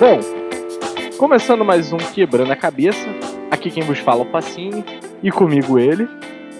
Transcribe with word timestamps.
Bom, 0.00 0.20
começando 1.18 1.64
mais 1.64 1.92
um 1.92 1.96
Quebrando 1.96 2.52
a 2.52 2.56
Cabeça. 2.56 3.08
Aqui 3.50 3.68
quem 3.68 3.82
vos 3.82 3.98
fala 3.98 4.20
é 4.20 4.22
o 4.22 4.30
Pacini 4.30 4.84
e 5.24 5.32
comigo 5.32 5.76
ele. 5.76 6.08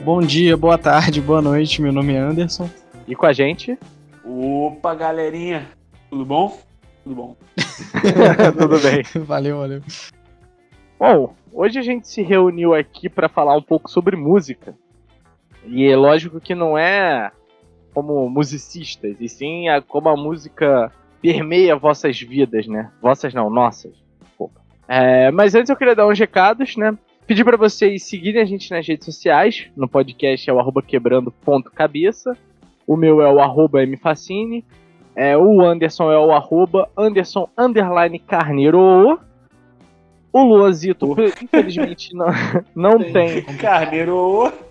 Bom 0.02 0.20
dia, 0.20 0.56
boa 0.56 0.76
tarde, 0.76 1.20
boa 1.20 1.40
noite. 1.40 1.80
Meu 1.80 1.92
nome 1.92 2.14
é 2.14 2.18
Anderson. 2.18 2.68
E 3.06 3.14
com 3.14 3.26
a 3.26 3.32
gente. 3.32 3.78
Opa, 4.24 4.92
galerinha. 4.92 5.68
Tudo 6.10 6.24
bom? 6.24 6.58
Tudo 7.04 7.14
bom. 7.14 7.36
Tudo 8.58 8.76
bem. 8.80 9.04
Valeu, 9.24 9.58
valeu. 9.58 9.82
Bom, 10.98 11.32
hoje 11.52 11.78
a 11.78 11.82
gente 11.82 12.08
se 12.08 12.22
reuniu 12.22 12.74
aqui 12.74 13.08
para 13.08 13.28
falar 13.28 13.56
um 13.56 13.62
pouco 13.62 13.88
sobre 13.88 14.16
música. 14.16 14.74
E 15.64 15.86
é 15.86 15.96
lógico 15.96 16.40
que 16.40 16.56
não 16.56 16.76
é 16.76 17.30
como 17.94 18.28
musicistas, 18.28 19.16
e 19.20 19.28
sim 19.28 19.68
a, 19.68 19.80
como 19.80 20.08
a 20.08 20.16
música 20.16 20.92
permeia 21.20 21.76
vossas 21.76 22.20
vidas, 22.20 22.66
né? 22.66 22.90
Vossas 23.00 23.34
não, 23.34 23.50
nossas. 23.50 23.92
É, 24.86 25.30
mas 25.30 25.54
antes 25.54 25.68
eu 25.68 25.76
queria 25.76 25.94
dar 25.94 26.06
uns 26.06 26.18
recados, 26.18 26.76
né? 26.76 26.96
Pedir 27.26 27.44
para 27.44 27.58
vocês 27.58 28.04
seguirem 28.04 28.40
a 28.40 28.44
gente 28.46 28.70
nas 28.70 28.86
redes 28.86 29.04
sociais. 29.04 29.68
No 29.76 29.86
podcast 29.86 30.48
é 30.48 30.52
o 30.52 30.58
arroba 30.58 30.80
quebrando.cabeça. 30.80 32.34
O 32.86 32.96
meu 32.96 33.20
é 33.20 33.30
o 33.30 33.38
arroba 33.38 33.84
mfacine. 33.84 34.64
É, 35.14 35.36
o 35.36 35.60
Anderson 35.60 36.10
é 36.10 36.18
o 36.18 36.32
arroba 36.32 36.88
Anderson 36.96 37.48
underline 37.58 38.18
carneiro. 38.18 39.20
O 40.38 40.44
Luanzito, 40.44 41.16
infelizmente, 41.42 42.14
não, 42.14 42.26
não 42.72 42.98
tem. 43.12 43.42
Carneiro. 43.42 44.52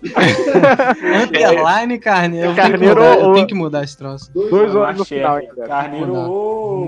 Underline 1.22 1.98
Carneiro. 1.98 2.48
Eu, 2.48 2.54
tenho 2.54 2.66
que 2.66 2.70
Carneiro 2.72 3.00
mudar, 3.00 3.20
eu 3.20 3.32
tenho 3.34 3.46
que 3.46 3.54
mudar 3.54 3.84
esse 3.84 3.98
troço. 3.98 4.32
Dois 4.32 4.74
anos 4.74 4.98
no 4.98 5.04
final 5.04 5.36
ainda. 5.36 5.66
Carneiro. 5.66 6.06
Não 6.06 6.86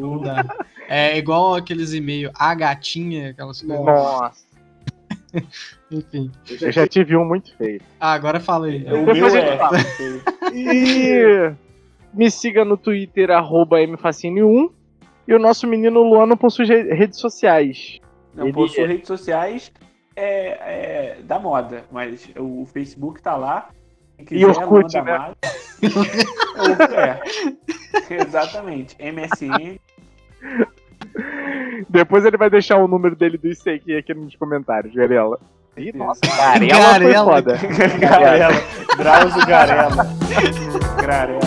Não 0.00 0.18
dá. 0.20 0.44
É 0.88 1.18
igual 1.18 1.56
aqueles 1.56 1.92
e-mails, 1.92 2.32
a 2.38 2.54
gatinha, 2.54 3.30
aquelas 3.30 3.60
coisas. 3.60 3.84
Nossa, 3.84 4.46
Enfim. 5.90 6.30
eu 6.60 6.70
já 6.70 6.86
tive 6.86 7.16
um 7.16 7.24
muito 7.24 7.52
feio. 7.56 7.80
Ah, 7.98 8.12
agora 8.12 8.38
fala 8.38 8.66
aí. 8.66 8.84
O 8.84 9.06
Depois 9.06 9.34
meu 9.34 9.42
é. 9.42 9.58
E 10.54 11.52
me 12.14 12.30
siga 12.30 12.64
no 12.64 12.76
Twitter, 12.76 13.32
arroba 13.32 13.78
mfacine1. 13.78 14.70
E 15.28 15.34
o 15.34 15.38
nosso 15.38 15.66
menino 15.66 16.02
Luan 16.02 16.26
não 16.26 16.36
possui 16.38 16.64
re- 16.66 16.94
redes 16.94 17.20
sociais. 17.20 18.00
Não 18.34 18.44
Ele 18.46 18.52
possui 18.54 18.82
é- 18.82 18.86
redes 18.86 19.06
sociais 19.06 19.70
é, 20.16 21.16
é 21.16 21.16
da 21.22 21.38
moda, 21.38 21.84
mas 21.92 22.28
o 22.36 22.66
Facebook 22.72 23.20
tá 23.22 23.36
lá. 23.36 23.68
E 24.30 24.44
Orkut, 24.44 25.00
né? 25.02 25.32
É, 26.90 28.14
é. 28.14 28.22
Exatamente. 28.22 28.96
MSN. 29.00 29.78
Depois 31.88 32.24
ele 32.24 32.36
vai 32.36 32.50
deixar 32.50 32.78
o 32.78 32.88
número 32.88 33.14
dele 33.14 33.38
do 33.38 33.48
ICQ 33.48 33.96
aqui 33.96 34.14
nos 34.14 34.34
comentários, 34.34 34.92
Garela. 34.94 35.38
Ih, 35.76 35.92
nossa, 35.94 36.20
Garela, 36.26 36.68
Garela. 36.68 37.24
foi 37.24 37.34
foda. 37.34 37.56
Garela. 37.98 38.54
Drauzio 38.98 39.46
Garela. 39.46 40.06
Garela. 41.06 41.40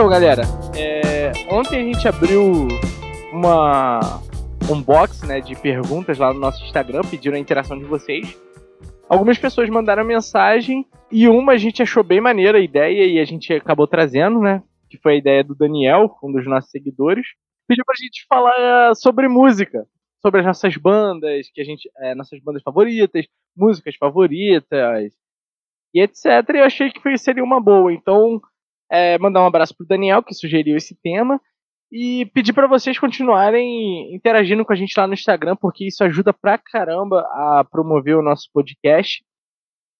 Então, 0.00 0.08
galera, 0.08 0.44
é, 0.74 1.30
ontem 1.52 1.78
a 1.78 1.84
gente 1.84 2.08
abriu 2.08 2.66
uma 3.34 4.00
um 4.70 4.80
box 4.80 5.26
né, 5.26 5.42
de 5.42 5.54
perguntas 5.54 6.16
lá 6.16 6.32
no 6.32 6.40
nosso 6.40 6.64
Instagram, 6.64 7.02
pediram 7.02 7.36
a 7.36 7.38
interação 7.38 7.78
de 7.78 7.84
vocês. 7.84 8.34
Algumas 9.06 9.36
pessoas 9.36 9.68
mandaram 9.68 10.02
mensagem 10.02 10.86
e 11.12 11.28
uma 11.28 11.52
a 11.52 11.58
gente 11.58 11.82
achou 11.82 12.02
bem 12.02 12.18
maneira 12.18 12.56
a 12.56 12.62
ideia 12.62 13.04
e 13.04 13.20
a 13.20 13.24
gente 13.26 13.52
acabou 13.52 13.86
trazendo, 13.86 14.40
né? 14.40 14.62
Que 14.88 14.96
foi 14.96 15.12
a 15.12 15.16
ideia 15.16 15.44
do 15.44 15.54
Daniel, 15.54 16.16
um 16.22 16.32
dos 16.32 16.46
nossos 16.46 16.70
seguidores. 16.70 17.26
Pediu 17.68 17.84
pra 17.84 17.94
gente 17.94 18.24
falar 18.26 18.94
sobre 18.94 19.28
música, 19.28 19.86
sobre 20.22 20.40
as 20.40 20.46
nossas 20.46 20.74
bandas, 20.78 21.50
que 21.52 21.60
a 21.60 21.64
gente, 21.64 21.90
é, 21.98 22.14
nossas 22.14 22.40
bandas 22.40 22.62
favoritas, 22.62 23.26
músicas 23.54 23.96
favoritas 23.96 25.12
e 25.92 26.00
etc. 26.00 26.24
E 26.54 26.56
eu 26.56 26.64
achei 26.64 26.90
que 26.90 27.18
seria 27.18 27.44
uma 27.44 27.60
boa. 27.60 27.92
Então, 27.92 28.40
é, 28.90 29.18
mandar 29.18 29.42
um 29.42 29.46
abraço 29.46 29.74
pro 29.76 29.86
Daniel, 29.86 30.22
que 30.22 30.34
sugeriu 30.34 30.76
esse 30.76 30.96
tema, 31.00 31.40
e 31.92 32.26
pedir 32.26 32.52
para 32.52 32.68
vocês 32.68 32.98
continuarem 32.98 34.14
interagindo 34.14 34.64
com 34.64 34.72
a 34.72 34.76
gente 34.76 34.94
lá 34.96 35.06
no 35.06 35.14
Instagram, 35.14 35.56
porque 35.56 35.86
isso 35.86 36.04
ajuda 36.04 36.32
pra 36.32 36.56
caramba 36.56 37.20
a 37.32 37.64
promover 37.64 38.16
o 38.16 38.22
nosso 38.22 38.48
podcast 38.52 39.24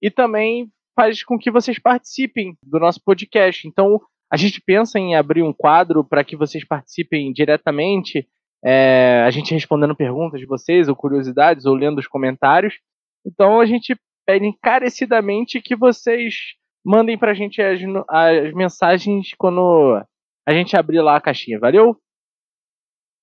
e 0.00 0.10
também 0.10 0.70
faz 0.94 1.22
com 1.24 1.38
que 1.38 1.50
vocês 1.50 1.78
participem 1.78 2.56
do 2.62 2.78
nosso 2.78 3.00
podcast. 3.02 3.66
Então, 3.66 4.00
a 4.32 4.36
gente 4.36 4.60
pensa 4.60 4.98
em 4.98 5.16
abrir 5.16 5.42
um 5.42 5.52
quadro 5.52 6.04
para 6.04 6.22
que 6.22 6.36
vocês 6.36 6.64
participem 6.64 7.32
diretamente, 7.32 8.28
é, 8.64 9.22
a 9.26 9.30
gente 9.30 9.52
respondendo 9.52 9.96
perguntas 9.96 10.38
de 10.38 10.46
vocês, 10.46 10.88
ou 10.88 10.94
curiosidades, 10.94 11.66
ou 11.66 11.74
lendo 11.74 11.98
os 11.98 12.06
comentários. 12.06 12.74
Então, 13.26 13.60
a 13.60 13.66
gente 13.66 13.96
pede 14.24 14.46
encarecidamente 14.46 15.60
que 15.60 15.74
vocês 15.74 16.34
mandem 16.84 17.18
pra 17.18 17.34
gente 17.34 17.60
as, 17.60 17.80
as 18.08 18.52
mensagens 18.52 19.34
quando 19.36 20.02
a 20.46 20.52
gente 20.52 20.76
abrir 20.76 21.00
lá 21.00 21.16
a 21.16 21.20
caixinha, 21.20 21.58
valeu? 21.58 21.96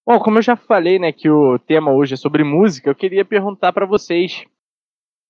Bom, 0.06 0.20
como 0.20 0.38
eu 0.38 0.42
já 0.42 0.56
falei, 0.56 0.98
né, 0.98 1.12
que 1.12 1.30
o 1.30 1.60
tema 1.60 1.92
hoje 1.92 2.14
é 2.14 2.18
sobre 2.18 2.44
música, 2.44 2.90
eu 2.90 2.96
queria 2.96 3.26
perguntar 3.26 3.74
pra 3.74 3.86
vocês 3.86 4.46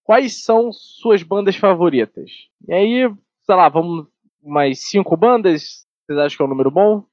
quais 0.04 0.44
são 0.44 0.72
suas 0.72 1.24
bandas 1.24 1.56
favoritas. 1.56 2.30
E 2.68 2.74
aí, 2.74 3.14
sei 3.44 3.56
lá, 3.56 3.70
vamos 3.70 4.08
umas 4.42 4.80
cinco 4.80 5.18
bandas? 5.18 5.86
Vocês 6.06 6.20
acham 6.20 6.38
que 6.38 6.44
é 6.44 6.46
um 6.46 6.50
número 6.50 6.70
bom? 6.72 7.04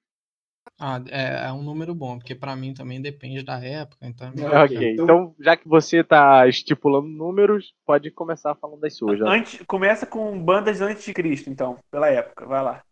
Ah, 0.79 1.01
é, 1.09 1.47
é 1.47 1.53
um 1.53 1.63
número 1.63 1.95
bom, 1.95 2.19
porque 2.19 2.35
pra 2.35 2.57
mim 2.57 2.75
também 2.75 3.01
depende 3.01 3.43
da 3.43 3.59
época, 3.63 4.07
então. 4.07 4.33
ok, 4.63 4.93
então 4.93 5.35
já 5.39 5.57
que 5.57 5.69
você 5.69 6.03
tá 6.03 6.47
estipulando 6.49 7.07
números, 7.09 7.73
pode 7.87 8.11
começar 8.11 8.55
falando 8.57 8.81
das 8.81 8.97
suas. 8.97 9.21
né? 9.21 9.27
Antes, 9.29 9.61
começa 9.67 10.05
com 10.07 10.37
bandas 10.43 10.81
antes 10.81 11.05
de 11.05 11.15
Cristo, 11.15 11.49
então, 11.49 11.79
pela 11.91 12.09
época. 12.09 12.47
Vai 12.47 12.63
lá. 12.63 12.83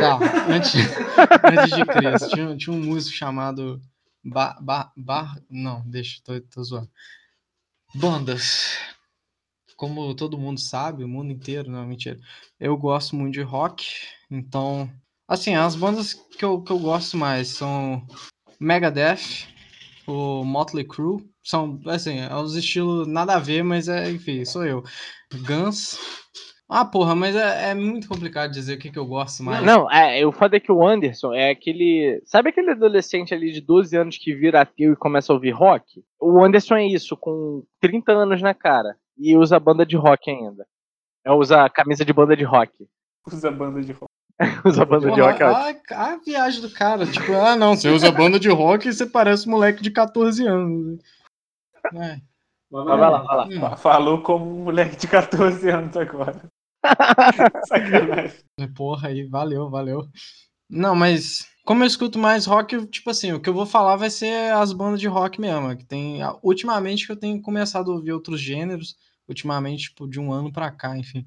Tá, 0.00 0.18
antes, 0.50 0.72
antes 1.44 1.72
de 1.74 1.84
Cristo, 1.84 2.28
tinha, 2.30 2.56
tinha 2.56 2.74
um 2.74 2.82
músico 2.82 3.14
chamado 3.16 3.80
Bar, 4.24 4.58
Bar, 4.62 4.92
Bar- 4.96 5.42
Não, 5.50 5.82
deixa, 5.86 6.20
tô, 6.24 6.40
tô 6.40 6.62
zoando. 6.64 6.90
Bandas. 7.94 8.78
Como 9.76 10.14
todo 10.14 10.36
mundo 10.38 10.60
sabe, 10.60 11.04
o 11.04 11.08
mundo 11.08 11.32
inteiro, 11.32 11.70
não, 11.70 11.86
mentira. 11.86 12.18
Eu 12.60 12.76
gosto 12.76 13.16
muito 13.16 13.34
de 13.34 13.42
rock, 13.42 13.86
então. 14.30 14.90
Assim, 15.28 15.54
as 15.54 15.76
bandas 15.76 16.14
que 16.14 16.44
eu, 16.44 16.62
que 16.62 16.72
eu 16.72 16.78
gosto 16.78 17.16
mais 17.16 17.48
são 17.48 18.02
Megadeth, 18.58 19.46
o 20.06 20.42
Motley 20.42 20.84
Crue. 20.84 21.22
São, 21.44 21.80
assim, 21.86 22.18
é 22.18 22.34
uns 22.34 22.54
estilos 22.54 23.06
nada 23.06 23.34
a 23.34 23.38
ver, 23.38 23.62
mas 23.62 23.88
é, 23.88 24.10
enfim, 24.10 24.44
sou 24.44 24.64
eu. 24.64 24.82
Guns. 25.46 25.98
Ah, 26.70 26.84
porra, 26.84 27.14
mas 27.14 27.34
é, 27.34 27.70
é 27.70 27.74
muito 27.74 28.06
complicado 28.06 28.50
dizer 28.50 28.74
o 28.74 28.78
que, 28.78 28.90
que 28.90 28.98
eu 28.98 29.06
gosto 29.06 29.42
mais. 29.42 29.64
Não, 29.64 29.90
é, 29.90 30.24
o 30.26 30.32
foda 30.32 30.58
é 30.58 30.60
que 30.60 30.70
o 30.70 30.86
Anderson 30.86 31.32
é 31.32 31.50
aquele. 31.50 32.22
Sabe 32.26 32.50
aquele 32.50 32.72
adolescente 32.72 33.32
ali 33.32 33.52
de 33.52 33.62
12 33.62 33.96
anos 33.96 34.18
que 34.18 34.34
vira 34.34 34.60
ateu 34.60 34.92
e 34.92 34.96
começa 34.96 35.32
a 35.32 35.36
ouvir 35.36 35.52
rock? 35.52 36.04
O 36.20 36.44
Anderson 36.44 36.76
é 36.76 36.86
isso, 36.86 37.16
com 37.16 37.64
30 37.80 38.12
anos 38.12 38.42
na 38.42 38.52
cara. 38.52 38.96
E 39.16 39.34
usa 39.36 39.58
banda 39.58 39.86
de 39.86 39.96
rock 39.96 40.30
ainda. 40.30 40.66
É, 41.24 41.32
usa 41.32 41.68
camisa 41.70 42.04
de 42.04 42.12
banda 42.12 42.36
de 42.36 42.44
rock. 42.44 42.86
Usa 43.26 43.50
banda 43.50 43.80
de 43.80 43.92
rock. 43.92 44.17
usa 44.64 44.84
banda 44.84 45.10
de 45.10 45.20
rock. 45.20 45.42
é 45.42 45.46
a, 45.94 46.12
a 46.12 46.16
viagem 46.18 46.60
do 46.60 46.70
cara, 46.70 47.06
tipo, 47.06 47.32
ah, 47.32 47.56
não, 47.56 47.74
você 47.74 47.88
usa 47.88 48.10
banda 48.12 48.38
de 48.38 48.48
rock 48.48 48.88
e 48.88 48.92
você 48.92 49.06
parece 49.06 49.48
um 49.48 49.52
moleque 49.52 49.82
de 49.82 49.90
14 49.90 50.46
anos. 50.46 51.00
É. 51.94 52.20
Mas 52.70 52.84
vai 52.84 52.96
lá, 52.98 53.22
vai 53.22 53.36
lá. 53.36 53.46
Hum, 53.46 53.60
Fa- 53.60 53.76
Falou 53.76 54.22
como 54.22 54.44
um 54.60 54.64
moleque 54.64 54.96
de 54.96 55.08
14 55.08 55.68
anos 55.70 55.96
agora. 55.96 56.40
Sacanagem. 57.66 58.36
porra 58.76 59.08
aí, 59.08 59.24
valeu, 59.24 59.68
valeu. 59.70 60.06
Não, 60.70 60.94
mas 60.94 61.46
como 61.64 61.82
eu 61.82 61.86
escuto 61.86 62.18
mais 62.18 62.46
rock, 62.46 62.86
tipo 62.86 63.10
assim, 63.10 63.32
o 63.32 63.40
que 63.40 63.48
eu 63.48 63.54
vou 63.54 63.66
falar 63.66 63.96
vai 63.96 64.10
ser 64.10 64.52
as 64.52 64.72
bandas 64.72 65.00
de 65.00 65.08
rock 65.08 65.40
mesmo, 65.40 65.76
que 65.76 65.84
tem 65.84 66.20
ultimamente 66.42 67.06
que 67.06 67.12
eu 67.12 67.16
tenho 67.16 67.40
começado 67.42 67.90
a 67.90 67.94
ouvir 67.94 68.12
outros 68.12 68.40
gêneros, 68.40 68.96
ultimamente, 69.26 69.84
tipo, 69.84 70.06
de 70.08 70.20
um 70.20 70.32
ano 70.32 70.52
pra 70.52 70.70
cá, 70.70 70.96
enfim. 70.96 71.26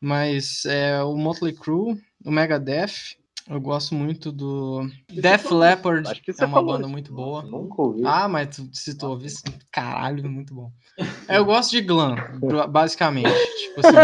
Mas 0.00 0.64
é 0.64 1.02
o 1.02 1.16
Motley 1.16 1.52
Crue, 1.52 2.00
o 2.24 2.30
Megadeth, 2.30 3.16
eu 3.48 3.60
gosto 3.60 3.94
muito 3.94 4.30
do 4.30 4.86
Def 5.08 5.50
Leppard, 5.50 6.08
Acho 6.08 6.22
que 6.22 6.32
você 6.32 6.44
é 6.44 6.46
uma 6.46 6.56
falou 6.58 6.72
banda 6.74 6.84
isso. 6.84 6.92
muito 6.92 7.12
boa. 7.12 7.42
Nunca 7.42 7.82
ouvi. 7.82 8.02
Ah, 8.04 8.28
mas 8.28 8.54
tu, 8.56 8.68
se 8.72 8.96
tu 8.96 9.06
ouvisse, 9.08 9.42
caralho, 9.72 10.28
muito 10.30 10.54
bom. 10.54 10.70
É, 11.28 11.38
eu 11.38 11.44
gosto 11.44 11.70
de 11.70 11.80
glam, 11.80 12.16
ba- 12.40 12.66
basicamente. 12.66 13.30
Tipo 13.56 13.80
assim, 13.80 13.96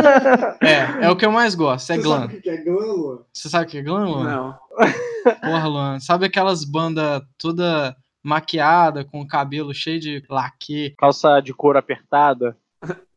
é, 0.62 1.06
é 1.06 1.10
o 1.10 1.16
que 1.16 1.26
eu 1.26 1.32
mais 1.32 1.54
gosto, 1.54 1.90
é 1.92 1.98
glam. 1.98 2.28
que 2.28 2.48
é 2.48 2.56
glam, 2.62 2.92
Luan? 2.92 3.18
Você 3.32 3.48
sabe 3.48 3.66
o 3.66 3.68
que 3.68 3.78
é 3.78 3.82
glam, 3.82 4.04
Luan? 4.08 4.24
Não. 4.24 4.58
Porra, 5.42 5.66
Luan, 5.66 6.00
sabe 6.00 6.24
aquelas 6.26 6.64
bandas 6.64 7.20
toda 7.36 7.96
maquiada, 8.22 9.04
com 9.04 9.20
o 9.20 9.26
cabelo 9.26 9.74
cheio 9.74 9.98
de 10.00 10.22
laque? 10.30 10.94
Calça 10.98 11.40
de 11.40 11.52
couro 11.52 11.78
apertada. 11.78 12.56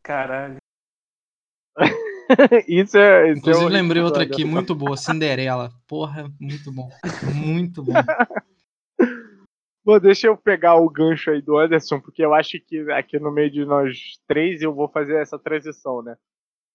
Caralho. 0.02 0.56
isso 2.68 2.96
é. 2.96 3.30
Isso 3.30 3.38
Inclusive, 3.38 3.66
é 3.66 3.68
lembrei 3.68 4.02
outra 4.02 4.22
aqui, 4.22 4.44
muito 4.44 4.74
boa, 4.74 4.96
Cinderela. 4.96 5.70
Porra, 5.86 6.30
muito 6.40 6.72
bom. 6.72 6.88
Muito 7.34 7.82
bom. 7.82 7.92
Pô, 9.84 9.98
deixa 9.98 10.26
eu 10.26 10.36
pegar 10.36 10.76
o 10.76 10.90
gancho 10.90 11.30
aí 11.30 11.40
do 11.40 11.56
Anderson, 11.58 12.00
porque 12.00 12.24
eu 12.24 12.34
acho 12.34 12.60
que 12.60 12.90
aqui 12.92 13.18
no 13.18 13.32
meio 13.32 13.50
de 13.50 13.64
nós 13.64 14.20
três 14.28 14.60
eu 14.60 14.74
vou 14.74 14.88
fazer 14.88 15.16
essa 15.16 15.38
transição, 15.38 16.02
né? 16.02 16.16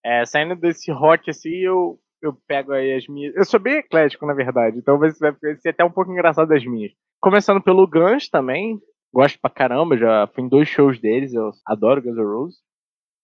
É, 0.04 0.26
saindo 0.26 0.56
desse 0.56 0.92
rock 0.92 1.30
assim, 1.30 1.50
eu, 1.50 2.00
eu 2.22 2.34
pego 2.48 2.74
aí 2.74 2.94
as 2.94 3.08
minhas. 3.08 3.36
Eu 3.36 3.46
sou 3.46 3.60
bem 3.60 3.78
eclético, 3.78 4.26
na 4.26 4.34
verdade, 4.34 4.78
então 4.78 4.98
vai 4.98 5.12
ser, 5.12 5.32
vai 5.42 5.56
ser 5.56 5.70
até 5.70 5.86
um 5.86 5.92
pouco 5.92 6.12
engraçado 6.12 6.48
das 6.48 6.66
minhas. 6.66 6.92
Começando 7.22 7.62
pelo 7.62 7.88
Guns 7.88 8.28
também, 8.28 8.80
gosto 9.14 9.40
pra 9.40 9.50
caramba, 9.50 9.98
já 9.98 10.28
fui 10.34 10.44
em 10.44 10.50
dois 10.50 10.68
shows 10.68 11.00
deles, 11.00 11.34
eu 11.34 11.52
adoro 11.66 12.02
Guns 12.02 12.18
N' 12.18 12.24
Roses. 12.24 12.58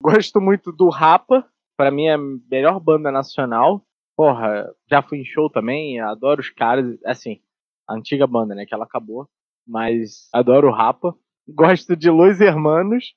Gosto 0.01 0.39
muito 0.39 0.71
do 0.71 0.89
Rapa, 0.89 1.45
pra 1.81 1.89
mim 1.89 2.05
é 2.05 2.13
a 2.13 2.17
melhor 2.17 2.79
banda 2.79 3.11
nacional. 3.11 3.83
Porra, 4.15 4.71
já 4.87 5.01
fui 5.01 5.19
em 5.19 5.25
show 5.25 5.49
também, 5.49 5.99
adoro 5.99 6.39
os 6.39 6.49
caras, 6.49 6.85
assim, 7.03 7.39
a 7.87 7.95
antiga 7.95 8.27
banda, 8.27 8.53
né, 8.53 8.65
que 8.67 8.73
ela 8.73 8.83
acabou 8.83 9.27
mas 9.67 10.27
adoro 10.33 10.67
o 10.67 10.71
Rapa. 10.71 11.15
Gosto 11.47 11.95
de 11.95 12.09
Los 12.09 12.39
Hermanos, 12.39 13.13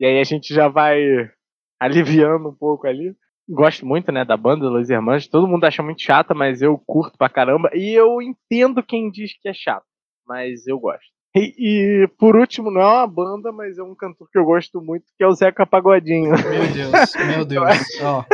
e 0.00 0.06
aí 0.06 0.18
a 0.18 0.24
gente 0.24 0.52
já 0.52 0.66
vai 0.66 1.30
aliviando 1.78 2.48
um 2.48 2.54
pouco 2.54 2.86
ali. 2.86 3.14
Gosto 3.48 3.86
muito, 3.86 4.10
né, 4.10 4.24
da 4.24 4.36
banda 4.36 4.68
Los 4.68 4.90
Hermanos. 4.90 5.28
Todo 5.28 5.46
mundo 5.46 5.64
acha 5.64 5.82
muito 5.82 6.02
chata, 6.02 6.34
mas 6.34 6.62
eu 6.62 6.78
curto 6.78 7.16
pra 7.18 7.28
caramba. 7.28 7.70
E 7.74 7.92
eu 7.92 8.20
entendo 8.20 8.82
quem 8.82 9.10
diz 9.10 9.38
que 9.40 9.48
é 9.48 9.54
chato, 9.54 9.84
mas 10.26 10.66
eu 10.66 10.78
gosto. 10.80 11.15
E, 11.36 11.54
e, 11.58 12.08
por 12.18 12.34
último, 12.34 12.70
não 12.70 12.80
é 12.80 12.86
uma 12.86 13.06
banda, 13.06 13.52
mas 13.52 13.76
é 13.76 13.82
um 13.82 13.94
cantor 13.94 14.26
que 14.30 14.38
eu 14.38 14.44
gosto 14.46 14.80
muito, 14.80 15.04
que 15.18 15.22
é 15.22 15.26
o 15.26 15.34
Zeca 15.34 15.66
Pagodinho. 15.66 16.30
Meu 16.30 16.68
Deus, 16.72 17.14
meu 17.26 17.44
Deus. 17.44 17.66
Ó, 18.00 18.24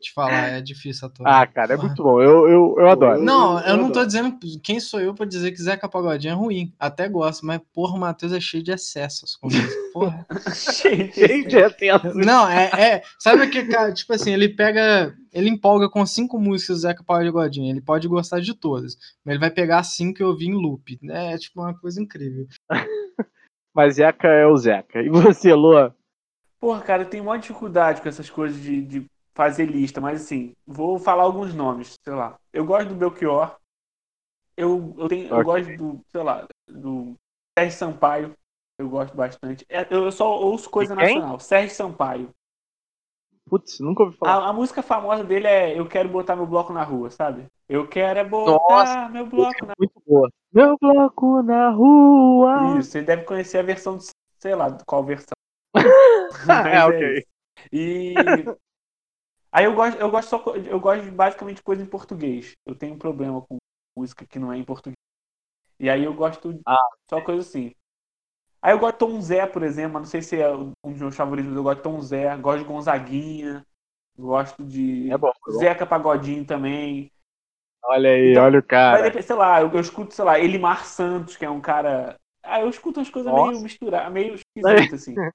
te 0.00 0.12
falar, 0.12 0.48
é 0.48 0.60
difícil 0.60 1.06
atuar. 1.06 1.42
Ah, 1.42 1.46
cara, 1.46 1.74
é 1.74 1.76
muito 1.76 2.02
bom. 2.02 2.20
Eu, 2.20 2.48
eu, 2.48 2.74
eu 2.78 2.88
adoro. 2.88 3.22
Não, 3.22 3.60
eu 3.60 3.76
não 3.76 3.84
tô 3.92 4.00
adoro. 4.00 4.06
dizendo 4.06 4.38
quem 4.60 4.80
sou 4.80 5.00
eu 5.00 5.14
pra 5.14 5.24
dizer 5.24 5.52
que 5.52 5.62
Zeca 5.62 5.88
Pagodinho 5.88 6.32
é 6.32 6.34
ruim. 6.34 6.72
Até 6.80 7.08
gosto, 7.08 7.46
mas 7.46 7.60
porra, 7.72 7.94
o 7.94 8.00
Matheus 8.00 8.32
é 8.32 8.40
cheio 8.40 8.62
de 8.62 8.72
excessos 8.72 9.36
com 9.36 9.46
isso. 9.46 9.92
Porra. 9.92 10.26
Gente, 10.82 11.56
é 11.56 11.70
tenso. 11.70 12.12
Não, 12.14 12.48
é, 12.48 12.70
é. 12.76 13.02
Sabe 13.20 13.46
que, 13.48 13.64
cara, 13.66 13.92
tipo 13.92 14.12
assim, 14.12 14.32
ele 14.32 14.48
pega. 14.48 15.14
Ele 15.38 15.50
empolga 15.50 15.88
com 15.88 16.04
cinco 16.04 16.38
músicas 16.38 16.78
do 16.78 16.80
Zeca 16.82 17.04
Pagodinho. 17.04 17.70
Ele 17.70 17.80
pode 17.80 18.08
gostar 18.08 18.40
de 18.40 18.54
todas. 18.54 18.96
Mas 19.24 19.32
ele 19.34 19.38
vai 19.38 19.50
pegar 19.50 19.84
cinco 19.84 20.16
que 20.16 20.22
eu 20.22 20.36
vi 20.36 20.46
em 20.46 20.54
loop. 20.54 20.98
É 21.08 21.38
tipo 21.38 21.60
uma 21.60 21.78
coisa 21.78 22.02
incrível. 22.02 22.46
Mas 23.72 23.94
Zeca 23.94 24.26
é 24.26 24.46
o 24.46 24.56
Zeca. 24.56 25.00
E 25.00 25.08
você, 25.08 25.54
Lua? 25.54 25.94
Porra, 26.58 26.82
cara, 26.82 27.02
eu 27.04 27.08
tenho 27.08 27.22
uma 27.22 27.38
dificuldade 27.38 28.02
com 28.02 28.08
essas 28.08 28.28
coisas 28.28 28.60
de, 28.60 28.82
de 28.82 29.06
fazer 29.32 29.66
lista, 29.66 30.00
mas 30.00 30.20
assim, 30.20 30.52
vou 30.66 30.98
falar 30.98 31.22
alguns 31.22 31.54
nomes, 31.54 31.94
sei 32.04 32.12
lá. 32.12 32.36
Eu 32.52 32.66
gosto 32.66 32.88
do 32.88 32.96
Belchior. 32.96 33.56
Eu, 34.56 34.92
eu, 34.98 35.08
tenho, 35.08 35.28
eu 35.28 35.36
Ok. 35.36 35.44
gosto 35.44 35.76
do, 35.76 36.00
sei 36.10 36.22
lá, 36.24 36.44
do 36.68 37.14
Sérgio 37.56 37.78
Sampaio. 37.78 38.34
Eu 38.76 38.88
gosto 38.88 39.16
bastante. 39.16 39.64
É, 39.68 39.86
Eu 39.88 40.10
só 40.10 40.36
ouço 40.40 40.68
coisa 40.68 40.96
nacional. 40.96 41.38
Sérgio 41.38 41.76
Sampaio. 41.76 42.30
Putz, 43.48 43.80
nunca 43.80 44.02
ouvi 44.02 44.16
falar. 44.16 44.44
A, 44.46 44.48
a 44.50 44.52
música 44.52 44.82
famosa 44.82 45.24
dele 45.24 45.46
é 45.46 45.78
Eu 45.78 45.88
Quero 45.88 46.08
Botar 46.08 46.36
Meu 46.36 46.46
Bloco 46.46 46.72
na 46.72 46.82
Rua, 46.82 47.10
sabe? 47.10 47.46
Eu 47.68 47.86
quero 47.86 48.18
é 48.18 48.24
botar 48.24 48.58
Nossa, 48.70 49.08
meu 49.10 49.26
bloco 49.26 49.66
na 49.66 49.74
Muito 49.78 50.02
boa. 50.06 50.30
Meu 50.52 50.76
bloco 50.80 51.42
na 51.42 51.70
rua. 51.70 52.78
Isso, 52.78 52.92
você 52.92 53.02
deve 53.02 53.24
conhecer 53.24 53.58
a 53.58 53.62
versão 53.62 53.98
de, 53.98 54.06
sei 54.38 54.54
lá, 54.54 54.76
qual 54.86 55.04
versão. 55.04 55.34
é, 55.76 56.46
Mas 56.46 56.84
ok. 56.86 57.18
isso. 57.18 57.26
E 57.70 58.14
aí 59.52 59.64
eu 59.66 59.74
gosto, 59.74 59.98
eu 60.00 60.10
gosto 60.10 60.28
só, 60.30 60.56
eu 60.56 60.80
gosto 60.80 61.10
basicamente 61.12 61.56
de 61.56 61.62
coisa 61.62 61.82
em 61.82 61.86
português. 61.86 62.52
Eu 62.64 62.74
tenho 62.74 62.94
um 62.94 62.98
problema 62.98 63.42
com 63.42 63.58
música 63.96 64.26
que 64.26 64.38
não 64.38 64.52
é 64.52 64.56
em 64.56 64.64
português. 64.64 64.96
E 65.78 65.90
aí 65.90 66.04
eu 66.04 66.14
gosto 66.14 66.54
de 66.54 66.60
Ah. 66.66 66.76
só 67.08 67.20
coisa 67.20 67.42
assim. 67.42 67.72
Aí 68.60 68.72
eu 68.72 68.78
gosto 68.78 68.94
de 68.94 68.98
Tom 68.98 69.20
Zé, 69.20 69.46
por 69.46 69.62
exemplo, 69.62 69.98
não 69.98 70.06
sei 70.06 70.20
se 70.20 70.40
é 70.40 70.50
um 70.50 70.72
dos 70.84 71.00
meus 71.00 71.16
favoritos, 71.16 71.48
mas 71.48 71.56
eu 71.56 71.62
gosto 71.62 71.76
de 71.78 71.82
Tom 71.84 72.00
Zé, 72.00 72.36
gosto 72.36 72.58
de 72.58 72.64
Gonzaguinha, 72.64 73.66
gosto 74.18 74.64
de 74.64 75.10
É 75.10 75.16
bom. 75.16 75.28
é 75.28 75.52
bom. 75.52 75.58
Zeca 75.58 75.86
Pagodinho 75.86 76.44
também. 76.44 77.10
Olha 77.84 78.10
aí, 78.10 78.30
Então, 78.32 78.44
olha 78.44 78.58
o 78.58 78.62
cara. 78.62 79.22
sei 79.22 79.36
lá, 79.36 79.60
eu, 79.60 79.70
eu 79.72 79.80
escuto, 79.80 80.12
sei 80.12 80.24
lá, 80.24 80.38
Elimar 80.38 80.84
Santos, 80.84 81.36
que 81.36 81.44
é 81.44 81.50
um 81.50 81.60
cara. 81.60 82.16
Ah, 82.42 82.60
eu 82.60 82.68
escuto 82.68 82.98
umas 83.00 83.10
coisas 83.10 83.32
Nossa. 83.32 83.50
meio 83.50 83.62
misturadas, 83.62 84.12
meio 84.12 84.34
esquisitas, 84.34 85.02
assim. 85.02 85.14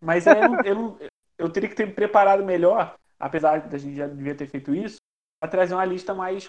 Mas 0.00 0.26
aí 0.26 0.40
eu, 0.40 0.60
eu, 0.64 0.98
eu 1.38 1.50
teria 1.52 1.68
que 1.68 1.74
ter 1.74 1.86
me 1.86 1.92
preparado 1.92 2.44
melhor, 2.44 2.96
apesar 3.18 3.68
da 3.68 3.78
gente 3.78 3.96
já 3.96 4.06
devia 4.06 4.34
ter 4.34 4.46
feito 4.46 4.74
isso, 4.74 4.96
pra 5.40 5.50
trazer 5.50 5.74
uma 5.74 5.84
lista 5.84 6.14
mais 6.14 6.48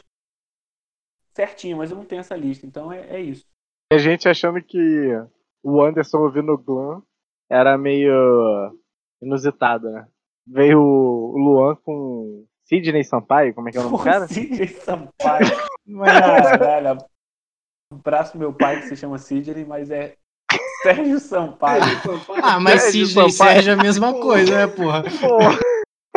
certinha, 1.34 1.76
mas 1.76 1.90
eu 1.90 1.98
não 1.98 2.06
tenho 2.06 2.20
essa 2.20 2.36
lista, 2.36 2.66
então 2.66 2.92
é, 2.92 3.16
é 3.16 3.22
isso. 3.22 3.44
A 3.92 3.98
gente 3.98 4.28
achando 4.28 4.62
que 4.62 4.78
o 5.64 5.82
Anderson 5.84 6.20
ouvindo 6.20 6.54
o 6.54 6.58
Glam 6.58 7.02
era 7.50 7.78
meio 7.78 8.72
inusitado, 9.22 9.90
né? 9.90 10.08
Veio 10.48 10.82
o 10.82 11.38
Luan 11.38 11.76
com 11.84 12.46
Sidney 12.66 13.04
Sampaio, 13.04 13.54
como 13.54 13.70
é 13.70 13.72
que 13.72 13.78
é 13.78 13.82
o 13.82 13.84
nome 13.86 13.98
do 13.98 14.04
cara? 14.04 14.28
Sidney 14.28 14.68
Sampaio. 14.68 15.48
Mas, 15.86 16.20
Caralho, 16.20 17.00
abraço 17.92 18.38
meu 18.38 18.54
pai 18.54 18.82
que 18.82 18.88
se 18.88 18.96
chama 18.96 19.18
Sidney, 19.18 19.66
mas 19.66 19.90
é 19.90 20.16
Sérgio 20.84 21.20
Sampaio. 21.20 21.82
ah, 22.44 22.60
mas 22.60 22.84
Sérgio 22.84 23.08
Sidney 23.08 23.28
e 23.28 23.32
Sampaio. 23.32 23.54
Sérgio 23.54 23.72
é 23.72 23.74
a 23.74 23.84
mesma 23.84 24.14
coisa, 24.14 24.56
né, 24.56 24.68
porra? 24.68 25.04
Pô. 25.04 25.69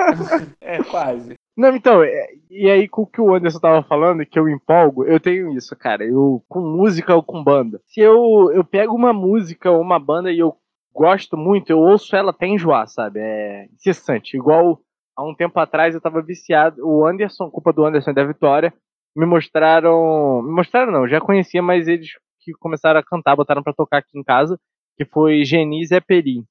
É, 0.61 0.83
quase. 0.85 1.35
Não, 1.57 1.75
então, 1.77 2.03
é- 2.03 2.29
e 2.51 2.71
aí 2.71 2.89
com 2.89 3.03
o 3.03 3.07
que 3.07 3.21
o 3.21 3.35
Anderson 3.35 3.59
tava 3.59 3.83
falando, 3.83 4.25
que 4.25 4.39
eu 4.39 4.49
empolgo, 4.49 5.05
eu 5.05 5.21
tenho 5.21 5.53
isso, 5.57 5.77
cara. 5.77 6.05
Eu, 6.05 6.43
com 6.49 6.61
música 6.61 7.15
ou 7.15 7.23
com 7.23 7.43
banda. 7.45 7.81
Se 7.87 8.01
eu, 8.01 8.51
eu 8.53 8.65
pego 8.65 8.95
uma 8.95 9.13
música 9.13 9.71
ou 9.71 9.81
uma 9.81 9.99
banda 9.99 10.33
e 10.33 10.39
eu 10.39 10.55
gosto 10.95 11.37
muito, 11.37 11.71
eu 11.71 11.79
ouço 11.79 12.15
ela 12.17 12.31
até 12.31 12.47
enjoar, 12.47 12.87
sabe? 12.89 13.21
É 13.21 13.67
incessante. 13.75 14.37
Igual 14.37 14.81
há 15.17 15.23
um 15.25 15.35
tempo 15.35 15.59
atrás 15.61 15.95
eu 15.95 16.01
tava 16.01 16.23
viciado. 16.23 16.77
O 16.87 17.07
Anderson, 17.07 17.51
culpa 17.51 17.73
do 17.73 17.85
Anderson 17.85 18.11
e 18.11 18.15
da 18.15 18.25
Vitória, 18.25 18.73
me 19.15 19.27
mostraram. 19.27 20.43
Me 20.43 20.53
mostraram 20.53 20.91
não, 20.93 21.07
já 21.09 21.21
conhecia, 21.21 21.63
mas 21.63 21.87
eles 21.89 22.09
que 22.41 22.53
começaram 22.55 22.99
a 22.99 23.05
cantar, 23.05 23.37
botaram 23.37 23.63
pra 23.63 23.73
tocar 23.73 23.99
aqui 23.99 24.19
em 24.19 24.25
casa, 24.25 24.59
que 24.97 25.05
foi 25.05 25.45
Geni 25.45 25.85
Zé 25.87 26.01
Peri. 26.01 26.43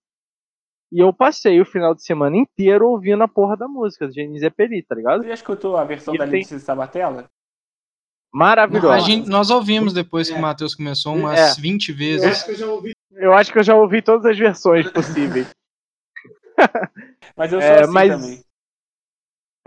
E 0.91 0.99
eu 0.99 1.13
passei 1.13 1.61
o 1.61 1.65
final 1.65 1.95
de 1.95 2.03
semana 2.03 2.35
inteiro 2.35 2.89
ouvindo 2.89 3.23
a 3.23 3.27
porra 3.27 3.55
da 3.55 3.67
música, 3.67 4.11
Geni 4.11 4.39
Zé 4.39 4.49
Peri, 4.49 4.83
tá 4.83 4.93
ligado? 4.93 5.21
Você 5.21 5.29
já 5.29 5.33
escutou 5.33 5.77
a 5.77 5.83
versão 5.85 6.13
E 6.13 6.17
da 6.17 6.25
tem- 6.25 6.33
Letícia 6.33 6.59
Sabatella? 6.59 7.29
Maravilhosa. 8.33 8.93
A 8.95 8.99
gente- 8.99 9.29
nós 9.29 9.49
ouvimos 9.49 9.93
depois 9.93 10.29
que 10.29 10.35
o 10.35 10.41
Matheus 10.41 10.75
começou 10.75 11.15
umas 11.15 11.57
20 11.57 11.91
vezes. 11.91 12.43
que 12.43 12.51
eu 12.51 12.55
já 12.55 12.67
ouvi. 12.67 12.91
Eu 13.11 13.33
acho 13.33 13.51
que 13.51 13.59
eu 13.59 13.63
já 13.63 13.75
ouvi 13.75 14.01
todas 14.01 14.25
as 14.25 14.37
versões 14.37 14.89
possíveis. 14.91 15.49
Mas 17.35 17.51
eu 17.53 17.61
sou 17.61 17.69
É, 17.69 17.81
assim 17.81 17.93
mas- 17.93 18.09
também. 18.21 18.43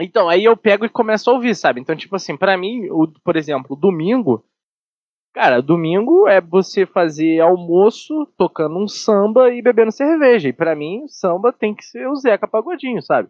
Então, 0.00 0.28
aí 0.28 0.44
eu 0.44 0.56
pego 0.56 0.84
e 0.84 0.88
começo 0.88 1.30
a 1.30 1.34
ouvir, 1.34 1.54
sabe? 1.54 1.80
Então, 1.80 1.94
tipo 1.94 2.16
assim, 2.16 2.36
pra 2.36 2.56
mim, 2.58 2.88
o, 2.90 3.06
por 3.22 3.36
exemplo, 3.36 3.76
domingo. 3.76 4.44
Cara, 5.34 5.60
domingo 5.60 6.28
é 6.28 6.40
você 6.40 6.86
fazer 6.86 7.40
almoço 7.40 8.24
tocando 8.38 8.78
um 8.78 8.86
samba 8.86 9.50
e 9.52 9.60
bebendo 9.60 9.90
cerveja. 9.90 10.48
E 10.48 10.52
pra 10.52 10.76
mim, 10.76 11.06
samba 11.08 11.52
tem 11.52 11.74
que 11.74 11.84
ser 11.84 12.06
o 12.08 12.14
Zeca 12.14 12.46
Pagodinho, 12.46 13.02
sabe? 13.02 13.28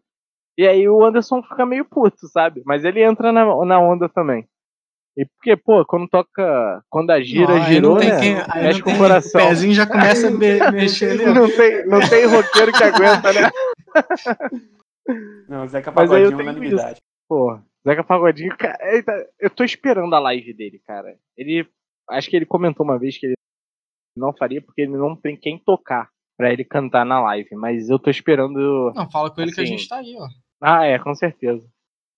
E 0.59 0.69
aí 0.69 0.87
o 0.87 1.03
Anderson 1.03 1.43
fica 1.43 1.65
meio 1.65 1.85
puto, 1.87 2.29
sabe? 2.29 2.63
Mas 2.67 2.85
ele 2.85 3.03
entra 3.03 3.33
na, 3.33 3.45
na 3.65 3.81
onda 3.81 4.07
também. 4.09 4.47
E 5.17 5.25
porque, 5.27 5.57
pô, 5.57 5.85
quando 5.87 6.07
toca. 6.09 6.83
Quando 6.91 7.11
a 7.11 7.21
gira 7.23 7.55
Não, 7.55 7.63
girou, 7.63 7.93
não 7.95 8.01
tem 8.01 8.11
né? 8.11 8.21
quem- 8.21 8.37
aí 8.49 8.63
mexe 8.65 8.79
não 8.81 8.85
com 8.85 8.93
o 8.93 8.99
coração. 8.99 9.41
O 9.45 9.49
pezinho 9.49 9.73
já 9.73 9.87
começa 9.87 10.27
a 10.29 10.31
me- 10.31 10.61
mexer 10.73 11.11
ali. 11.13 11.25
Não 11.27 11.49
tem, 11.49 11.87
não 11.87 12.01
tem 12.09 12.27
roqueiro 12.27 12.73
que 12.73 12.83
aguenta, 12.83 13.33
né? 13.33 13.51
Não, 15.49 15.67
Zeca 15.69 15.93
Pagodinho, 15.93 16.29
tenho 16.37 16.41
unanimidade. 16.41 17.01
Pô, 17.29 17.59
Zeca 17.87 18.03
Pagodinho, 18.05 18.57
cara, 18.57 18.77
tá- 19.05 19.25
eu 19.41 19.51
tô 19.51 19.65
esperando 19.65 20.15
a 20.15 20.19
live 20.19 20.53
dele, 20.53 20.81
cara. 20.87 21.17
Ele. 21.37 21.67
Acho 22.11 22.29
que 22.31 22.37
ele 22.37 22.47
comentou 22.47 22.85
uma 22.85 22.99
vez 22.99 23.17
que 23.19 23.27
ele 23.27 23.35
não 24.17 24.33
faria 24.33 24.61
porque 24.63 24.83
ele 24.83 24.97
não 24.97 25.17
tem 25.17 25.37
quem 25.37 25.59
tocar 25.59 26.11
pra 26.37 26.53
ele 26.53 26.65
cantar 26.65 27.05
na 27.05 27.21
live. 27.23 27.55
Mas 27.57 27.89
eu 27.89 27.99
tô 27.99 28.11
esperando. 28.11 28.93
Não, 28.95 29.11
fala 29.11 29.31
com 29.31 29.41
ele 29.41 29.53
que 29.53 29.61
a 29.61 29.65
Assim, 29.65 29.77
gente 29.77 29.89
tá 29.89 29.97
aí, 29.99 30.15
ó. 30.17 30.29
Ah, 30.61 30.85
é, 30.85 30.99
com 30.99 31.15
certeza. 31.15 31.67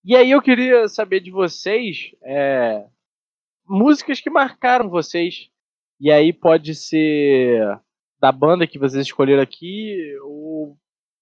E 0.05 0.14
aí 0.14 0.31
eu 0.31 0.40
queria 0.40 0.87
saber 0.88 1.21
de 1.21 1.31
vocês 1.31 2.12
é, 2.23 2.87
músicas 3.66 4.21
que 4.21 4.31
marcaram 4.31 4.88
vocês. 4.88 5.50
E 6.00 6.12
aí 6.12 6.33
pode 6.33 6.75
ser 6.75 7.81
da 8.21 8.31
banda 8.31 8.66
que 8.66 8.78
vocês 8.78 9.07
escolheram 9.07 9.43
aqui 9.43 9.97
ou 10.23 10.76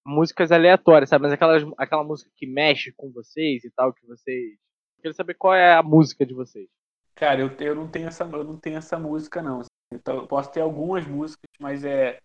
músicas 0.06 0.52
aleatórias, 0.52 1.08
sabe? 1.08 1.22
Mas 1.22 1.32
aquelas, 1.32 1.64
aquela 1.78 2.04
música 2.04 2.30
que 2.36 2.46
mexe 2.46 2.92
com 2.92 3.10
vocês 3.10 3.64
e 3.64 3.70
tal, 3.70 3.92
que 3.92 4.06
vocês. 4.06 4.52
Eu 4.52 5.02
queria 5.02 5.14
saber 5.14 5.34
qual 5.34 5.54
é 5.54 5.74
a 5.74 5.82
música 5.82 6.26
de 6.26 6.34
vocês. 6.34 6.68
Cara, 7.14 7.40
eu, 7.40 7.50
eu, 7.58 7.74
não 7.74 7.88
tenho 7.88 8.08
essa, 8.08 8.24
eu 8.24 8.44
não 8.44 8.56
tenho 8.56 8.76
essa 8.76 8.98
música, 8.98 9.42
não. 9.42 9.62
Então, 9.92 10.16
eu 10.16 10.26
posso 10.26 10.50
ter 10.50 10.60
algumas 10.60 11.06
músicas, 11.06 11.48
mas 11.60 11.84
é 11.84 12.18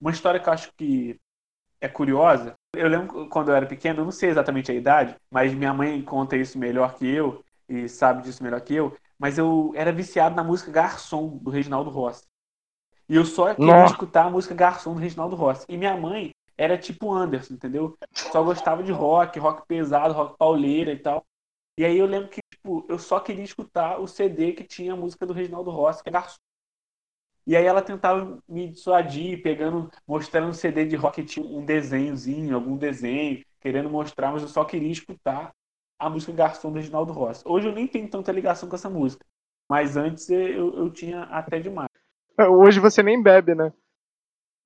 uma 0.00 0.10
história 0.10 0.40
que 0.40 0.48
eu 0.48 0.52
acho 0.52 0.72
que 0.76 1.18
é 1.80 1.88
curiosa. 1.88 2.54
Eu 2.74 2.88
lembro 2.88 3.28
quando 3.28 3.50
eu 3.50 3.54
era 3.54 3.66
pequeno, 3.66 4.00
eu 4.00 4.04
não 4.04 4.12
sei 4.12 4.30
exatamente 4.30 4.70
a 4.70 4.74
idade, 4.74 5.16
mas 5.30 5.54
minha 5.54 5.72
mãe 5.72 6.02
conta 6.02 6.36
isso 6.36 6.58
melhor 6.58 6.94
que 6.94 7.06
eu 7.06 7.44
e 7.68 7.88
sabe 7.88 8.22
disso 8.22 8.42
melhor 8.42 8.60
que 8.60 8.74
eu. 8.74 8.96
Mas 9.18 9.38
eu 9.38 9.72
era 9.74 9.92
viciado 9.92 10.34
na 10.34 10.44
música 10.44 10.70
Garçom, 10.70 11.38
do 11.38 11.50
Reginaldo 11.50 11.90
Rossi. 11.90 12.24
E 13.08 13.14
eu 13.14 13.24
só 13.24 13.54
queria 13.54 13.72
Nossa. 13.72 13.94
escutar 13.94 14.24
a 14.26 14.30
música 14.30 14.54
Garçom 14.54 14.94
do 14.94 15.00
Reginaldo 15.00 15.36
Rossi. 15.36 15.64
E 15.68 15.76
minha 15.76 15.96
mãe 15.96 16.32
era 16.58 16.76
tipo 16.76 17.12
Anderson, 17.12 17.54
entendeu? 17.54 17.96
Só 18.12 18.42
gostava 18.42 18.82
de 18.82 18.90
rock, 18.90 19.38
rock 19.38 19.66
pesado, 19.66 20.12
rock 20.12 20.36
pauleira 20.36 20.92
e 20.92 20.98
tal. 20.98 21.24
E 21.78 21.84
aí 21.84 21.98
eu 21.98 22.06
lembro 22.06 22.28
que, 22.28 22.40
tipo, 22.66 22.84
eu 22.88 22.98
só 22.98 23.20
queria 23.20 23.44
escutar 23.44 24.00
o 24.00 24.08
CD 24.08 24.52
que 24.52 24.64
tinha 24.64 24.92
a 24.92 24.96
música 24.96 25.24
do 25.24 25.32
Reginaldo 25.32 25.70
Rossi, 25.70 26.02
que 26.02 26.08
é 26.08 26.12
Garçom. 26.12 26.40
E 27.46 27.56
aí 27.56 27.64
ela 27.64 27.80
tentava 27.80 28.42
me 28.48 28.68
dissuadir, 28.68 29.40
pegando, 29.40 29.88
mostrando 30.06 30.48
um 30.48 30.52
CD 30.52 30.84
de 30.84 30.96
rock 30.96 31.22
que 31.22 31.28
tinha 31.28 31.46
um 31.46 31.64
desenhozinho, 31.64 32.56
algum 32.56 32.76
desenho, 32.76 33.44
querendo 33.60 33.88
mostrar, 33.88 34.32
mas 34.32 34.42
eu 34.42 34.48
só 34.48 34.64
queria 34.64 34.90
escutar 34.90 35.52
a 35.96 36.10
música 36.10 36.32
Garçom 36.32 36.72
do 36.72 36.76
Reginaldo 36.76 37.12
Rossi. 37.12 37.44
Hoje 37.46 37.68
eu 37.68 37.72
nem 37.72 37.86
tenho 37.86 38.10
tanta 38.10 38.32
ligação 38.32 38.68
com 38.68 38.74
essa 38.74 38.90
música. 38.90 39.24
Mas 39.68 39.96
antes 39.96 40.28
eu, 40.28 40.76
eu 40.76 40.90
tinha 40.90 41.22
até 41.24 41.60
demais. 41.60 41.88
Hoje 42.38 42.80
você 42.80 43.02
nem 43.02 43.22
bebe, 43.22 43.54
né? 43.54 43.72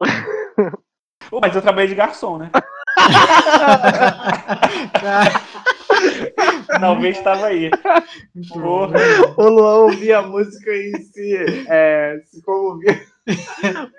Mas 1.40 1.54
eu 1.54 1.62
trabalhei 1.62 1.88
de 1.88 1.95
garçom, 1.95 2.38
né? 2.38 2.50
Talvez 6.79 7.17
estava 7.19 7.47
aí. 7.47 7.71
Porra. 8.49 8.99
O 9.37 9.49
Luan 9.49 9.75
ouvia 9.85 10.19
a 10.19 10.23
música 10.23 10.71
e 10.71 10.93
se, 11.03 11.37
é, 11.69 12.21
se 12.25 12.43
comovia 12.43 13.00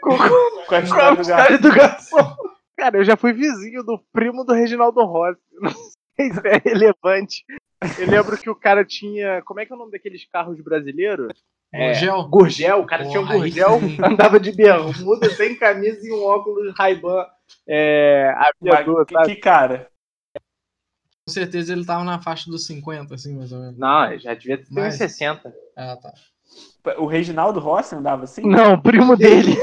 com, 0.01 0.17
com 0.17 0.65
Com 0.67 0.75
a 0.75 0.79
história 0.79 1.15
do 1.17 1.27
garçom. 1.27 1.57
do 1.57 1.75
garçom. 1.75 2.35
Cara, 2.77 2.97
eu 2.97 3.03
já 3.03 3.15
fui 3.15 3.33
vizinho 3.33 3.83
do 3.83 3.99
primo 4.11 4.43
do 4.43 4.53
Reginaldo 4.53 5.03
Rossi. 5.03 5.39
Não 5.61 5.71
sei 6.15 6.31
se 6.31 6.47
é 6.47 6.61
relevante. 6.63 7.43
Eu 7.99 8.07
lembro 8.07 8.37
que 8.37 8.49
o 8.49 8.55
cara 8.55 8.85
tinha. 8.85 9.41
Como 9.43 9.59
é 9.59 9.65
que 9.65 9.73
é 9.73 9.75
o 9.75 9.79
nome 9.79 9.91
daqueles 9.91 10.25
carros 10.29 10.59
brasileiros? 10.61 11.33
É, 11.73 11.87
Gurgel? 11.87 12.27
Gurgel, 12.27 12.79
o 12.79 12.85
cara 12.85 13.07
tinha 13.07 13.21
um 13.21 13.25
Porra, 13.25 13.37
Gurgel, 13.37 13.79
sim. 13.79 13.97
andava 14.03 14.39
de 14.39 14.51
bermuda, 14.51 15.29
sem 15.29 15.55
camisa 15.55 16.05
e 16.05 16.11
um 16.11 16.23
óculos 16.25 16.73
Ray-Ban 16.77 17.25
é, 17.67 18.33
aviador, 18.35 19.05
que, 19.05 19.15
que 19.23 19.35
cara? 19.35 19.87
Com 21.31 21.35
certeza 21.35 21.71
ele 21.71 21.85
tava 21.85 22.03
na 22.03 22.19
faixa 22.19 22.51
dos 22.51 22.65
50, 22.65 23.15
assim, 23.15 23.33
mais 23.37 23.53
ou 23.53 23.59
menos. 23.59 23.77
Não, 23.77 24.19
já 24.19 24.33
devia 24.33 24.57
ter 24.57 24.63
uns 24.63 24.71
Mas- 24.71 24.95
60. 24.95 25.53
Ah, 25.77 25.95
tá. 25.95 26.11
O 26.97 27.05
Reginaldo 27.05 27.57
Rossi 27.57 27.95
andava 27.95 28.25
assim? 28.25 28.41
Não, 28.41 28.73
o 28.73 28.81
primo 28.81 29.15
dele. 29.15 29.55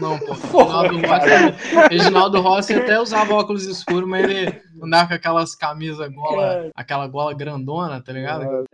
Não, 0.00 0.18
pô. 0.18 0.34
Porra, 0.50 0.82
Reginaldo 0.82 1.06
Rossi, 1.06 1.88
Reginaldo 1.90 2.40
Rossi 2.40 2.74
até 2.74 2.98
usava 2.98 3.34
óculos 3.34 3.66
escuros, 3.66 4.08
mas 4.08 4.24
ele 4.28 4.60
andava 4.82 5.10
com 5.10 5.14
aquelas 5.14 5.54
camisas 5.54 6.12
gola, 6.12 6.72
aquela 6.74 7.06
gola 7.06 7.32
grandona, 7.32 8.02
tá 8.02 8.12
ligado? 8.12 8.64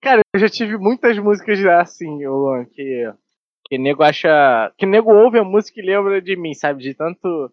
Cara, 0.00 0.20
eu 0.32 0.38
já 0.38 0.48
tive 0.48 0.76
muitas 0.76 1.18
músicas 1.18 1.58
assim, 1.66 2.24
ô 2.26 2.36
Luan, 2.36 2.64
que, 2.64 3.12
que 3.66 3.76
nego 3.76 4.04
acha. 4.04 4.72
Que 4.78 4.86
nego 4.86 5.12
ouve 5.12 5.40
a 5.40 5.44
música 5.44 5.80
e 5.80 5.84
lembra 5.84 6.22
de 6.22 6.36
mim, 6.36 6.54
sabe? 6.54 6.80
De 6.80 6.94
tanto. 6.94 7.52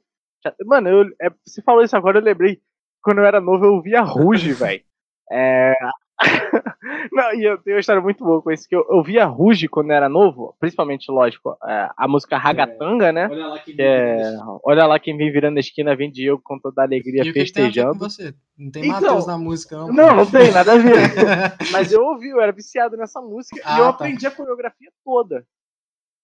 Mano, 0.66 0.88
eu, 0.88 1.06
é, 1.20 1.32
você 1.44 1.64
falou 1.64 1.82
isso 1.82 1.98
agora, 1.98 2.20
eu 2.20 2.24
lembrei. 2.24 2.62
Quando 3.08 3.20
eu 3.20 3.26
era 3.26 3.40
novo, 3.40 3.64
eu 3.64 3.74
ouvia 3.76 4.02
Ruge, 4.02 4.52
velho. 4.52 4.84
É. 5.32 5.74
Não, 7.14 7.34
e 7.36 7.44
eu 7.46 7.58
tenho 7.60 7.78
uma 7.78 7.80
história 7.80 8.02
muito 8.02 8.22
boa 8.22 8.42
com 8.42 8.52
isso, 8.52 8.68
que 8.68 8.76
eu, 8.76 8.86
eu 8.90 9.02
via 9.02 9.24
Ruge 9.24 9.70
quando 9.70 9.92
eu 9.92 9.96
era 9.96 10.10
novo, 10.10 10.54
principalmente, 10.60 11.10
lógico, 11.10 11.58
é, 11.66 11.90
a 11.96 12.06
música 12.06 12.38
Ragatanga, 12.38 13.14
né? 13.14 13.30
Olha 13.32 13.48
lá 13.48 13.60
que 13.60 13.74
Que 13.74 13.82
é, 13.82 14.22
olha 14.62 14.86
lá 14.86 15.00
quem 15.00 15.16
vem 15.16 15.32
virando 15.32 15.56
a 15.56 15.62
esquina, 15.62 15.96
vem 15.96 16.12
de 16.12 16.26
eu 16.26 16.38
com 16.38 16.60
toda 16.60 16.82
a 16.82 16.86
alegria 16.86 17.24
E 17.24 17.30
o 17.30 17.34
que 17.34 17.46
tem 17.54 17.66
a 17.66 17.68
ver 17.70 17.86
com 17.86 17.94
festejando. 17.94 18.00
você? 18.00 18.34
Não 18.58 18.72
tem 18.72 18.84
Então- 18.88 19.02
Matheus 19.02 19.26
na 19.28 19.38
música, 19.38 19.78
não. 19.78 19.88
Não, 19.88 20.16
não 20.18 20.26
tem 20.30 20.52
nada 20.52 20.74
a 20.74 20.78
ver. 20.78 20.92
Mas 21.72 21.94
eu 21.94 22.02
ouvi, 22.04 22.28
eu 22.28 22.42
era 22.42 22.52
viciado 22.52 22.98
nessa 22.98 23.22
música 23.22 23.62
Ah, 23.64 23.78
e 23.78 23.80
eu 23.80 23.84
tá. 23.86 23.90
aprendi 23.92 24.28
a 24.28 24.32
coreografia 24.32 24.90
toda. 25.06 25.46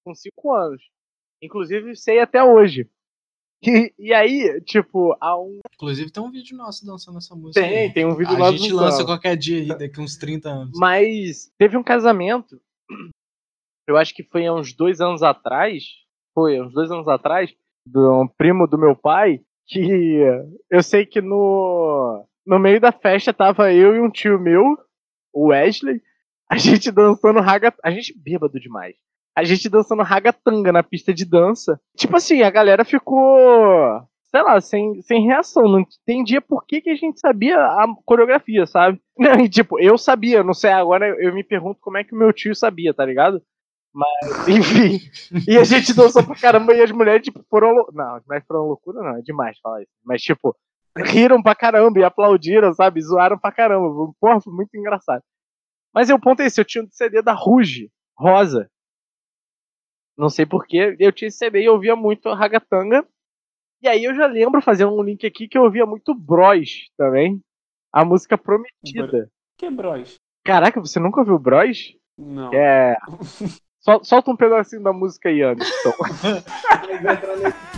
Com 0.03 0.13
cinco 0.13 0.53
anos. 0.53 0.81
Inclusive, 1.41 1.95
sei 1.95 2.19
até 2.19 2.43
hoje. 2.43 2.89
E, 3.63 3.93
e 3.97 4.13
aí, 4.13 4.61
tipo, 4.61 5.15
há 5.19 5.39
um. 5.39 5.59
Inclusive 5.73 6.11
tem 6.11 6.23
um 6.23 6.31
vídeo 6.31 6.57
nosso 6.57 6.85
dançando 6.85 7.17
essa 7.17 7.35
música. 7.35 7.65
Tem, 7.65 7.77
aí. 7.77 7.93
tem 7.93 8.05
um 8.05 8.15
vídeo 8.15 8.35
A 8.35 8.39
nosso 8.39 8.57
gente 8.57 8.71
no 8.71 8.77
lança 8.77 8.97
samba. 8.97 9.09
qualquer 9.09 9.37
dia 9.37 9.59
aí, 9.59 9.67
daqui 9.67 9.99
uns 9.99 10.17
30 10.17 10.49
anos. 10.49 10.79
Mas 10.79 11.51
teve 11.57 11.77
um 11.77 11.83
casamento. 11.83 12.59
Eu 13.87 13.97
acho 13.97 14.13
que 14.13 14.23
foi 14.23 14.45
há 14.45 14.53
uns 14.53 14.73
dois 14.73 15.01
anos 15.01 15.23
atrás. 15.23 15.83
Foi, 16.33 16.57
há 16.57 16.63
uns 16.63 16.73
dois 16.73 16.89
anos 16.89 17.07
atrás. 17.07 17.53
De 17.85 17.99
um 17.99 18.27
primo 18.27 18.65
do 18.65 18.77
meu 18.77 18.95
pai. 18.95 19.41
Que 19.65 20.19
eu 20.69 20.83
sei 20.83 21.05
que 21.05 21.21
no. 21.21 22.25
No 22.45 22.59
meio 22.59 22.79
da 22.79 22.91
festa 22.91 23.33
tava 23.33 23.73
eu 23.73 23.95
e 23.95 23.99
um 24.01 24.09
tio 24.09 24.37
meu, 24.37 24.77
o 25.33 25.47
Wesley. 25.47 26.01
A 26.49 26.57
gente 26.57 26.91
dançando 26.91 27.39
raga. 27.39 27.73
A 27.83 27.89
gente 27.91 28.13
bêbado 28.17 28.59
demais. 28.59 28.95
A 29.35 29.43
gente 29.43 29.67
dançando 29.69 30.03
ragatanga 30.03 30.71
na 30.71 30.83
pista 30.83 31.13
de 31.13 31.25
dança. 31.25 31.79
Tipo 31.97 32.17
assim, 32.17 32.41
a 32.43 32.49
galera 32.49 32.85
ficou. 32.85 34.01
Sei 34.29 34.41
lá, 34.41 34.59
sem, 34.61 35.01
sem 35.01 35.25
reação. 35.25 35.63
Não 35.67 35.79
entendia 35.79 36.41
por 36.41 36.65
que, 36.65 36.81
que 36.81 36.89
a 36.89 36.95
gente 36.95 37.19
sabia 37.19 37.57
a 37.57 37.85
coreografia, 38.05 38.65
sabe? 38.65 38.99
Não, 39.17 39.39
e 39.39 39.47
tipo, 39.49 39.79
eu 39.79 39.95
sabia, 39.97 40.43
não 40.43 40.55
sei, 40.55 40.71
agora 40.71 41.07
eu, 41.19 41.31
me 41.35 41.43
pergunto 41.43 41.79
como 41.79 41.97
é 41.99 42.03
que 42.03 42.15
o 42.15 42.17
meu 42.17 42.33
tio 42.33 42.55
sabia, 42.55 42.91
tá 42.95 43.05
ligado? 43.05 43.39
Mas, 43.93 44.47
enfim. 44.49 44.99
e 45.47 45.55
a 45.55 45.63
gente 45.63 45.93
dançou 45.93 46.23
pra 46.25 46.35
caramba 46.35 46.73
e 46.73 46.81
as 46.81 46.91
mulheres, 46.91 47.23
tipo, 47.23 47.43
foram. 47.47 47.71
lou- 47.73 47.89
Não, 47.93 48.15
as 48.15 48.25
mulheres 48.25 48.47
foram 48.47 48.61
loucura, 48.67 49.01
não, 49.03 49.17
é 49.17 49.21
demais 49.21 49.59
falar 49.59 49.81
isso. 49.83 49.91
Mas, 50.03 50.21
tipo, 50.23 50.55
riram 50.97 51.43
pra 51.43 51.53
caramba 51.53 51.99
e 51.99 52.03
aplaudiram, 52.03 52.73
sabe? 52.73 53.01
Zoaram 53.03 53.37
pra 53.37 53.51
caramba. 53.51 53.87
Porra, 54.19 54.41
foi 54.41 54.51
muito 54.53 54.75
engraçado. 54.75 55.21
Mas 55.93 56.09
o 56.09 56.19
ponto 56.19 56.41
é 56.41 56.47
esse, 56.47 56.59
eu 56.59 56.65
tinha 56.65 56.83
um 56.83 56.87
CD 56.91 57.21
da 57.21 57.33
Ruge, 57.33 57.91
rosa. 58.17 58.67
Não 60.17 60.29
sei 60.29 60.45
porquê, 60.45 60.95
eu 60.99 61.11
tinha 61.11 61.27
esse 61.27 61.37
CD 61.37 61.61
e 61.61 61.65
eu 61.65 61.73
ouvia 61.73 61.95
muito 61.95 62.31
Ragatanga. 62.33 63.05
E 63.81 63.87
aí 63.87 64.03
eu 64.03 64.15
já 64.15 64.25
lembro, 64.27 64.61
fazendo 64.61 64.95
um 64.97 65.03
link 65.03 65.25
aqui, 65.25 65.47
que 65.47 65.57
eu 65.57 65.63
ouvia 65.63 65.85
muito 65.85 66.13
Bros 66.13 66.89
também. 66.97 67.41
A 67.91 68.05
música 68.05 68.37
Prometida. 68.37 69.29
Que 69.57 69.69
bros? 69.69 70.15
Caraca, 70.43 70.79
você 70.79 70.99
nunca 70.99 71.19
ouviu 71.19 71.37
Bros? 71.37 71.95
Não. 72.17 72.53
É. 72.53 72.97
Sol- 73.79 74.03
solta 74.03 74.31
um 74.31 74.37
pedacinho 74.37 74.81
da 74.81 74.93
música 74.93 75.27
aí, 75.27 75.41
Anderson. 75.41 75.91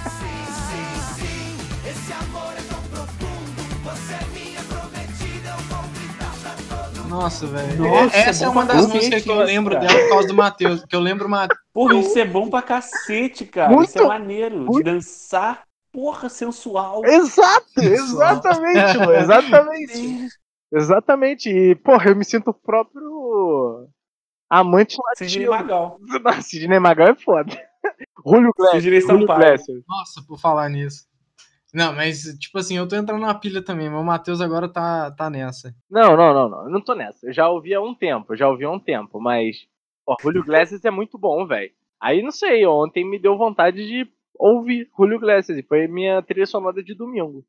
Nossa, 7.15 7.47
velho. 7.47 7.85
Essa 8.13 8.45
é 8.45 8.49
uma 8.49 8.65
das 8.65 8.77
cacete 8.77 8.95
músicas 8.95 9.23
que 9.23 9.29
eu 9.31 9.37
lembro 9.39 9.73
cara. 9.75 9.87
dela 9.87 9.99
por 10.01 10.09
causa 10.09 10.27
do 10.27 10.33
Matheus. 10.33 10.85
Que 10.85 10.95
eu 10.95 10.99
lembro 10.99 11.29
Matheus. 11.29 11.59
Porra, 11.73 11.95
isso 11.95 12.19
é 12.19 12.25
bom 12.25 12.49
pra 12.49 12.61
cacete, 12.61 13.45
cara. 13.45 13.71
Muito- 13.71 13.89
Isso 13.89 13.99
é 13.99 14.05
maneiro. 14.07 14.59
De 14.59 14.65
muito- 14.65 14.83
dançar, 14.83 15.63
porra, 15.93 16.27
sensual. 16.27 17.05
Exato, 17.05 17.65
exatamente, 17.77 18.97
Lu, 18.97 19.13
exatamente. 19.13 20.27
Exatamente. 20.73 21.49
E, 21.49 21.75
porra, 21.75 22.09
eu 22.09 22.15
me 22.17 22.25
sinto 22.25 22.49
o 22.49 22.53
próprio 22.53 23.87
amante 24.49 24.97
Sidney 25.17 25.47
latino. 25.47 25.51
Magal. 25.51 25.97
Não, 26.01 26.41
Sidney 26.41 26.79
Magal 26.79 27.07
é 27.09 27.15
foda. 27.15 27.51
Julio 28.27 28.51
Glasser. 28.57 28.81
Sidney 28.81 29.01
Sampaio. 29.01 29.57
Nossa, 29.87 30.21
por 30.27 30.37
falar 30.39 30.67
nisso. 30.69 31.05
Não, 31.75 31.93
mas, 31.93 32.23
tipo 32.39 32.57
assim, 32.57 32.77
eu 32.77 32.87
tô 32.87 32.95
entrando 32.95 33.19
na 33.19 33.33
pilha 33.35 33.61
também, 33.61 33.89
mas 33.89 33.99
o 33.99 34.03
Matheus 34.05 34.39
agora 34.39 34.65
tá, 34.69 35.11
tá 35.11 35.29
nessa. 35.29 35.75
Não, 35.91 36.15
não, 36.15 36.33
não, 36.33 36.47
não. 36.47 36.63
Eu 36.63 36.69
não 36.69 36.79
tô 36.79 36.95
nessa. 36.95 37.27
Eu 37.27 37.33
já 37.33 37.49
ouvi 37.49 37.73
há 37.73 37.81
um 37.81 37.93
tempo, 37.93 38.31
eu 38.31 38.37
já 38.37 38.47
ouvi 38.47 38.63
há 38.63 38.71
um 38.71 38.79
tempo, 38.79 39.19
mas. 39.19 39.67
Ó, 40.07 40.15
Julio 40.21 40.45
Glasses 40.45 40.85
é 40.85 40.89
muito 40.89 41.17
bom, 41.17 41.45
velho. 41.45 41.73
Aí 41.99 42.21
não 42.21 42.31
sei, 42.31 42.65
ontem 42.65 43.03
me 43.03 43.19
deu 43.19 43.37
vontade 43.37 43.85
de 43.85 44.09
ouvir 44.39 44.89
Julio 44.97 45.19
Glasses. 45.19 45.57
E 45.57 45.63
foi 45.63 45.85
minha 45.85 46.21
trilha 46.21 46.45
sonora 46.45 46.81
de 46.81 46.93
domingo. 46.95 47.43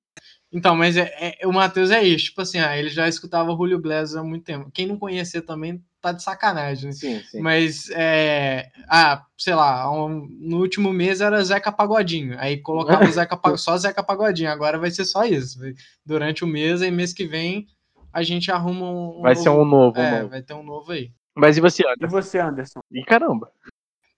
Então, 0.52 0.74
mas 0.74 0.96
é, 0.96 1.36
é- 1.40 1.46
o 1.46 1.52
Matheus 1.52 1.92
é 1.92 2.02
isso. 2.02 2.24
Tipo 2.26 2.40
assim, 2.40 2.58
ah, 2.58 2.76
ele 2.76 2.88
já 2.88 3.06
escutava 3.06 3.52
Julio 3.54 3.80
Glass 3.80 4.16
há 4.16 4.24
muito 4.24 4.44
tempo. 4.44 4.72
Quem 4.74 4.88
não 4.88 4.98
conhecer 4.98 5.42
também 5.42 5.80
tá 6.06 6.12
de 6.12 6.22
sacanagem, 6.22 6.86
né? 6.86 6.92
Sim, 6.92 7.20
sim. 7.30 7.40
Mas, 7.40 7.90
é, 7.90 8.70
ah, 8.88 9.24
sei 9.36 9.54
lá, 9.54 9.90
um- 9.92 10.26
no 10.40 10.58
último 10.58 10.92
mês 10.92 11.20
era 11.20 11.42
Zeca 11.44 11.72
Pagodinho. 11.72 12.36
Aí 12.38 12.58
colocava 12.58 13.04
Zeca, 13.10 13.38
só 13.56 13.76
Zeca 13.76 14.02
Pagodinho. 14.02 14.50
Agora 14.50 14.78
vai 14.78 14.90
ser 14.90 15.04
só 15.04 15.24
isso. 15.24 15.58
Durante 16.04 16.44
o 16.44 16.46
mês, 16.46 16.82
aí 16.82 16.90
mês 16.90 17.12
que 17.12 17.26
vem 17.26 17.66
a 18.12 18.22
gente 18.22 18.50
arruma 18.50 18.88
um. 18.90 19.20
Vai 19.22 19.34
ser 19.36 19.48
um 19.50 19.64
novo, 19.64 19.98
É, 19.98 20.18
novo. 20.18 20.28
vai 20.30 20.42
ter 20.42 20.54
um 20.54 20.62
novo 20.62 20.92
aí. 20.92 21.10
Mas 21.34 21.56
e 21.56 21.60
você, 21.60 21.82
E 21.82 21.86
Anderson? 21.86 22.08
você, 22.16 22.38
Anderson? 22.38 22.80
E 22.90 23.04
caramba. 23.04 23.50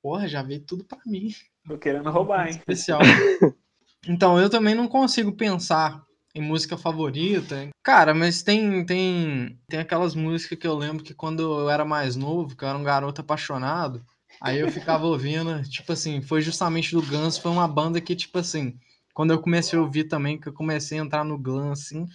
Porra, 0.02 0.28
já 0.28 0.42
veio 0.42 0.60
tudo 0.60 0.84
pra 0.84 0.98
mim. 1.06 1.28
Tô 1.66 1.76
querendo 1.76 2.08
roubar, 2.10 2.44
hein? 2.46 2.50
Especial. 2.50 3.00
então, 4.06 4.38
eu 4.38 4.48
também 4.48 4.74
não 4.74 4.86
consigo 4.86 5.32
pensar 5.32 6.02
em 6.38 6.42
música 6.42 6.76
favorita. 6.76 7.68
Cara, 7.82 8.14
mas 8.14 8.42
tem, 8.42 8.84
tem, 8.84 9.58
tem 9.68 9.80
aquelas 9.80 10.14
músicas 10.14 10.58
que 10.58 10.66
eu 10.66 10.76
lembro 10.76 11.02
que 11.02 11.12
quando 11.12 11.42
eu 11.42 11.70
era 11.70 11.84
mais 11.84 12.14
novo, 12.14 12.56
que 12.56 12.64
eu 12.64 12.68
era 12.68 12.78
um 12.78 12.84
garoto 12.84 13.20
apaixonado, 13.20 14.04
aí 14.40 14.60
eu 14.60 14.70
ficava 14.70 15.04
ouvindo, 15.06 15.60
tipo 15.68 15.92
assim, 15.92 16.22
foi 16.22 16.40
justamente 16.40 16.94
do 16.94 17.02
Guns, 17.02 17.38
foi 17.38 17.50
uma 17.50 17.66
banda 17.66 18.00
que, 18.00 18.14
tipo 18.14 18.38
assim, 18.38 18.78
quando 19.12 19.32
eu 19.32 19.40
comecei 19.40 19.76
a 19.78 19.82
ouvir 19.82 20.04
também, 20.04 20.38
que 20.38 20.48
eu 20.48 20.52
comecei 20.52 20.98
a 20.98 21.02
entrar 21.02 21.24
no 21.24 21.36
Guns, 21.36 21.80
assim, 21.80 22.06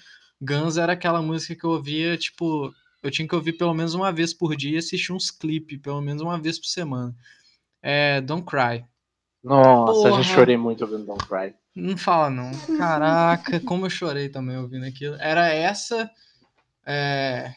Guns 0.41 0.77
era 0.77 0.93
aquela 0.93 1.21
música 1.21 1.55
que 1.55 1.65
eu 1.65 1.71
ouvia, 1.71 2.17
tipo, 2.17 2.73
eu 3.01 3.11
tinha 3.11 3.27
que 3.27 3.35
ouvir 3.35 3.53
pelo 3.53 3.73
menos 3.73 3.93
uma 3.93 4.11
vez 4.11 4.33
por 4.33 4.55
dia 4.55 4.75
e 4.75 4.77
assistir 4.77 5.11
uns 5.11 5.29
clipes, 5.29 5.81
pelo 5.81 6.01
menos 6.01 6.21
uma 6.21 6.39
vez 6.39 6.57
por 6.57 6.67
semana. 6.67 7.13
É 7.81 8.21
Don't 8.21 8.45
Cry. 8.45 8.85
Nossa, 9.43 10.09
Porra. 10.09 10.23
já 10.23 10.35
chorei 10.35 10.55
muito 10.55 10.81
ouvindo 10.85 11.05
Don't 11.05 11.27
Cry. 11.27 11.53
Não 11.75 11.97
fala 11.97 12.29
não. 12.29 12.51
Caraca, 12.77 13.59
como 13.59 13.85
eu 13.85 13.89
chorei 13.89 14.29
também 14.29 14.57
ouvindo 14.57 14.85
aquilo. 14.85 15.15
Era 15.19 15.47
essa. 15.47 16.09
É... 16.85 17.51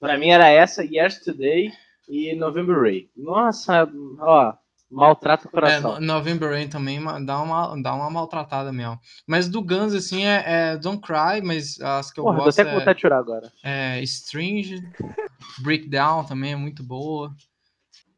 Pra 0.00 0.18
mim 0.18 0.30
era 0.30 0.48
essa, 0.48 0.82
Yesterday 0.84 1.72
e 2.08 2.34
November 2.34 2.80
Ray. 2.80 3.08
Nossa, 3.16 3.88
ó, 4.18 4.52
maltrata 4.90 5.46
o 5.46 5.48
É, 5.48 5.52
coração. 5.52 5.94
No- 5.94 6.00
November 6.00 6.50
Rain 6.50 6.68
também 6.68 7.00
dá 7.24 7.40
uma, 7.40 7.80
dá 7.80 7.94
uma 7.94 8.10
maltratada 8.10 8.72
mesmo. 8.72 8.98
Mas 9.26 9.48
do 9.48 9.62
Guns, 9.62 9.94
assim, 9.94 10.24
é, 10.24 10.42
é 10.72 10.76
Don't 10.76 11.00
Cry, 11.00 11.40
mas 11.42 11.80
as 11.80 12.10
que 12.10 12.18
eu 12.18 12.24
Porra, 12.24 12.38
gosto 12.38 12.60
até 12.60 12.68
que 12.68 12.74
é, 12.74 12.78
vontade 12.80 12.96
de 12.96 13.02
chorar 13.02 13.18
agora. 13.18 13.52
é 13.62 14.02
Strange, 14.02 14.82
Breakdown 15.60 16.24
também 16.24 16.52
é 16.52 16.56
muito 16.56 16.82
boa. 16.82 17.32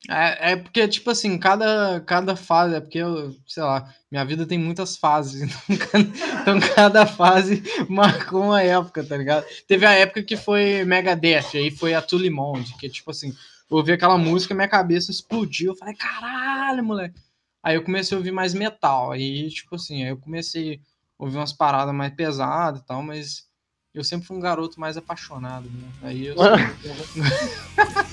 É, 0.09 0.53
é 0.53 0.57
porque, 0.57 0.87
tipo 0.87 1.11
assim, 1.11 1.39
cada, 1.39 2.01
cada 2.01 2.37
fase, 2.37 2.75
é 2.75 2.81
porque 2.81 2.99
eu, 2.99 3.35
sei 3.47 3.63
lá, 3.63 3.93
minha 4.11 4.25
vida 4.25 4.47
tem 4.47 4.59
muitas 4.59 4.97
fases, 4.97 5.43
então 5.69 5.89
cada, 5.89 6.05
então 6.41 6.61
cada 6.75 7.07
fase 7.07 7.63
marcou 7.89 8.43
uma 8.43 8.63
época, 8.63 9.03
tá 9.03 9.17
ligado? 9.17 9.47
Teve 9.67 9.87
a 9.87 9.93
época 9.93 10.23
que 10.23 10.37
foi 10.37 10.85
Megadeth, 10.85 11.57
aí 11.57 11.71
foi 11.71 11.95
a 11.95 12.03
Tulimonde, 12.03 12.77
que 12.77 12.89
tipo 12.89 13.11
assim, 13.11 13.35
eu 13.71 13.79
ouvi 13.79 13.93
aquela 13.93 14.19
música, 14.19 14.55
minha 14.55 14.69
cabeça 14.69 15.11
explodiu, 15.11 15.73
eu 15.73 15.77
falei, 15.77 15.95
caralho, 15.95 16.85
moleque. 16.85 17.19
Aí 17.63 17.77
eu 17.77 17.83
comecei 17.83 18.15
a 18.15 18.19
ouvir 18.19 18.33
mais 18.33 18.53
metal, 18.53 19.11
aí 19.11 19.49
tipo 19.49 19.75
assim, 19.77 20.03
aí 20.03 20.11
eu 20.11 20.19
comecei 20.19 20.81
a 21.19 21.25
ouvir 21.25 21.39
umas 21.39 21.53
paradas 21.53 21.95
mais 21.95 22.13
pesadas 22.15 22.83
e 22.83 22.87
tal, 22.87 23.03
mas 23.03 23.49
eu 23.95 24.05
sempre 24.05 24.27
fui 24.27 24.37
um 24.37 24.41
garoto 24.41 24.79
mais 24.79 24.99
apaixonado, 24.99 25.71
né? 25.71 25.89
Aí 26.03 26.27
eu 26.27 26.37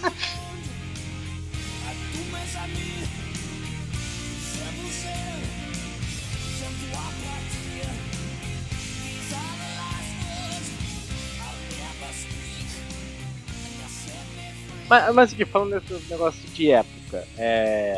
Mas, 14.91 15.15
mas 15.15 15.33
aqui, 15.33 15.45
falando 15.45 15.79
desse 15.79 16.11
negócio 16.11 16.49
de 16.49 16.69
época, 16.69 17.25
é. 17.37 17.95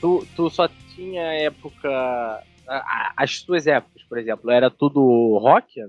Tu, 0.00 0.26
tu 0.34 0.48
só 0.48 0.66
tinha 0.94 1.20
época. 1.20 2.42
As 3.14 3.42
tuas 3.42 3.66
épocas, 3.66 4.02
por 4.08 4.16
exemplo, 4.16 4.50
era 4.50 4.70
tudo 4.70 5.36
rock? 5.36 5.82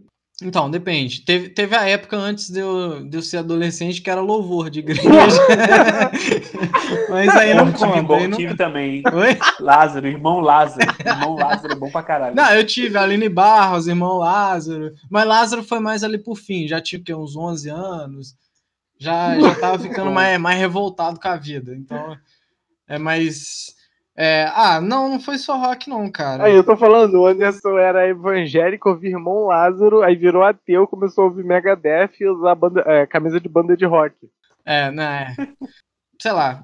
Então, 0.43 0.69
depende. 0.69 1.21
Teve, 1.21 1.47
teve 1.47 1.73
a 1.73 1.87
época 1.87 2.17
antes 2.17 2.49
de 2.49 2.59
eu, 2.59 3.07
de 3.07 3.15
eu 3.15 3.21
ser 3.21 3.37
adolescente 3.37 4.01
que 4.01 4.09
era 4.09 4.19
louvor 4.19 4.69
de 4.69 4.79
igreja. 4.79 5.07
Mas 7.09 7.29
aí 7.29 7.53
não 7.53 7.71
tive, 7.71 7.85
conta. 7.85 8.03
bom, 8.03 8.15
Aí 8.15 8.27
não... 8.27 8.37
tive 8.37 8.57
também. 8.57 9.03
Oi? 9.13 9.37
Lázaro, 9.61 10.05
irmão 10.05 10.41
Lázaro. 10.41 10.85
Irmão 10.99 11.35
Lázaro 11.35 11.71
é 11.71 11.75
bom 11.77 11.89
pra 11.89 12.03
caralho. 12.03 12.35
Não, 12.35 12.53
eu 12.53 12.65
tive 12.65 12.97
Aline 12.97 13.29
Barros, 13.29 13.87
irmão 13.87 14.17
Lázaro. 14.17 14.91
Mas 15.09 15.25
Lázaro 15.25 15.63
foi 15.63 15.79
mais 15.79 16.03
ali 16.03 16.17
por 16.17 16.35
fim. 16.35 16.67
Já 16.67 16.81
tinha 16.81 16.99
o 16.99 17.03
quê? 17.05 17.15
uns 17.15 17.37
11 17.37 17.69
anos. 17.69 18.35
Já, 18.99 19.37
já 19.39 19.55
tava 19.55 19.79
ficando 19.79 20.11
mais, 20.11 20.39
mais 20.39 20.59
revoltado 20.59 21.19
com 21.19 21.27
a 21.27 21.35
vida. 21.35 21.75
Então, 21.75 22.17
é 22.87 22.97
mais. 22.97 23.75
é, 24.15 24.49
ah, 24.53 24.79
não, 24.81 25.09
não 25.09 25.19
foi 25.19 25.37
só 25.37 25.57
rock, 25.57 25.89
não, 25.89 26.09
cara. 26.11 26.45
Aí 26.45 26.55
eu 26.55 26.63
tô 26.63 26.77
falando, 26.77 27.15
o 27.15 27.27
Anderson 27.27 27.77
era 27.77 28.07
evangélico, 28.07 28.89
ouvia 28.89 29.11
irmão 29.11 29.45
Lázaro, 29.45 30.01
aí 30.01 30.15
virou 30.15 30.43
ateu, 30.43 30.87
começou 30.87 31.23
a 31.23 31.27
ouvir 31.27 31.43
Megadeth 31.43 32.11
e 32.19 32.27
usar 32.27 32.55
banda, 32.55 32.83
é, 32.85 33.05
camisa 33.05 33.39
de 33.39 33.49
banda 33.49 33.75
de 33.75 33.85
rock. 33.85 34.15
É, 34.65 34.89
né? 34.91 35.35
Sei 36.19 36.31
lá, 36.31 36.63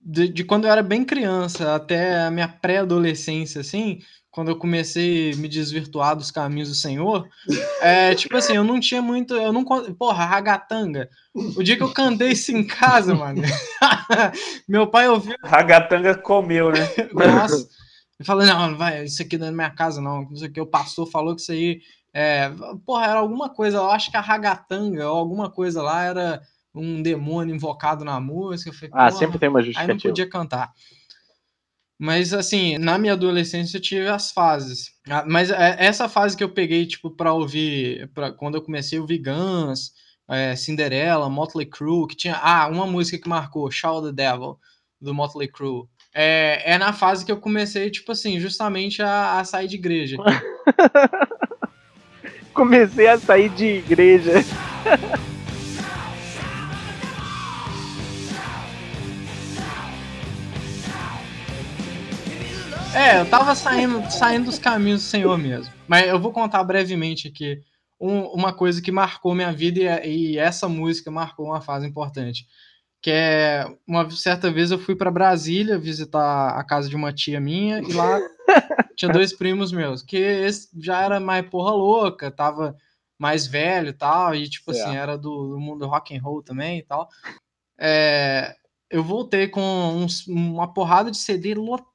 de, 0.00 0.28
de- 0.28 0.44
quando 0.44 0.66
eu 0.66 0.70
era 0.72 0.82
bem 0.82 1.04
criança 1.04 1.74
até 1.74 2.22
a 2.22 2.30
minha 2.30 2.48
pré-adolescência, 2.48 3.60
assim, 3.60 4.00
quando 4.30 4.48
eu 4.50 4.56
comecei 4.56 5.32
a 5.32 5.36
me 5.36 5.48
desvirtuar 5.48 6.14
dos 6.14 6.30
caminhos 6.30 6.68
do 6.68 6.74
Senhor, 6.74 7.28
é, 7.80 8.14
tipo 8.14 8.36
assim, 8.36 8.54
eu 8.54 8.62
não 8.62 8.78
tinha 8.78 9.02
muito, 9.02 9.34
eu 9.34 9.52
não, 9.52 9.64
porra, 9.64 10.24
ragatanga. 10.24 11.08
O 11.34 11.62
dia 11.62 11.76
que 11.76 11.82
eu 11.82 11.92
cantei 11.92 12.30
isso 12.32 12.52
em 12.52 12.64
casa, 12.64 13.14
mano, 13.14 13.42
meu 14.68 14.86
pai 14.86 15.08
ouviu, 15.08 15.36
Ragatanga 15.42 16.16
comeu, 16.16 16.70
né? 16.70 16.80
nossa, 17.12 17.68
e 18.20 18.24
falou, 18.24 18.44
não, 18.44 18.70
não 18.70 18.78
vai, 18.78 19.04
isso 19.04 19.22
aqui 19.22 19.36
não 19.38 19.48
é 19.48 19.50
minha 19.50 19.70
casa, 19.70 20.00
não, 20.00 20.28
isso 20.32 20.44
aqui, 20.44 20.60
o 20.60 20.66
pastor 20.66 21.10
falou 21.10 21.34
que 21.34 21.40
isso 21.42 21.52
aí, 21.52 21.80
é, 22.12 22.50
porra, 22.86 23.06
era 23.06 23.18
alguma 23.18 23.48
coisa, 23.48 23.78
eu 23.78 23.90
acho 23.90 24.10
que 24.10 24.16
a 24.16 24.20
ragatanga 24.20 25.10
ou 25.10 25.16
alguma 25.16 25.50
coisa 25.50 25.82
lá 25.82 26.04
era 26.04 26.42
um 26.78 27.02
demônio 27.02 27.54
invocado 27.54 28.04
na 28.04 28.20
música. 28.20 28.72
Falei, 28.72 28.90
Ah, 28.92 29.10
sempre 29.10 29.38
tem 29.38 29.48
uma 29.48 29.58
Aí 29.60 29.64
não 29.64 29.72
justificativa. 29.72 30.08
podia 30.10 30.28
cantar. 30.30 30.72
Mas 31.98 32.32
assim, 32.32 32.78
na 32.78 32.96
minha 32.96 33.14
adolescência 33.14 33.76
eu 33.76 33.82
tive 33.82 34.06
as 34.06 34.30
fases. 34.30 34.92
Ah, 35.10 35.24
Mas 35.26 35.50
é, 35.50 35.76
essa 35.80 36.08
fase 36.08 36.36
que 36.36 36.44
eu 36.44 36.48
peguei, 36.48 36.86
tipo, 36.86 37.10
pra 37.10 37.32
ouvir, 37.32 38.08
pra, 38.14 38.30
quando 38.30 38.54
eu 38.54 38.62
comecei 38.62 38.98
a 38.98 39.00
ouvir 39.00 39.18
Guns, 39.18 39.92
é, 40.28 40.54
Cinderella, 40.54 41.28
Motley 41.28 41.66
Crue, 41.66 42.06
que 42.06 42.14
tinha. 42.16 42.36
Ah, 42.36 42.68
uma 42.68 42.86
música 42.86 43.18
que 43.18 43.28
marcou, 43.28 43.68
Shout 43.70 44.06
the 44.06 44.12
Devil, 44.12 44.56
do 45.00 45.12
Motley 45.12 45.48
Crue. 45.48 45.88
É, 46.14 46.74
é 46.74 46.78
na 46.78 46.92
fase 46.92 47.24
que 47.24 47.32
eu 47.32 47.40
comecei, 47.40 47.90
tipo 47.90 48.12
assim, 48.12 48.38
justamente 48.38 49.02
a, 49.02 49.40
a 49.40 49.44
sair 49.44 49.66
de 49.68 49.74
igreja. 49.76 50.16
Comecei 52.54 53.06
a 53.06 53.18
sair 53.18 53.48
de 53.50 53.64
igreja. 53.66 54.32
É, 62.98 63.20
eu 63.20 63.26
tava 63.30 63.54
saindo, 63.54 64.10
saindo 64.10 64.46
dos 64.46 64.58
caminhos 64.58 65.02
do 65.02 65.06
Senhor 65.08 65.38
mesmo. 65.38 65.72
Mas 65.86 66.08
eu 66.08 66.18
vou 66.18 66.32
contar 66.32 66.64
brevemente 66.64 67.28
aqui 67.28 67.60
um- 68.00 68.24
uma 68.32 68.52
coisa 68.52 68.82
que 68.82 68.90
marcou 68.90 69.34
minha 69.34 69.52
vida 69.52 70.04
e, 70.04 70.32
e 70.32 70.38
essa 70.38 70.68
música 70.68 71.10
marcou 71.10 71.46
uma 71.46 71.60
fase 71.60 71.86
importante. 71.86 72.46
Que 73.00 73.10
é 73.12 73.66
uma 73.86 74.10
certa 74.10 74.50
vez 74.50 74.72
eu 74.72 74.78
fui 74.78 74.96
para 74.96 75.10
Brasília 75.12 75.78
visitar 75.78 76.58
a 76.58 76.64
casa 76.64 76.88
de 76.88 76.96
uma 76.96 77.12
tia 77.12 77.40
minha 77.40 77.78
e 77.80 77.92
lá 77.92 78.18
tinha 78.96 79.12
dois 79.12 79.32
primos 79.32 79.70
meus, 79.70 80.02
que 80.02 80.16
esse 80.16 80.68
já 80.80 81.00
era 81.02 81.20
mais 81.20 81.48
porra 81.48 81.70
louca, 81.70 82.30
tava 82.32 82.76
mais 83.16 83.46
velho 83.46 83.90
e 83.90 83.92
tal, 83.92 84.34
e 84.34 84.48
tipo 84.48 84.72
assim, 84.72 84.96
era 84.96 85.16
do, 85.16 85.50
do 85.50 85.60
mundo 85.60 85.86
rock 85.86 86.16
and 86.16 86.20
roll 86.20 86.42
também 86.42 86.78
e 86.78 86.82
tal. 86.82 87.08
É, 87.78 88.56
eu 88.90 89.04
voltei 89.04 89.46
com 89.46 90.04
uma 90.26 90.72
porrada 90.72 91.10
de 91.12 91.16
CD 91.18 91.54
lotado 91.54 91.86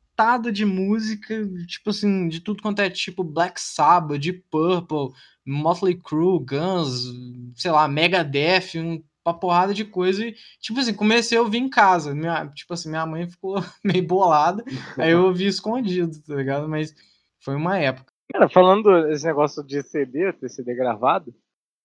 de 0.51 0.65
música, 0.65 1.35
tipo 1.67 1.89
assim, 1.89 2.27
de 2.27 2.39
tudo 2.39 2.61
quanto 2.61 2.81
é 2.81 2.89
tipo 2.89 3.23
Black 3.23 3.59
Sabbath, 3.59 4.19
Deep 4.19 4.43
Purple, 4.49 5.09
Motley 5.45 5.95
Crue, 5.95 6.39
Guns, 6.39 7.11
sei 7.55 7.71
lá, 7.71 7.87
Megadeth, 7.87 8.77
um, 8.77 9.03
uma 9.25 9.37
porrada 9.37 9.73
de 9.73 9.85
coisa 9.85 10.25
e, 10.25 10.35
tipo 10.59 10.79
assim, 10.79 10.93
comecei 10.93 11.37
a 11.37 11.41
ouvir 11.41 11.57
em 11.57 11.69
casa, 11.69 12.13
minha, 12.13 12.47
tipo 12.49 12.73
assim, 12.73 12.89
minha 12.89 13.05
mãe 13.05 13.27
ficou 13.27 13.55
meio 13.83 14.05
bolada, 14.05 14.63
aí 14.97 15.11
eu 15.11 15.25
ouvi 15.25 15.47
escondido, 15.47 16.21
tá 16.23 16.35
ligado? 16.35 16.67
Mas 16.69 16.93
foi 17.39 17.55
uma 17.55 17.77
época. 17.79 18.13
Cara, 18.31 18.49
falando 18.49 19.09
esse 19.09 19.25
negócio 19.25 19.63
de 19.63 19.81
CD, 19.83 20.31
ter 20.33 20.49
CD 20.49 20.75
gravado, 20.75 21.33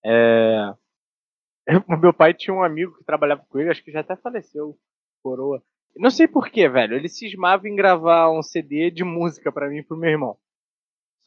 é... 0.05 0.75
meu 2.01 2.13
pai 2.13 2.35
tinha 2.35 2.55
um 2.55 2.63
amigo 2.63 2.97
que 2.97 3.05
trabalhava 3.05 3.45
com 3.49 3.59
ele, 3.59 3.71
acho 3.71 3.83
que 3.83 3.93
já 3.93 4.01
até 4.01 4.17
faleceu, 4.17 4.79
coroa. 5.23 5.63
Não 5.99 6.11
sei 6.11 6.29
porquê, 6.29 6.69
velho. 6.69 6.95
Ele 6.95 7.09
cismava 7.09 7.69
em 7.69 7.75
gravar 7.75 8.31
um 8.31 8.43
CD 8.43 8.91
de 8.91 9.05
música 9.05 9.51
pra 9.51 9.69
mim 9.69 9.79
e 9.79 9.83
pro 9.83 9.97
meu 9.97 10.11
irmão. 10.11 10.37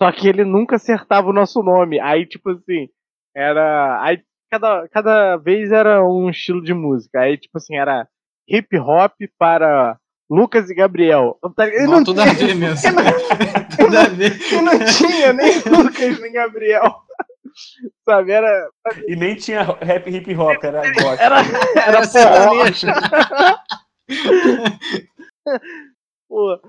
Só 0.01 0.11
que 0.11 0.27
ele 0.27 0.43
nunca 0.43 0.77
acertava 0.77 1.29
o 1.29 1.33
nosso 1.33 1.61
nome. 1.61 1.99
Aí, 1.99 2.25
tipo 2.25 2.49
assim, 2.49 2.89
era. 3.35 4.01
Aí 4.01 4.23
cada, 4.49 4.87
cada 4.89 5.37
vez 5.37 5.71
era 5.71 6.03
um 6.03 6.29
estilo 6.29 6.63
de 6.63 6.73
música. 6.73 7.19
Aí, 7.19 7.37
tipo 7.37 7.57
assim, 7.57 7.75
era 7.75 8.07
hip 8.47 8.77
hop 8.79 9.13
para 9.37 9.97
Lucas 10.29 10.69
e 10.69 10.73
Gabriel. 10.73 11.37
Tá? 11.55 11.67
Ele 11.67 11.85
Não, 11.85 11.97
não, 11.97 12.03
tudo 12.03 12.21
a 12.21 12.25
ver 12.25 12.55
mesmo. 12.55 12.89
tudo 13.77 13.97
a 13.97 14.03
ver. 14.05 14.31
e 14.51 14.61
não 14.61 14.79
tinha 14.79 15.33
nem 15.33 15.59
Lucas 15.59 16.19
nem 16.19 16.31
Gabriel. 16.31 16.95
Sabe, 18.05 18.31
era. 18.31 18.69
E 19.07 19.15
nem 19.15 19.35
tinha 19.35 19.63
rap 19.63 20.09
hip 20.09 20.35
hop, 20.35 20.63
era. 20.63 20.81
Era, 21.19 21.19
era 21.19 21.81
Era 21.85 22.03
sertanejo. 22.05 22.87
Pô. 26.27 26.59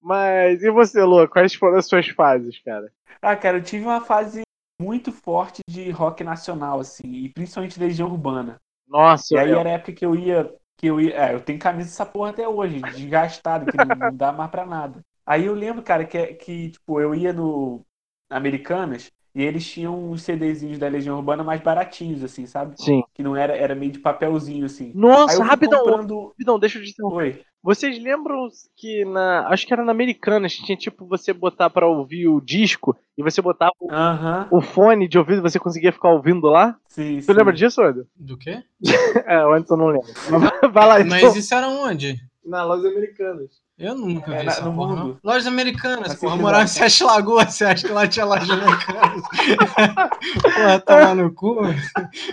Mas 0.00 0.62
e 0.62 0.70
você, 0.70 1.02
Lô? 1.02 1.26
Quais 1.28 1.54
foram 1.54 1.78
as 1.78 1.86
suas 1.86 2.08
fases, 2.08 2.60
cara? 2.62 2.92
Ah, 3.22 3.36
cara, 3.36 3.58
eu 3.58 3.62
tive 3.62 3.84
uma 3.84 4.00
fase 4.00 4.42
muito 4.80 5.12
forte 5.12 5.62
de 5.68 5.90
rock 5.90 6.22
nacional, 6.22 6.80
assim, 6.80 7.06
e 7.06 7.28
principalmente 7.28 7.78
da 7.78 7.86
Legião 7.86 8.08
Urbana. 8.10 8.60
Nossa, 8.86 9.34
E 9.34 9.38
aí 9.38 9.50
eu- 9.50 9.58
era 9.60 9.70
a 9.70 9.72
época 9.72 9.92
que 9.92 10.04
eu 10.04 10.14
ia. 10.14 10.52
Que 10.76 10.88
eu, 10.88 11.00
ia 11.00 11.14
é, 11.16 11.34
eu 11.34 11.40
tenho 11.40 11.58
camisa 11.58 11.88
dessa 11.88 12.04
porra 12.04 12.30
até 12.30 12.46
hoje, 12.48 12.80
desgastada, 12.82 13.64
que 13.66 13.78
não, 13.78 13.94
não 13.94 14.16
dá 14.16 14.32
mais 14.32 14.50
pra 14.50 14.66
nada. 14.66 15.00
Aí 15.24 15.46
eu 15.46 15.54
lembro, 15.54 15.82
cara, 15.82 16.04
que, 16.04 16.34
que 16.34 16.70
tipo, 16.72 17.00
eu 17.00 17.14
ia 17.14 17.32
no 17.32 17.86
Americanas 18.28 19.10
e 19.34 19.42
eles 19.42 19.66
tinham 19.68 20.10
uns 20.10 20.22
CDzinhos 20.22 20.78
da 20.78 20.88
Legião 20.88 21.16
Urbana 21.16 21.42
mais 21.42 21.60
baratinhos, 21.60 22.22
assim, 22.22 22.46
sabe? 22.46 22.74
Sim. 22.80 23.02
Que 23.14 23.22
não 23.22 23.34
era, 23.36 23.56
era 23.56 23.74
meio 23.74 23.90
de 23.92 23.98
papelzinho, 23.98 24.64
assim. 24.66 24.92
Nossa, 24.94 25.42
rapidão, 25.42 25.80
comprando... 25.84 26.28
rapidão, 26.28 26.58
deixa 26.58 26.78
eu 26.78 26.84
te 26.84 26.90
interromper. 26.90 27.16
Oi. 27.22 27.40
Vocês 27.62 27.98
lembram 27.98 28.46
que 28.76 29.06
na. 29.06 29.48
Acho 29.48 29.66
que 29.66 29.72
era 29.72 29.82
na 29.82 29.90
Americanas, 29.90 30.52
tinha 30.52 30.76
tipo 30.76 31.06
você 31.06 31.32
botar 31.32 31.70
pra 31.70 31.86
ouvir 31.88 32.28
o 32.28 32.38
disco 32.38 32.94
e 33.16 33.22
você 33.22 33.40
botava 33.40 33.72
o- 33.80 33.90
Aham. 33.90 34.48
o 34.50 34.60
fone 34.60 35.08
de 35.08 35.18
ouvido 35.18 35.38
e 35.38 35.40
você 35.50 35.58
conseguia 35.58 35.90
ficar 35.90 36.10
ouvindo 36.10 36.46
lá? 36.46 36.76
Sim, 36.88 37.16
Tu 37.20 37.22
sim. 37.24 37.32
lembra 37.32 37.54
disso, 37.54 37.80
Anderson? 37.82 38.10
Do 38.16 38.36
quê? 38.36 38.62
É, 39.26 39.44
o 39.46 39.52
Anderson 39.54 39.76
não 39.76 39.86
lembra. 39.86 40.12
Vai 40.70 40.86
lá, 40.86 41.00
então. 41.00 41.10
Mas 41.10 41.34
isso 41.36 41.54
era 41.54 41.66
onde? 41.68 42.16
Na 42.44 42.62
Lojas 42.64 42.84
Americanas. 42.92 43.62
Eu 43.78 43.94
nunca 43.96 44.34
É, 44.34 44.38
vi 44.40 44.44
na- 44.46 44.52
essa 44.52 44.64
no 44.64 44.74
porra, 44.74 44.94
não. 44.96 45.02
mundo. 45.06 45.18
Lojas 45.24 45.46
americanas, 45.46 46.10
Assim, 46.12 46.20
porra. 46.26 46.36
Morava 46.36 46.58
dá. 46.58 46.64
em 46.64 46.68
Sete 46.68 47.02
Lagoas, 47.04 47.54
você 47.54 47.64
acha 47.64 47.86
que 47.86 47.92
lá 47.92 48.06
tinha 48.06 48.24
lojas 48.26 48.50
americanas? 48.50 49.22
porra, 50.42 50.80
tomar 50.80 51.14
no 51.16 51.32
cu. 51.34 51.56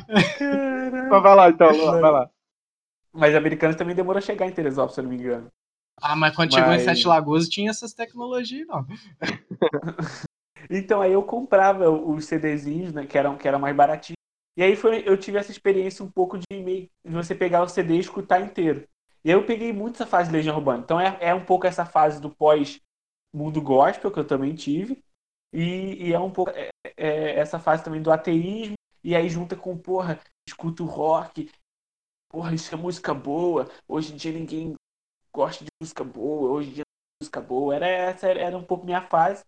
Mas 0.09 1.21
vai 1.23 1.35
lá 1.35 1.49
então, 1.49 1.71
Luan, 1.71 2.01
vai 2.01 2.11
lá. 2.11 2.29
Mas 3.13 3.35
Americanas 3.35 3.75
também 3.75 3.95
demorou 3.95 4.17
a 4.19 4.21
chegar 4.21 4.45
em 4.47 4.51
Teresópolis, 4.51 4.95
se 4.95 4.99
eu 4.99 5.03
não 5.03 5.11
me 5.11 5.17
engano. 5.17 5.47
Ah, 6.01 6.15
mas 6.15 6.35
quando 6.35 6.53
chegou 6.53 6.69
em 6.71 6.77
Mas- 6.77 6.83
Sete 6.83 7.07
Lagoas 7.07 7.47
tinha 7.47 7.69
essas 7.69 7.93
tecnologias, 7.93 8.67
não. 8.67 8.85
Então 10.69 11.01
aí 11.01 11.11
eu 11.11 11.23
comprava 11.23 11.89
os 11.89 12.25
CDzinhos, 12.25 12.93
né, 12.93 13.05
que 13.05 13.17
eram, 13.17 13.35
que 13.35 13.47
eram 13.47 13.57
mais 13.59 13.75
baratinhos. 13.75 14.15
E 14.55 14.61
aí 14.63 14.75
foi, 14.75 15.01
eu 15.07 15.17
tive 15.17 15.37
essa 15.39 15.49
experiência 15.51 16.05
um 16.05 16.09
pouco 16.11 16.37
de 16.37 16.45
meio 16.63 16.87
de 17.03 17.11
você 17.11 17.33
pegar 17.33 17.63
o 17.63 17.67
CD 17.67 17.95
e 17.95 17.99
escutar 17.99 18.39
inteiro. 18.41 18.87
E 19.23 19.29
eu 19.29 19.45
peguei 19.45 19.71
muito 19.71 19.95
essa 19.95 20.05
fase 20.05 20.29
de 20.29 20.35
Legião 20.35 20.55
Urbana. 20.55 20.83
Então 20.83 20.99
é, 20.99 21.17
é 21.21 21.33
um 21.33 21.45
pouco 21.45 21.67
essa 21.67 21.85
fase 21.85 22.19
do 22.19 22.29
pós 22.29 22.79
mundo 23.33 23.61
gospel 23.61 24.11
que 24.11 24.19
eu 24.19 24.27
também 24.27 24.55
tive. 24.55 25.03
E, 25.53 26.07
e 26.07 26.13
é 26.13 26.19
um 26.19 26.31
pouco 26.31 26.51
é, 26.51 26.69
é, 26.97 27.35
essa 27.35 27.59
fase 27.59 27.83
também 27.83 28.01
do 28.01 28.11
ateísmo. 28.11 28.75
E 29.03 29.15
aí 29.15 29.29
junta 29.29 29.55
com, 29.55 29.77
porra, 29.77 30.19
escuta 30.47 30.83
o 30.83 30.87
rock. 30.87 31.51
Porra, 32.29 32.53
isso 32.53 32.73
é 32.73 32.77
música 32.77 33.13
boa. 33.13 33.69
Hoje 33.87 34.13
em 34.13 34.15
dia 34.15 34.31
ninguém 34.31 34.75
gosta 35.33 35.63
de 35.63 35.69
música 35.81 36.03
boa. 36.03 36.51
Hoje 36.51 36.69
em 36.69 36.73
dia 36.73 36.83
música 37.21 37.41
boa. 37.41 37.75
Era 37.75 37.87
essa 37.87 38.27
era 38.27 38.57
um 38.57 38.63
pouco 38.63 38.85
minha 38.85 39.01
fase. 39.01 39.43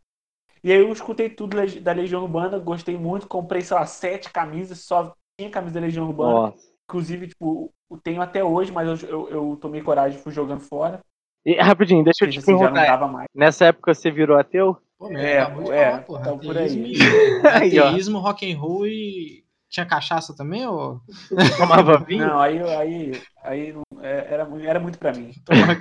E 0.63 0.71
aí 0.71 0.79
eu 0.79 0.91
escutei 0.93 1.29
tudo 1.29 1.57
da 1.81 1.91
Legião 1.91 2.23
Urbana, 2.23 2.57
gostei 2.57 2.97
muito, 2.97 3.27
comprei, 3.27 3.61
sei 3.61 3.75
lá, 3.75 3.85
sete 3.85 4.31
camisas, 4.31 4.79
só 4.79 5.13
tinha 5.37 5.51
camisa 5.51 5.73
da 5.73 5.81
Legião 5.81 6.07
Urbana. 6.07 6.31
Nossa. 6.31 6.72
Inclusive, 6.93 7.27
tipo, 7.27 7.73
eu 7.89 7.97
tenho 7.97 8.21
até 8.21 8.43
hoje, 8.43 8.71
mas 8.71 9.01
eu, 9.01 9.09
eu, 9.09 9.29
eu 9.29 9.57
tomei 9.59 9.81
coragem 9.81 10.19
e 10.19 10.21
fui 10.21 10.31
jogando 10.31 10.59
fora. 10.61 10.99
E, 11.43 11.55
rapidinho, 11.59 12.03
deixa 12.03 12.23
eu 12.23 12.29
te 12.29 12.37
assim, 12.37 12.51
já 12.51 12.65
não 12.69 12.75
perguntar. 12.75 12.85
dava 12.85 13.07
mais. 13.07 13.27
Nessa 13.33 13.65
época 13.65 13.95
você 13.95 14.11
virou 14.11 14.37
ateu? 14.37 14.77
Pô, 14.99 15.09
meu, 15.09 15.19
É, 15.19 15.41
acabou 15.41 15.73
é, 15.73 15.85
falar, 15.85 16.03
porra. 16.03 16.23
tá 16.23 16.37
por 16.37 16.55
aí. 16.55 16.93
Ateísmo, 17.49 18.19
rock 18.19 18.51
and 18.51 18.57
roll 18.59 18.85
e... 18.85 19.43
Tinha 19.69 19.87
cachaça 19.87 20.35
também, 20.37 20.67
ou... 20.67 21.01
Tomava 21.57 21.97
vinho? 22.05 22.27
Não, 22.27 22.39
aí, 22.39 22.59
aí, 22.61 23.11
aí 23.43 23.73
é- 24.03 24.33
era, 24.33 24.47
era 24.63 24.79
muito 24.79 24.99
pra 24.99 25.11
mim. 25.13 25.31
Tomar, 25.45 25.79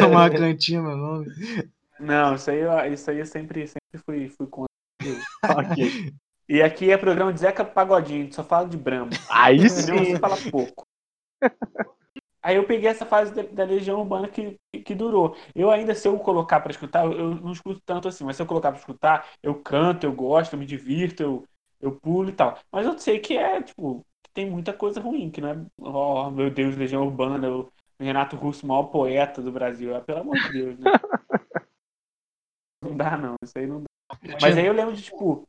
tomar 0.00 0.30
cantina, 0.30 0.94
não? 0.96 1.24
Não, 1.98 2.36
isso 2.36 2.50
aí, 2.52 2.60
eu- 2.60 2.92
isso 2.92 3.10
aí 3.10 3.18
eu 3.18 3.26
sempre, 3.26 3.66
sempre 3.66 3.98
fui, 4.06 4.28
fui 4.28 4.46
contra. 4.46 4.72
ok. 5.48 6.12
E 6.48 6.62
aqui 6.62 6.90
é 6.90 6.96
programa 6.96 7.32
de 7.32 7.40
Zeca 7.40 7.64
Pagodinho, 7.64 8.32
só 8.32 8.42
fala 8.42 8.68
de 8.68 8.76
Brahma. 8.76 9.10
Aí 9.30 9.68
sim. 9.68 9.96
Você 9.96 10.18
fala 10.18 10.36
pouco. 10.50 10.86
Aí 12.42 12.56
eu 12.56 12.64
peguei 12.64 12.88
essa 12.88 13.06
fase 13.06 13.32
da, 13.32 13.42
da 13.42 13.64
Legião 13.64 14.00
Urbana 14.00 14.28
que, 14.28 14.58
que 14.84 14.94
durou. 14.94 15.36
Eu 15.54 15.70
ainda, 15.70 15.94
se 15.94 16.08
eu 16.08 16.18
colocar 16.18 16.60
pra 16.60 16.72
escutar, 16.72 17.04
eu, 17.04 17.12
eu 17.12 17.34
não 17.36 17.52
escuto 17.52 17.80
tanto 17.86 18.08
assim, 18.08 18.24
mas 18.24 18.34
se 18.36 18.42
eu 18.42 18.46
colocar 18.46 18.72
pra 18.72 18.80
escutar, 18.80 19.28
eu 19.40 19.54
canto, 19.54 20.04
eu 20.04 20.12
gosto, 20.12 20.54
eu 20.54 20.58
me 20.58 20.66
divirto, 20.66 21.22
eu, 21.22 21.44
eu 21.80 21.92
pulo 21.92 22.30
e 22.30 22.32
tal. 22.32 22.58
Mas 22.70 22.84
eu 22.84 22.98
sei 22.98 23.20
que 23.20 23.36
é, 23.36 23.62
tipo, 23.62 24.04
que 24.24 24.30
tem 24.32 24.50
muita 24.50 24.72
coisa 24.72 25.00
ruim, 25.00 25.30
que 25.30 25.40
não 25.40 25.50
é, 25.50 25.64
oh, 25.78 26.30
meu 26.30 26.50
Deus, 26.50 26.76
Legião 26.76 27.04
Urbana, 27.04 27.48
o 27.48 27.70
Renato 28.00 28.34
Russo, 28.34 28.66
o 28.66 28.68
maior 28.68 28.84
poeta 28.84 29.40
do 29.40 29.52
Brasil. 29.52 29.94
Ah, 29.94 30.00
pelo 30.00 30.20
amor 30.22 30.36
de 30.36 30.52
Deus, 30.52 30.78
né? 30.80 30.90
Não 32.82 32.96
dá, 32.96 33.16
não, 33.16 33.36
isso 33.44 33.56
aí 33.56 33.66
não 33.68 33.82
dá. 33.82 34.18
Mas 34.40 34.58
aí 34.58 34.66
eu 34.66 34.72
lembro 34.72 34.94
de, 34.94 35.02
tipo, 35.02 35.48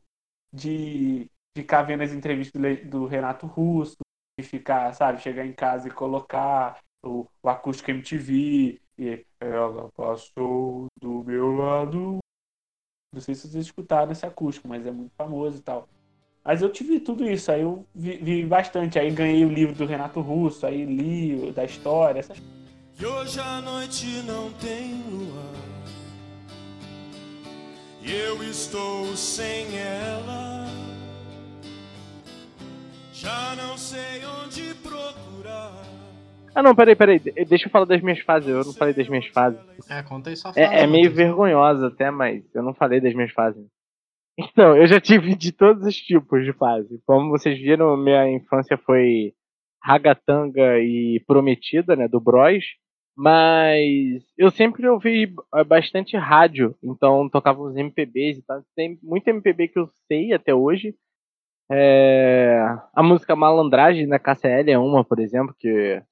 de 0.54 1.28
ficar 1.56 1.82
vendo 1.82 2.02
as 2.02 2.12
entrevistas 2.12 2.60
do, 2.84 3.06
Renato 3.06 3.46
Russo, 3.46 3.98
e 4.38 4.42
ficar, 4.42 4.92
sabe, 4.94 5.20
chegar 5.20 5.44
em 5.44 5.52
casa 5.52 5.88
e 5.88 5.90
colocar 5.90 6.80
o, 7.04 7.26
o 7.42 7.48
acústico 7.48 7.90
MTV, 7.90 8.80
e 8.98 9.26
ela 9.40 9.90
passou 9.96 10.86
do 11.00 11.24
meu 11.24 11.56
lado. 11.56 12.18
Não 13.12 13.20
sei 13.20 13.34
se 13.34 13.48
vocês 13.48 13.66
escutaram 13.66 14.12
esse 14.12 14.26
acústico, 14.26 14.68
mas 14.68 14.86
é 14.86 14.90
muito 14.90 15.12
famoso 15.16 15.58
e 15.58 15.62
tal. 15.62 15.88
Mas 16.44 16.60
eu 16.60 16.70
tive 16.70 17.00
tudo 17.00 17.28
isso, 17.28 17.50
aí 17.50 17.62
eu 17.62 17.86
vi, 17.94 18.16
vi 18.18 18.44
bastante. 18.44 18.98
Aí 18.98 19.10
ganhei 19.10 19.44
o 19.44 19.52
livro 19.52 19.74
do 19.74 19.86
Renato 19.86 20.20
Russo, 20.20 20.66
aí 20.66 20.84
li 20.84 21.52
da 21.52 21.64
história, 21.64 22.20
essas 22.20 22.38
E 22.98 23.06
hoje 23.06 23.40
a 23.40 23.60
noite 23.60 24.22
não 24.22 24.52
tem 24.52 25.02
lua. 25.10 25.73
E 28.06 28.12
eu 28.12 28.42
estou 28.42 29.06
sem 29.16 29.66
ela. 29.78 30.66
Já 33.12 33.54
não 33.56 33.76
sei 33.78 34.24
onde 34.44 34.74
procurar. 34.74 35.72
Ah, 36.54 36.62
não, 36.62 36.74
peraí, 36.74 36.94
peraí. 36.94 37.18
De- 37.18 37.32
Deixa 37.46 37.66
eu 37.66 37.70
falar 37.70 37.86
das 37.86 38.00
minhas 38.02 38.20
fases. 38.20 38.48
Eu 38.48 38.64
não 38.64 38.72
falei 38.72 38.92
das 38.94 39.08
minhas 39.08 39.26
fases. 39.26 39.58
É, 39.88 40.02
conta 40.02 40.30
aí 40.30 40.36
sua 40.36 40.52
fase. 40.52 40.60
É, 40.60 40.82
é 40.82 40.86
meio 40.86 41.10
vergonhosa 41.10 41.86
até, 41.88 42.10
mas 42.10 42.44
eu 42.54 42.62
não 42.62 42.74
falei 42.74 43.00
das 43.00 43.14
minhas 43.14 43.32
fases. 43.32 43.64
Então, 44.36 44.76
eu 44.76 44.84
já 44.88 45.00
tive 45.00 45.36
de 45.36 45.52
todos 45.52 45.86
os 45.86 45.94
tipos 45.94 46.44
de 46.44 46.52
fase. 46.54 47.00
Como 47.06 47.30
vocês 47.30 47.56
viram, 47.56 47.96
minha 47.96 48.28
infância 48.28 48.76
foi 48.76 49.32
ragatanga 49.80 50.80
e 50.80 51.22
prometida, 51.24 51.94
né, 51.94 52.08
do 52.08 52.18
Bros. 52.20 52.64
Mas 53.16 54.22
eu 54.36 54.50
sempre 54.50 54.88
ouvi 54.88 55.32
eh, 55.54 55.64
bastante 55.64 56.16
rádio, 56.16 56.74
então 56.82 57.28
tocava 57.28 57.62
uns 57.62 57.76
MPBs 57.76 58.38
e 58.38 58.42
tal. 58.42 58.62
Tem 58.74 58.98
muito 59.02 59.28
MPB 59.28 59.68
que 59.68 59.78
eu 59.78 59.88
sei 60.08 60.32
até 60.32 60.54
hoje. 60.54 60.94
É, 61.70 62.58
A 62.94 63.02
música 63.02 63.34
Malandragem 63.34 64.06
da 64.08 64.18
KCL 64.18 64.70
é 64.70 64.78
uma, 64.78 65.04
por 65.04 65.18
exemplo, 65.20 65.54
que 65.58 66.02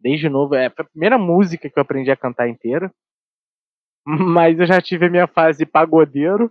desde 0.00 0.28
novo 0.28 0.54
é 0.54 0.66
a 0.66 0.84
primeira 0.84 1.18
música 1.18 1.68
que 1.70 1.78
eu 1.78 1.82
aprendi 1.82 2.10
a 2.10 2.16
cantar 2.16 2.48
inteira. 2.48 2.90
Mas 4.06 4.58
eu 4.58 4.66
já 4.66 4.80
tive 4.80 5.06
a 5.06 5.10
minha 5.10 5.26
fase 5.26 5.66
pagodeiro, 5.66 6.50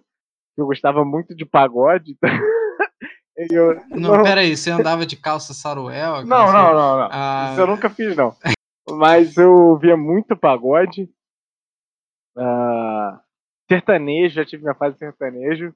eu 0.56 0.66
gostava 0.68 1.04
muito 1.04 1.36
de 1.36 1.44
pagode. 1.46 2.12
então 2.12 2.30
eu- 3.52 3.82
Não, 4.00 4.22
pera 4.24 4.42
aí, 4.42 4.56
você 4.56 4.70
andava 4.70 5.06
de 5.06 5.16
calça 5.18 5.54
saruel? 5.54 6.24
não, 6.24 6.46
não, 6.54 6.74
não, 6.74 6.98
não. 7.00 7.10
Ah, 7.12 7.50
Isso 7.52 7.62
eu 7.62 7.68
nunca 7.68 7.90
fiz, 7.90 8.16
não. 8.16 8.36
Mas 8.90 9.36
eu 9.38 9.78
via 9.78 9.98
muito 9.98 10.36
pagode. 10.36 11.10
Ah, 12.38 13.22
sertanejo, 13.70 14.36
já 14.36 14.46
tive 14.46 14.64
minha 14.64 14.76
fase 14.76 14.98
sertanejo. 14.98 15.74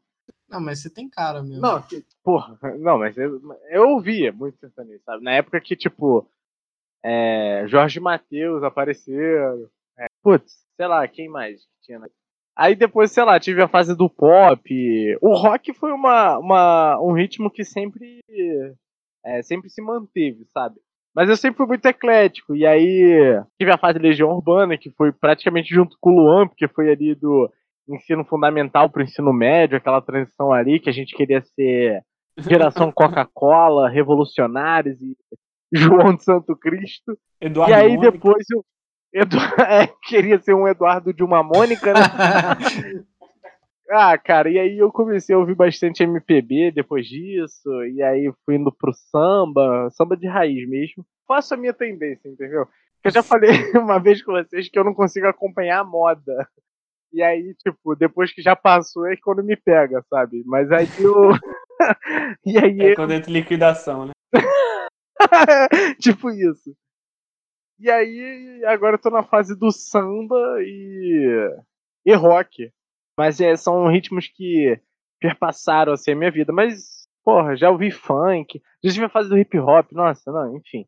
Não, 0.50 0.62
mas 0.62 0.80
você 0.82 0.90
tem 0.90 1.10
cara 1.10 1.42
mesmo. 1.42 1.62
Não, 1.62 1.82
que- 1.82 2.06
porra, 2.24 2.58
não, 2.80 3.00
mas 3.00 3.18
eu, 3.18 3.42
eu 3.70 3.90
ouvia 3.90 4.32
muito 4.32 4.58
sertanejo, 4.60 5.02
sabe? 5.04 5.24
Na 5.24 5.34
época 5.34 5.60
que, 5.60 5.76
tipo, 5.76 6.30
é, 7.04 7.66
Jorge 7.68 8.00
Matheus 8.00 8.64
apareceram. 8.64 9.70
É, 9.98 10.06
putz, 10.24 10.66
sei 10.78 10.88
lá, 10.88 11.08
quem 11.08 11.28
mais 11.30 11.62
que 11.66 11.72
tinha? 11.84 12.00
na- 12.00 12.10
Aí 12.56 12.76
depois, 12.76 13.12
sei 13.12 13.24
lá, 13.24 13.40
tive 13.40 13.62
a 13.62 13.68
fase 13.68 13.96
do 13.96 14.10
pop. 14.10 15.18
O 15.22 15.34
rock 15.36 15.74
foi 15.74 15.92
uma, 15.94 16.38
uma, 16.38 17.00
um 17.02 17.14
ritmo 17.14 17.50
que 17.50 17.64
sempre, 17.64 18.20
é, 19.26 19.42
sempre 19.42 19.70
se 19.70 19.82
manteve, 19.82 20.46
sabe? 20.54 20.80
Mas 21.16 21.30
eu 21.30 21.36
sempre 21.36 21.58
fui 21.58 21.68
muito 21.68 21.86
eclético. 21.86 22.56
E 22.56 22.66
aí 22.66 23.42
tive 23.60 23.72
a 23.72 23.78
fase 23.78 24.00
Legião 24.00 24.30
Urbana, 24.30 24.78
que 24.78 24.90
foi 24.92 25.12
praticamente 25.12 25.74
junto 25.74 25.98
com 26.00 26.12
o 26.12 26.16
Luan, 26.16 26.48
porque 26.48 26.68
foi 26.68 26.90
ali 26.92 27.14
do 27.16 27.52
ensino 27.90 28.24
fundamental 28.24 28.90
pro 28.90 29.04
ensino 29.04 29.34
médio, 29.34 29.78
aquela 29.78 30.02
transição 30.02 30.54
ali 30.54 30.80
que 30.80 30.90
a 30.90 30.94
gente 30.94 31.16
queria 31.16 31.42
ser 31.42 32.02
geração 32.38 32.92
Coca-Cola, 32.94 33.90
revolucionários 33.90 35.02
e 35.02 35.18
João 35.74 36.16
de 36.16 36.24
Santo 36.24 36.56
Cristo. 36.56 37.18
Eduardo 37.42 37.74
e 37.74 37.76
aí 37.76 37.96
Mônica. 37.96 38.12
depois 38.12 38.46
eu 38.50 38.64
Edu- 39.14 39.38
é, 39.68 39.88
queria 40.04 40.40
ser 40.40 40.54
um 40.54 40.68
Eduardo 40.68 41.14
de 41.14 41.24
uma 41.24 41.44
Mônica, 41.44 41.94
né? 41.94 42.00
Ah, 43.92 44.18
cara, 44.18 44.50
e 44.50 44.58
aí 44.58 44.78
eu 44.78 44.90
comecei 44.92 45.36
a 45.36 45.38
ouvir 45.38 45.54
bastante 45.56 46.02
MPB 46.04 46.72
depois 46.72 47.06
disso, 47.08 47.70
e 47.86 48.02
aí 48.02 48.32
fui 48.46 48.56
indo 48.56 48.72
pro 48.72 48.94
samba, 48.94 49.90
samba 49.92 50.16
de 50.16 50.28
raiz 50.28 50.68
mesmo. 50.70 51.06
Faço 51.28 51.54
a 51.54 51.58
minha 51.58 51.74
tendência, 51.74 52.30
entendeu? 52.30 52.68
Eu 53.04 53.12
já 53.12 53.22
falei 53.22 53.50
uma 53.76 54.00
vez 54.00 54.24
com 54.24 54.32
vocês 54.32 54.70
que 54.70 54.80
eu 54.80 54.84
não 54.86 54.94
consigo 54.94 55.28
acompanhar 55.28 55.80
a 55.80 55.84
moda. 55.84 56.48
E 57.12 57.22
aí, 57.22 57.54
tipo, 57.56 57.94
depois 57.96 58.32
que 58.34 58.42
já 58.42 58.56
passou 58.56 59.06
é 59.08 59.18
quando 59.18 59.44
me 59.44 59.58
pega, 59.58 60.02
sabe? 60.10 60.42
Mas 60.46 60.72
aí 60.72 60.88
eu. 60.98 61.14
e 62.46 62.58
aí 62.58 62.80
É 62.82 62.92
eu- 62.92 62.96
quando 62.96 63.12
entra 63.12 63.30
liquidação, 63.32 64.06
né? 64.06 64.12
tipo 66.00 66.30
isso. 66.30 66.74
E 67.80 67.90
aí, 67.90 68.64
agora 68.66 68.96
eu 68.96 69.02
tô 69.02 69.10
na 69.10 69.24
fase 69.24 69.58
do 69.58 69.72
samba 69.72 70.38
e. 70.62 71.50
e 72.06 72.14
rock. 72.14 72.72
Mas 73.18 73.40
é, 73.42 73.56
são 73.56 73.88
ritmos 73.88 74.28
que 74.28 74.80
perpassaram 75.20 75.94
assim, 75.94 76.12
a 76.12 76.16
minha 76.16 76.32
vida. 76.32 76.52
Mas, 76.52 77.08
porra, 77.24 77.56
já 77.56 77.70
ouvi 77.70 77.92
funk, 77.92 78.62
já 78.84 78.92
tive 78.92 79.06
a 79.06 79.10
fase 79.10 79.30
do 79.30 79.38
hip 79.38 79.58
hop, 79.60 79.92
nossa, 79.92 80.32
não, 80.32 80.58
enfim. 80.58 80.86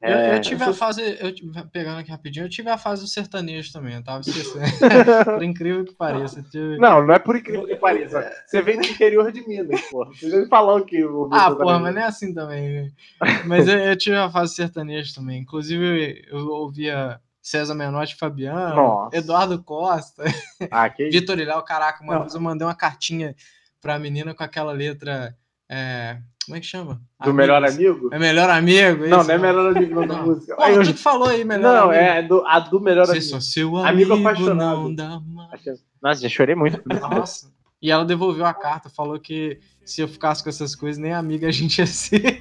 Eu, 0.00 0.08
É, 0.10 0.36
eu 0.36 0.40
tive 0.40 0.64
eu 0.64 0.70
a 0.70 0.72
fase, 0.72 1.00
eu, 1.00 1.32
pegando 1.70 2.00
aqui 2.00 2.10
rapidinho, 2.10 2.46
eu 2.46 2.50
tive 2.50 2.68
a 2.70 2.76
fase 2.76 3.02
do 3.02 3.08
sertanejo 3.08 3.72
também, 3.72 3.94
eu 3.94 4.02
tava 4.02 4.20
esquecendo. 4.26 4.64
Por 5.24 5.42
incrível 5.44 5.84
que 5.84 5.94
pareça. 5.94 6.40
eu 6.40 6.50
tive- 6.50 6.78
Não, 6.78 7.06
não 7.06 7.14
é 7.14 7.18
por 7.20 7.36
incrível 7.36 7.64
que 7.66 7.76
pareça. 7.76 8.28
Você 8.46 8.62
vem 8.62 8.80
do 8.80 8.86
interior 8.86 9.30
de 9.30 9.46
Minas, 9.46 9.80
porra. 9.82 10.10
Você 10.12 10.28
já 10.28 10.38
me 10.38 10.48
falou 10.48 10.84
que 10.84 11.04
o 11.04 11.28
Ah, 11.32 11.50
porra, 11.54 11.78
mas 11.78 11.94
não 11.94 12.02
é 12.02 12.04
assim 12.06 12.34
também. 12.34 12.82
né? 12.84 12.90
Mas 13.46 13.68
eu, 13.68 13.78
eu 13.78 13.96
tive 13.96 14.16
a 14.16 14.28
fase 14.30 14.54
sertaneja 14.56 15.14
também. 15.14 15.40
Inclusive, 15.40 16.24
eu 16.28 16.48
ouvia 16.48 17.20
César 17.42 17.74
Menotti 17.74 18.14
Fabiano, 18.16 18.76
Nossa. 18.76 19.16
Eduardo 19.16 19.62
Costa, 19.62 20.22
Ah, 20.70 20.88
que. 20.88 21.08
Vitor 21.10 21.38
Ilhéu. 21.38 21.60
Caraca, 21.62 22.02
uma 22.04 22.14
Não. 22.14 22.20
vez 22.22 22.34
eu 22.34 22.40
mandei 22.40 22.66
uma 22.66 22.74
cartinha 22.74 23.34
pra 23.80 23.98
menina 23.98 24.32
com 24.32 24.44
aquela 24.44 24.70
letra. 24.72 25.34
é, 25.68 26.18
como 26.46 26.56
é 26.56 26.60
que 26.60 26.66
chama? 26.66 27.00
Do 27.24 27.32
melhor 27.34 27.62
Amigos. 27.64 27.76
amigo? 27.96 28.08
É 28.14 28.18
melhor 28.18 28.50
amigo? 28.50 29.06
Não, 29.06 29.20
isso, 29.20 29.28
não 29.28 29.34
é 29.34 29.38
né? 29.38 29.46
melhor 29.46 29.76
amigo 29.76 29.94
não, 29.94 30.06
da 30.06 30.14
Não. 30.18 30.26
música. 30.26 30.56
Pô, 30.56 30.62
Aí 30.62 30.74
eu- 30.74 30.82
tu 30.84 30.92
que 30.94 30.98
falou 31.00 31.28
aí, 31.28 31.44
melhor 31.44 31.74
Não, 31.74 31.90
amigo. 31.90 31.94
é 32.02 32.22
do- 32.22 32.44
a 32.46 32.58
do 32.60 32.80
melhor 32.80 33.06
Ser 33.06 33.12
amigo. 33.12 33.26
só 33.26 33.40
seu 33.40 33.76
Amigo 33.76 34.12
amigo, 34.14 34.28
apaixonado. 34.28 34.76
não 34.82 34.94
dá 34.94 35.20
mais. 35.20 35.62
Nossa, 36.02 36.20
já 36.22 36.28
chorei 36.28 36.54
muito. 36.56 36.80
Nossa. 36.86 37.50
E 37.80 37.90
ela 37.90 38.04
devolveu 38.04 38.44
a 38.44 38.54
carta, 38.54 38.88
falou 38.88 39.18
que 39.18 39.58
se 39.84 40.00
eu 40.00 40.06
ficasse 40.08 40.42
com 40.42 40.48
essas 40.48 40.74
coisas, 40.76 41.00
nem 41.02 41.12
amiga 41.12 41.48
a 41.48 41.52
gente 41.52 41.78
ia 41.78 41.86
ser. 41.86 42.38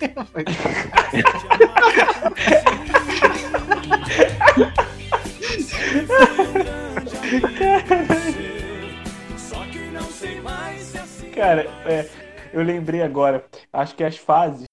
Cara, 11.36 11.66
é, 11.86 12.10
eu 12.54 12.62
lembrei 12.62 13.02
agora. 13.02 13.46
Acho 13.74 13.96
que 13.96 14.04
as 14.04 14.18
fases 14.18 14.66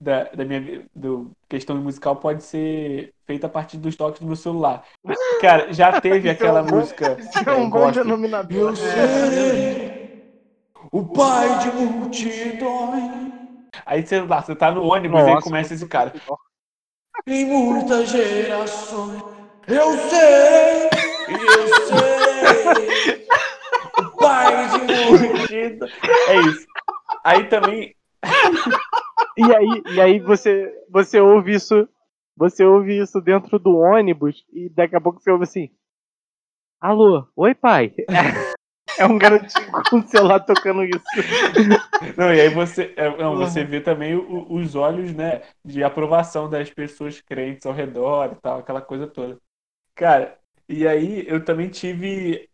da, 0.00 0.24
da 0.24 0.44
minha 0.44 0.84
do 0.94 1.30
questão 1.48 1.76
musical 1.76 2.16
pode 2.16 2.42
ser 2.42 3.12
feita 3.26 3.46
a 3.46 3.50
partir 3.50 3.76
dos 3.76 3.96
toques 3.96 4.20
do 4.20 4.26
meu 4.26 4.36
celular. 4.36 4.84
Cara, 5.40 5.72
já 5.72 5.98
teve 6.00 6.28
é 6.28 6.32
aquela 6.32 6.62
música. 6.62 7.16
É 7.46 7.50
um 7.50 7.52
é, 7.52 7.56
bom 7.56 7.70
gospel. 7.70 8.04
denominador. 8.04 8.70
Eu 8.70 8.76
serei 8.76 10.00
o 10.92 11.04
pai 11.04 11.58
de 11.58 11.72
multidões. 11.72 13.32
Aí 13.84 14.06
você, 14.06 14.20
lá, 14.20 14.42
você 14.42 14.54
tá 14.54 14.70
no 14.70 14.84
ônibus 14.84 15.20
e 15.20 15.42
começa 15.42 15.74
esse 15.74 15.86
cara. 15.86 16.12
Em 17.26 17.44
muitas 17.44 18.08
gerações 18.08 19.39
eu 19.66 19.92
sei, 20.08 20.88
eu 21.28 21.68
sei. 21.86 23.26
O 23.98 24.10
pai 24.16 24.68
de 24.68 24.78
multidões. 25.10 25.92
É 26.28 26.36
isso. 26.40 26.66
Aí 27.24 27.44
também. 27.48 27.94
E 29.36 29.42
aí, 29.54 29.82
e 29.94 30.00
aí 30.00 30.18
você, 30.20 30.72
você 30.90 31.20
ouve 31.20 31.54
isso, 31.54 31.88
você 32.36 32.64
ouve 32.64 32.98
isso 33.00 33.20
dentro 33.20 33.58
do 33.58 33.76
ônibus 33.78 34.44
e 34.52 34.68
daqui 34.68 34.96
a 34.96 35.00
pouco 35.00 35.20
você 35.20 35.30
ouve 35.30 35.44
assim: 35.44 35.70
Alô, 36.80 37.26
oi 37.36 37.54
pai. 37.54 37.94
É 38.98 39.06
um 39.06 39.16
garotinho 39.16 39.70
com 39.88 39.98
o 40.00 40.08
celular 40.08 40.40
tocando 40.40 40.82
isso. 40.84 41.04
Não, 42.16 42.34
e 42.34 42.40
aí 42.40 42.48
você, 42.50 42.92
é, 42.96 43.16
não, 43.16 43.36
você 43.36 43.64
vê 43.64 43.80
também 43.80 44.14
o- 44.16 44.52
os 44.52 44.74
olhos, 44.74 45.14
né, 45.14 45.42
de 45.64 45.82
aprovação 45.82 46.50
das 46.50 46.68
pessoas 46.70 47.20
crentes 47.20 47.64
ao 47.66 47.72
redor 47.72 48.32
e 48.32 48.40
tal, 48.42 48.58
aquela 48.58 48.80
coisa 48.82 49.06
toda. 49.06 49.38
Cara, 49.94 50.38
e 50.68 50.86
aí 50.86 51.24
eu 51.28 51.44
também 51.44 51.68
tive 51.70 52.48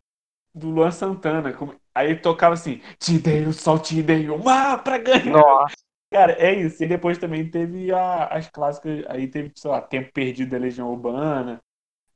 do 0.54 0.70
Luan 0.70 0.90
Santana. 0.92 1.52
como- 1.54 1.80
Aí 1.94 2.16
tocava 2.16 2.54
assim: 2.54 2.80
Te 2.98 3.18
dei 3.18 3.46
o 3.46 3.52
sol, 3.52 3.78
te 3.80 4.02
dei 4.02 4.28
o 4.30 4.38
mar 4.42 4.82
pra 4.84 4.98
ganhar. 4.98 5.32
Nossa, 5.32 5.76
Cara, 6.12 6.32
é 6.34 6.54
isso. 6.54 6.82
E 6.84 6.88
depois 6.88 7.18
também 7.18 7.50
teve 7.50 7.92
a- 7.92 8.26
as 8.28 8.48
clássicas. 8.50 9.04
Aí 9.08 9.28
teve, 9.28 9.52
sei 9.56 9.70
lá, 9.70 9.80
Tempo 9.82 10.12
Perdido 10.12 10.50
da 10.52 10.58
Legião 10.58 10.90
Urbana. 10.90 11.60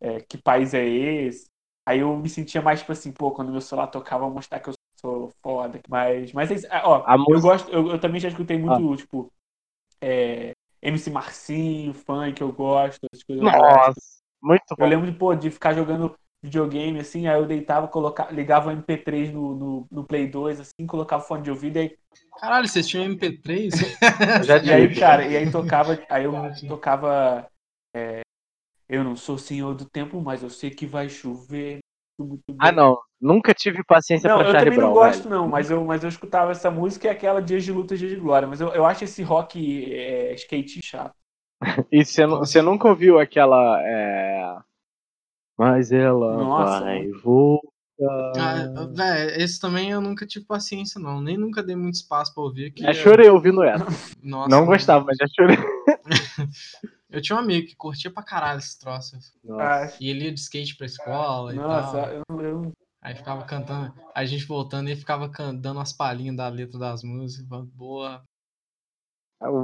é, 0.01 0.21
que 0.21 0.39
país 0.39 0.75
é 0.75 0.85
esse? 0.87 1.49
Aí 1.87 2.01
eu 2.01 2.17
me 2.17 2.29
sentia 2.29 2.63
mais, 2.63 2.81
tipo 2.81 2.93
assim, 2.93 3.13
pô, 3.13 3.33
quando 3.33 3.53
meu 3.53 3.61
celular 3.61 3.89
tocava, 3.89 4.25
eu 4.27 4.31
mostrar 4.31 4.61
que 4.61 4.71
eu 4.71 4.75
sou 5.01 5.33
foda. 5.43 5.81
Mas, 5.89 6.33
mas 6.33 6.51
é 6.51 6.55
isso. 6.55 6.67
Ah, 6.71 6.83
ó, 6.89 7.05
a 7.07 7.17
eu 7.29 7.41
música. 7.41 7.41
gosto, 7.41 7.71
eu, 7.73 7.89
eu 7.91 8.01
também 8.01 8.21
já 8.21 8.29
escutei 8.29 8.59
muito, 8.59 8.97
tipo, 8.97 9.33
é, 10.01 10.53
MC 10.83 11.11
Marcinho, 11.11 11.95
funk, 11.95 12.41
eu 12.41 12.53
gosto, 12.53 13.01
essas 13.13 13.25
coisas. 13.25 13.45
Nossa, 13.47 14.20
muito 14.43 14.77
Eu 14.77 14.87
bom. 14.87 14.89
lembro 14.89 15.11
de, 15.11 15.17
pô, 15.17 15.35
de 15.35 15.51
ficar 15.51 15.75
jogando 15.75 16.15
videogame, 16.43 17.01
assim, 17.01 17.27
aí 17.29 17.39
eu 17.39 17.47
deitava, 17.47 17.87
colocava, 17.89 18.33
ligava 18.33 18.69
o 18.71 18.73
MP3 18.73 19.31
no, 19.33 19.55
no, 19.55 19.87
no 19.91 20.07
Play 20.07 20.27
2, 20.29 20.59
assim, 20.61 20.87
colocava 20.87 21.23
o 21.23 21.27
fone 21.27 21.43
de 21.43 21.51
ouvido, 21.51 21.77
e 21.77 21.81
aí 21.81 21.99
Caralho, 22.41 22.67
vocês 22.67 22.89
tinham 22.89 23.05
MP3? 23.05 23.73
Eu 24.37 24.45
já 24.45 24.59
E 24.63 24.73
aí, 24.73 24.95
cara, 24.95 25.27
e 25.27 25.37
aí 25.37 25.49
tocava, 25.51 26.05
aí 26.09 26.25
eu 26.25 26.33
tocava. 26.67 27.51
é, 27.95 28.23
eu 28.89 29.05
não 29.05 29.17
sou 29.17 29.39
senhor 29.39 29.75
do 29.75 29.89
tempo, 29.89 30.21
mas 30.21 30.43
eu 30.43 30.51
sei 30.51 30.71
que 30.71 30.87
vai 30.87 31.09
chover. 31.09 31.81
Muito 32.19 32.53
bem. 32.55 32.61
Ah, 32.61 32.71
não. 32.71 32.97
Nunca 33.21 33.53
tive 33.53 33.83
paciência 33.85 34.31
Não, 34.31 34.31
pra 34.31 34.45
eu 34.45 34.57
Charlie 34.57 34.71
também 34.71 34.79
não 34.79 34.91
Brown. 34.91 34.93
gosto, 34.93 35.29
não, 35.29 35.49
mas 35.49 35.71
eu, 35.71 35.83
mas 35.85 36.03
eu 36.03 36.09
escutava 36.11 36.51
essa 36.53 36.71
música 36.71 37.07
e 37.07 37.11
aquela 37.11 37.41
Dias 37.41 37.65
de 37.65 37.73
Luta, 37.73 37.97
Dias 37.97 38.11
de 38.11 38.17
Glória. 38.21 38.47
Mas 38.47 38.61
eu, 38.61 38.69
eu 38.75 38.85
acho 38.85 39.05
esse 39.05 39.23
rock 39.23 39.93
é, 39.95 40.35
skate 40.35 40.81
chato. 40.85 41.15
E 41.93 42.05
você, 42.05 42.27
nu- 42.27 42.39
você 42.39 42.63
nunca 42.63 42.89
ouviu 42.89 43.19
aquela. 43.19 43.81
É... 43.83 44.57
Mas 45.59 45.93
ela 45.93 46.37
Nossa, 46.39 46.85
vai 46.85 47.07
voltar. 47.09 47.69
Ah, 48.39 48.89
véi, 48.95 49.43
esse 49.43 49.61
também 49.61 49.91
eu 49.91 50.01
nunca 50.01 50.27
tive 50.27 50.47
paciência, 50.47 50.99
não. 50.99 51.21
Nem 51.21 51.37
nunca 51.37 51.63
dei 51.63 51.77
muito 51.77 51.97
espaço 51.97 52.33
pra 52.33 52.43
ouvir. 52.43 52.71
Que 52.73 52.83
Já 52.83 52.95
chorei 52.95 53.29
ouvindo 53.29 53.63
essa. 53.63 53.85
Nossa, 54.23 54.49
não 54.49 54.65
gostava, 54.65 55.05
mas 55.05 55.19
já 55.19 55.27
chorei. 55.29 55.59
Eu 57.11 57.21
tinha 57.21 57.35
um 57.37 57.41
amigo 57.41 57.67
que 57.67 57.75
curtia 57.77 58.11
pra 58.11 58.23
caralho 58.23 58.59
esse 58.59 58.79
troço. 58.79 59.19
Nossa. 59.43 59.97
E 60.01 60.09
ele 60.09 60.25
ia 60.27 60.33
de 60.33 60.39
skate 60.41 60.77
pra 60.77 60.87
escola 60.87 61.53
e 61.53 61.57
nossa, 61.57 61.93
tal. 62.03 62.11
eu, 62.11 62.23
não- 62.31 62.41
eu, 62.41 62.61
não- 62.63 62.73
Aí 63.03 63.15
ficava 63.17 63.43
cantando, 63.45 63.93
a 64.15 64.25
gente 64.27 64.45
voltando 64.45 64.91
e 64.91 64.95
ficava 64.97 65.27
dando 65.29 65.79
umas 65.79 65.93
palhinhas 65.93 66.37
da 66.37 66.49
letra 66.49 66.79
das 66.79 67.03
músicas. 67.03 67.65
Boa. 67.75 68.23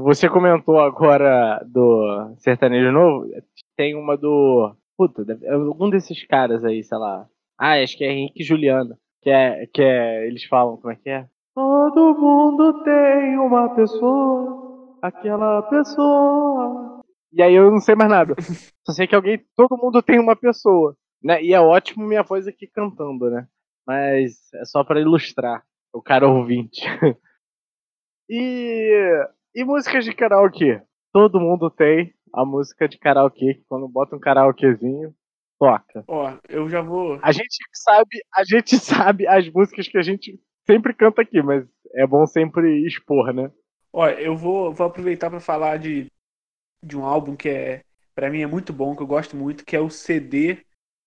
Você 0.04 0.28
comentou 0.28 0.80
agora 0.80 1.62
do 1.66 2.34
sertanejo 2.38 2.90
novo. 2.90 3.26
Tem 3.76 3.94
uma 3.94 4.16
do. 4.16 4.74
Puta, 4.96 5.22
algum 5.52 5.90
desses 5.90 6.26
caras 6.26 6.64
aí, 6.64 6.82
sei 6.82 6.96
lá. 6.96 7.28
Ah, 7.58 7.82
acho 7.82 7.96
que 7.96 8.04
é 8.04 8.10
Henrique 8.10 8.42
e 8.42 8.44
Juliana. 8.44 8.98
Que 9.20 9.28
é, 9.28 9.66
que 9.66 9.82
é. 9.82 10.26
Eles 10.26 10.44
falam, 10.44 10.78
como 10.78 10.92
é 10.92 10.96
que 10.96 11.10
é? 11.10 11.28
Todo 11.54 12.18
mundo 12.18 12.82
tem 12.84 13.38
uma 13.38 13.74
pessoa. 13.74 14.98
Aquela 15.02 15.62
pessoa. 15.62 17.00
E 17.30 17.42
aí 17.42 17.54
eu 17.54 17.70
não 17.70 17.80
sei 17.80 17.94
mais 17.94 18.10
nada. 18.10 18.34
Só 18.82 18.92
sei 18.92 19.06
que 19.06 19.14
alguém. 19.14 19.44
Todo 19.54 19.76
mundo 19.76 20.02
tem 20.02 20.18
uma 20.18 20.34
pessoa. 20.34 20.96
Né? 21.22 21.42
E 21.42 21.52
é 21.52 21.60
ótimo 21.60 22.06
minha 22.06 22.22
voz 22.22 22.46
aqui 22.46 22.66
cantando, 22.66 23.28
né? 23.28 23.46
Mas 23.86 24.52
é 24.54 24.64
só 24.64 24.82
pra 24.82 25.00
ilustrar 25.00 25.62
o 25.92 26.00
cara 26.00 26.26
ouvinte. 26.26 26.80
e. 28.28 29.26
E 29.56 29.64
músicas 29.64 30.04
de 30.04 30.12
karaokê? 30.12 30.82
Todo 31.10 31.40
mundo 31.40 31.70
tem 31.70 32.12
a 32.30 32.44
música 32.44 32.86
de 32.86 32.98
karaokê, 32.98 33.54
que 33.54 33.64
quando 33.66 33.88
bota 33.88 34.14
um 34.14 34.20
karaokezinho, 34.20 35.14
toca. 35.58 36.04
ó, 36.06 36.36
eu 36.46 36.68
já 36.68 36.82
vou. 36.82 37.18
A 37.22 37.32
gente 37.32 37.56
sabe, 37.72 38.22
a 38.34 38.44
gente 38.44 38.76
sabe 38.78 39.26
as 39.26 39.48
músicas 39.48 39.88
que 39.88 39.96
a 39.96 40.02
gente 40.02 40.38
sempre 40.66 40.92
canta 40.92 41.22
aqui, 41.22 41.40
mas 41.40 41.66
é 41.94 42.06
bom 42.06 42.26
sempre 42.26 42.86
expor, 42.86 43.32
né? 43.32 43.50
Ó, 43.94 44.06
eu 44.06 44.36
vou, 44.36 44.74
vou 44.74 44.88
aproveitar 44.88 45.30
para 45.30 45.40
falar 45.40 45.78
de, 45.78 46.12
de 46.84 46.94
um 46.94 47.06
álbum 47.06 47.34
que 47.34 47.48
é, 47.48 47.82
para 48.14 48.28
mim 48.28 48.42
é 48.42 48.46
muito 48.46 48.74
bom, 48.74 48.94
que 48.94 49.02
eu 49.02 49.06
gosto 49.06 49.38
muito, 49.38 49.64
que 49.64 49.74
é 49.74 49.80
o 49.80 49.88
CD 49.88 50.62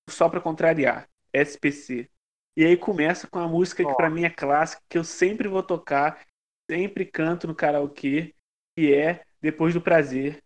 Só 0.09 0.27
Pra 0.27 0.41
Contrariar, 0.41 1.07
SPC. 1.31 2.09
E 2.57 2.65
aí 2.65 2.75
começa 2.75 3.27
com 3.27 3.37
a 3.37 3.47
música 3.47 3.85
que 3.85 3.95
para 3.95 4.09
mim 4.09 4.23
é 4.23 4.29
clássica, 4.31 4.81
que 4.89 4.97
eu 4.97 5.03
sempre 5.03 5.47
vou 5.47 5.61
tocar, 5.61 6.25
sempre 6.67 7.05
canto 7.05 7.45
no 7.45 7.53
karaokê, 7.53 8.33
que 8.79 8.93
é 8.93 9.21
Depois 9.41 9.73
do 9.73 9.81
Prazer, 9.81 10.39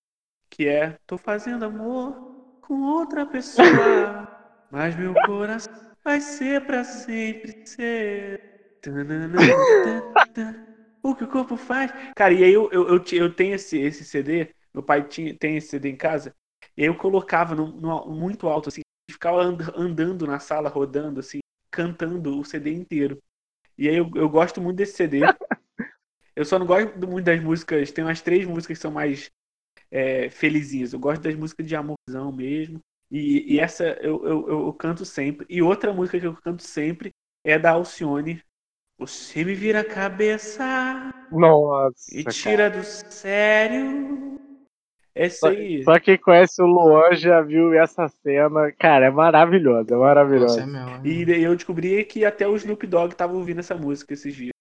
que 0.50 0.68
é 0.68 0.98
Tô 1.06 1.18
fazendo 1.20 1.66
amor 1.66 2.18
com 2.62 2.82
outra 2.82 3.26
pessoa, 3.28 4.24
mas 4.72 4.96
meu 4.96 5.14
coração 5.26 5.68
vai 6.04 6.20
ser 6.20 6.66
pra 6.66 6.84
sempre 6.84 7.52
ser. 7.64 8.38
O 11.04 11.14
que 11.16 11.24
o 11.24 11.28
corpo 11.28 11.58
faz? 11.58 11.92
Cara, 12.16 12.34
e 12.34 12.44
aí 12.44 12.52
eu, 12.54 12.72
eu, 12.72 12.88
eu, 12.88 13.04
eu 13.12 13.36
tenho 13.36 13.56
esse, 13.56 13.78
esse 13.78 14.04
CD, 14.04 14.54
meu 14.74 14.82
pai 14.82 15.08
tinha, 15.08 15.38
tem 15.38 15.58
esse 15.58 15.68
CD 15.68 15.90
em 15.90 15.96
casa, 15.96 16.34
e 16.76 16.82
aí 16.82 16.88
eu 16.88 16.96
colocava 16.98 17.54
no, 17.56 17.68
no- 17.68 18.08
muito 18.08 18.48
alto, 18.48 18.70
assim, 18.70 18.82
ficava 19.12 19.44
and- 19.44 19.58
andando 19.76 20.26
na 20.26 20.40
sala, 20.40 20.70
rodando, 20.70 21.20
assim, 21.20 21.40
cantando 21.70 22.40
o 22.40 22.46
CD 22.46 22.72
inteiro. 22.74 23.22
E 23.78 23.90
aí 23.90 23.96
eu, 23.96 24.10
eu 24.16 24.30
gosto 24.30 24.62
muito 24.62 24.78
desse 24.78 24.94
CD. 24.96 25.22
Eu 26.36 26.46
só 26.46 26.58
não 26.58 26.66
gosto 26.66 27.08
muito 27.08 27.26
das 27.26 27.42
músicas, 27.42 27.92
tem 27.92 28.04
umas 28.04 28.22
três 28.22 28.46
músicas 28.46 28.78
que 28.78 28.82
são 28.82 28.92
mais 28.92 29.32
é, 29.92 30.30
felizinhas. 30.30 30.94
Eu 30.94 31.00
gosto 31.00 31.22
das 31.22 31.36
músicas 31.36 31.66
de 31.66 31.76
amorzão 31.76 32.32
mesmo. 32.32 32.80
E, 33.12 33.54
e 33.54 33.60
essa 33.60 33.86
eu, 34.02 34.26
eu, 34.26 34.48
eu, 34.48 34.60
eu 34.66 34.74
canto 34.74 35.06
sempre. 35.06 35.46
E 35.48 35.62
outra 35.62 35.94
música 35.94 36.20
que 36.20 36.26
eu 36.26 36.36
canto 36.36 36.64
sempre 36.64 37.12
é 37.46 37.60
da 37.60 37.72
Alcione. 37.72 38.42
Você 38.98 39.44
me 39.44 39.54
vira 39.54 39.82
a 39.82 39.86
cabeça 39.86 41.12
Nossa. 41.32 42.18
e 42.18 42.24
cara. 42.24 42.36
tira 42.36 42.70
do 42.70 42.84
sério. 42.84 44.40
Essa 45.16 45.50
aí. 45.50 45.84
Só 45.84 46.00
quem 46.00 46.18
conhece 46.18 46.62
o 46.62 46.66
Luan 46.66 47.14
já 47.14 47.42
viu 47.42 47.74
essa 47.74 48.08
cena. 48.08 48.72
Cara, 48.72 49.06
é 49.06 49.12
maravilhosa, 49.12 49.94
é 49.94 49.98
Nossa, 49.98 49.98
maravilhosa. 49.98 50.62
é 50.62 51.08
é 51.08 51.12
E 51.12 51.44
eu 51.44 51.56
descobri 51.56 52.04
que 52.06 52.26
até 52.26 52.48
o 52.48 52.56
Snoop 52.56 52.88
Dogg 52.88 53.16
tava 53.16 53.34
ouvindo 53.34 53.60
essa 53.60 53.76
música 53.76 54.14
esses 54.14 54.34
dias. 54.34 54.53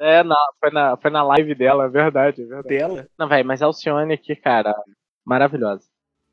É, 0.00 0.22
na, 0.22 0.36
foi, 0.58 0.70
na, 0.70 0.96
foi 0.96 1.10
na 1.10 1.22
live 1.22 1.54
dela, 1.54 1.84
é 1.84 1.88
verdade, 1.88 2.42
é 2.42 2.46
verdade. 2.46 2.68
Dela. 2.68 3.06
Não, 3.18 3.28
velho, 3.28 3.46
mas 3.46 3.60
a 3.60 3.66
Alcione 3.66 4.14
aqui, 4.14 4.34
cara, 4.34 4.74
maravilhosa. 5.24 5.84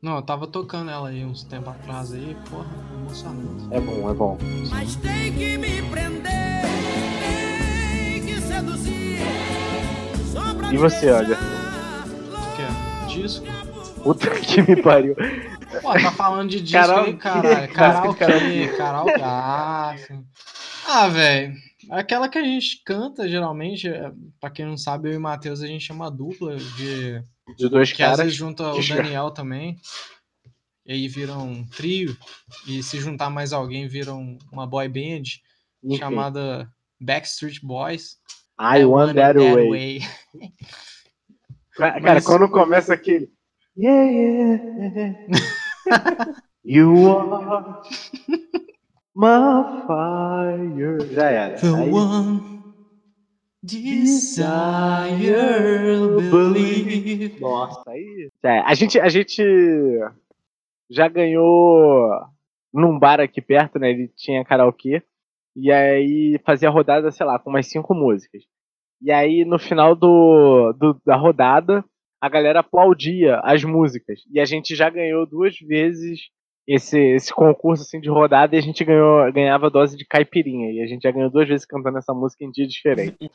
Não, 0.02 0.16
eu 0.18 0.22
tava 0.22 0.48
tocando 0.48 0.90
ela 0.92 1.10
aí 1.10 1.26
uns 1.26 1.44
tempos 1.44 1.70
atrás 1.74 2.14
aí, 2.14 2.38
porra, 2.50 2.70
emocionante. 2.98 3.68
É 3.72 3.80
bom, 3.80 4.10
é 4.10 4.14
bom. 4.14 4.38
Mas 4.70 4.96
tem 4.96 5.34
que 5.34 5.58
me 5.58 5.82
prender, 5.90 6.62
tem 7.20 8.26
que 8.26 8.42
seduzir. 8.42 9.18
Só 10.32 10.54
pra 10.56 10.72
E 10.74 10.78
você, 10.78 11.12
olha? 11.12 11.36
O 11.36 12.56
que 12.56 12.62
é? 12.62 13.08
Disco? 13.08 13.46
Puta 14.04 14.30
que 14.40 14.62
me 14.62 14.82
pariu. 14.82 15.16
Pô, 15.82 15.92
tá 15.92 16.12
falando 16.12 16.50
de 16.52 16.62
disco 16.62 16.78
Karaokê, 16.88 17.10
aí, 17.10 17.18
caralho. 17.18 17.74
cara. 17.74 18.14
Karaokê, 18.14 18.68
karaokê. 18.78 19.22
Ah, 19.22 19.96
sim. 19.98 20.24
Ah, 20.88 21.08
velho. 21.10 21.54
Aquela 21.90 22.28
que 22.30 22.38
a 22.38 22.44
gente 22.44 22.82
canta, 22.86 23.28
geralmente, 23.30 23.88
é, 23.88 24.12
pra 24.40 24.50
quem 24.50 24.66
não 24.66 24.78
sabe, 24.78 25.10
eu 25.10 25.14
e 25.14 25.18
o 25.18 25.22
Matheus, 25.22 25.62
a 25.62 25.68
gente 25.68 25.86
chama 25.86 26.12
dupla 26.12 26.56
de. 26.58 27.24
De 27.56 27.70
dois 27.70 27.92
Que 27.92 28.00
caras. 28.00 28.34
junta 28.34 28.74
o 28.74 28.88
Daniel 28.88 29.32
também. 29.32 29.78
E 30.86 30.94
aí 30.94 31.08
vira 31.08 31.34
um 31.38 31.64
trio. 31.66 32.18
E 32.68 32.82
se 32.84 33.00
juntar 33.00 33.30
mais 33.30 33.54
alguém, 33.54 33.88
vira 33.88 34.14
um- 34.14 34.38
uma 34.52 34.66
boy 34.68 34.88
band 34.90 35.24
enfim. 35.84 35.98
chamada 35.98 36.70
Backstreet 37.00 37.60
Boys. 37.66 38.18
I 38.60 38.84
want 38.86 39.16
that 39.16 39.38
It 39.40 39.70
way. 39.70 40.00
Cara, 41.76 42.00
Mas- 42.02 42.26
quando 42.26 42.50
começa 42.50 42.94
aquele. 42.94 43.32
Yeah, 43.78 44.12
yeah. 44.12 45.16
you 46.66 47.10
are 47.18 47.82
my 49.18 49.84
fire. 49.88 51.14
Já 51.14 51.30
era. 51.30 51.56
The 51.56 51.68
Aí- 51.68 51.92
one 51.92 52.58
desire 53.64 55.34
believe. 56.32 57.40
Nossa, 57.40 57.84
aí. 57.90 58.30
É, 58.44 58.60
a, 58.60 58.74
gente, 58.74 59.00
a 59.00 59.10
gente 59.10 59.44
já 60.90 61.08
ganhou 61.08 62.10
num 62.74 62.98
bar 62.98 63.20
aqui 63.20 63.42
perto, 63.42 63.80
né? 63.80 63.90
Ele 63.90 64.08
tinha 64.16 64.46
karaokê. 64.46 65.02
E 65.56 65.72
aí 65.72 66.40
fazia 66.46 66.70
rodada, 66.70 67.12
sei 67.12 67.26
lá, 67.26 67.40
com 67.40 67.50
umas 67.50 67.68
cinco 67.68 67.94
músicas. 67.94 68.44
E 69.02 69.12
aí 69.12 69.44
no 69.44 69.60
final 69.60 69.96
do, 69.96 70.72
do- 70.74 71.02
da 71.06 71.16
rodada, 71.16 71.84
a 72.22 72.30
galera 72.30 72.60
aplaudia 72.60 73.40
as 73.44 73.64
músicas. 73.64 74.20
E 74.32 74.40
a 74.40 74.46
gente 74.46 74.76
já 74.76 74.90
ganhou 74.90 75.26
duas 75.26 75.58
vezes 75.60 76.20
esse, 76.68 77.00
esse 77.00 77.34
concurso 77.34 77.84
assim, 77.84 78.02
de 78.02 78.10
rodada 78.10 78.56
e 78.56 78.60
a 78.60 78.62
gente 78.62 78.84
ganhou, 78.84 79.32
ganhava 79.32 79.70
dose 79.70 79.96
de 79.96 80.06
caipirinha. 80.06 80.72
E 80.72 80.82
a 80.82 80.88
gente 80.88 81.04
já 81.04 81.12
ganhou 81.12 81.30
duas 81.30 81.48
vezes 81.48 81.66
cantando 81.66 81.98
essa 81.98 82.14
música 82.14 82.44
em 82.44 82.52
dias 82.52 82.70
diferentes. 82.70 83.18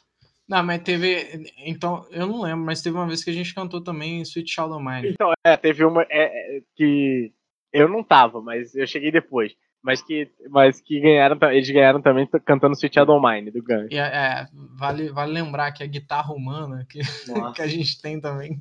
Não, 0.49 0.63
mas 0.63 0.83
teve. 0.83 1.49
Então, 1.65 2.05
eu 2.11 2.27
não 2.27 2.43
lembro, 2.43 2.67
mas 2.67 2.83
teve 2.83 2.97
uma 2.97 3.07
vez 3.07 3.25
que 3.25 3.31
a 3.31 3.33
gente 3.33 3.55
cantou 3.55 3.81
também 3.81 4.21
Sweet 4.21 4.61
of 4.61 4.85
Mine. 4.85 5.11
Então, 5.11 5.33
é, 5.47 5.57
teve 5.57 5.85
uma 5.85 6.03
é, 6.11 6.25
é, 6.57 6.61
que 6.77 7.33
eu 7.73 7.89
não 7.89 8.03
tava, 8.03 8.43
mas 8.43 8.75
eu 8.75 8.87
cheguei 8.87 9.11
depois. 9.11 9.53
Mas 9.83 10.03
que, 10.03 10.29
mas 10.51 10.81
que 10.81 11.01
ganharam, 11.01 11.39
eles 11.53 11.71
ganharam 11.71 12.03
também 12.03 12.29
cantando 12.45 12.75
Sweet 12.75 13.01
of 13.01 13.11
Mine, 13.25 13.51
do 13.51 13.63
Guns. 13.63 13.89
E 13.91 13.97
é, 13.97 14.01
é, 14.01 14.49
vale, 14.77 15.11
vale 15.11 15.33
lembrar 15.33 15.73
que 15.73 15.83
a 15.83 15.87
guitarra 15.87 16.35
humana 16.35 16.85
que, 16.91 16.99
que 17.55 17.63
a 17.63 17.67
gente 17.67 18.03
tem 18.03 18.21
também. 18.21 18.61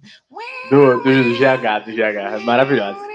Do, 0.70 0.98
do, 0.98 1.24
do 1.24 1.34
GH, 1.34 1.86
do 1.86 1.92
GH, 1.92 2.46
maravilhosa. 2.46 3.11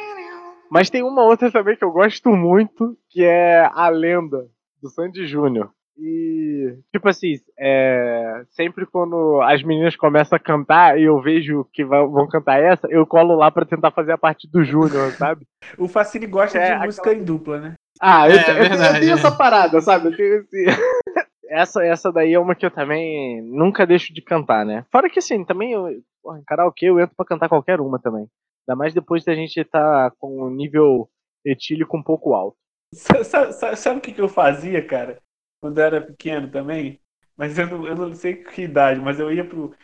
Mas 0.71 0.91
tem 0.91 1.03
uma 1.03 1.23
outra 1.23 1.51
também 1.51 1.77
que 1.77 1.85
eu 1.85 1.93
gosto 1.93 2.31
muito, 2.31 2.97
que 3.11 3.25
é 3.25 3.65
A 3.73 3.89
Lenda, 3.89 4.47
do 4.83 4.89
Sandy 4.91 5.27
Júnior. 5.27 5.71
E, 5.99 6.77
tipo 6.93 7.09
assim, 7.09 7.37
é, 7.59 8.43
sempre 8.51 8.85
quando 8.85 9.41
as 9.43 9.63
meninas 9.63 9.97
começam 9.97 10.37
a 10.37 10.41
cantar 10.41 10.99
e 10.99 11.05
eu 11.05 11.19
vejo 11.23 11.67
que 11.73 11.83
vão 11.85 12.29
cantar 12.29 12.61
essa, 12.61 12.87
eu 12.91 13.07
colo 13.07 13.35
lá 13.35 13.51
pra 13.51 13.65
tentar 13.65 13.91
fazer 13.91 14.13
a 14.13 14.19
parte 14.19 14.47
do 14.51 14.63
Júnior, 14.63 15.11
sabe? 15.13 15.47
O 15.79 15.89
Facine 15.89 16.27
gosta 16.27 16.59
É, 16.59 16.61
de 16.61 16.67
aquela- 16.73 16.85
música 16.87 17.13
em 17.15 17.25
dupla, 17.25 17.59
né? 17.61 17.75
Ah, 18.01 18.29
eu, 18.29 18.37
É, 18.37 18.41
eu 18.41 18.45
tenho- 18.45 18.85
eu 18.85 19.01
tenho 19.01 19.11
é. 19.11 19.15
essa 19.15 19.31
parada, 19.33 19.81
sabe? 19.81 20.09
Eu 20.09 20.17
tenho 20.17 20.35
esse... 20.41 20.65
essa, 21.49 21.83
essa 21.85 22.13
daí 22.13 22.35
é 22.35 22.39
uma 22.39 22.55
que 22.55 22.67
eu 22.67 22.71
também 22.71 23.41
nunca 23.43 23.87
deixo 23.87 24.13
de 24.13 24.21
cantar, 24.21 24.67
né? 24.67 24.85
Fora 24.93 25.09
que 25.09 25.19
assim, 25.19 25.45
também 25.47 25.73
eu, 25.73 25.89
porra, 26.23 26.39
em 26.39 26.45
karaokê 26.45 26.87
eu 26.91 27.01
entro 27.01 27.17
pra 27.17 27.25
cantar 27.25 27.49
qualquer 27.49 27.81
uma 27.81 27.99
também. 27.99 28.27
Ainda 28.69 28.77
mais 28.77 28.95
depois 28.95 29.25
da 29.25 29.35
gente 29.35 29.65
tá 29.65 30.11
com 30.19 30.43
o 30.43 30.51
nível 30.51 31.09
etílico 31.45 31.97
um 31.97 32.03
pouco 32.03 32.35
alto. 32.35 32.57
Sa- 32.95 33.25
sa- 33.25 33.53
sa- 33.53 33.77
Sabe 33.77 33.99
o 33.99 34.03
que, 34.03 34.13
que 34.13 34.21
eu 34.21 34.29
fazia, 34.29 34.85
cara? 34.87 35.21
Quando 35.61 35.79
eu 35.79 35.85
era 35.85 36.01
pequeno 36.01 36.51
também? 36.51 37.01
Mas 37.37 37.59
eu 37.59 37.67
não, 37.67 37.87
eu 37.87 37.95
não 37.95 38.15
sei 38.15 38.37
que 38.37 38.63
idade, 38.63 39.01
mas 39.01 39.21
eu 39.21 39.33
ia 39.33 39.45
pro, 39.47 39.75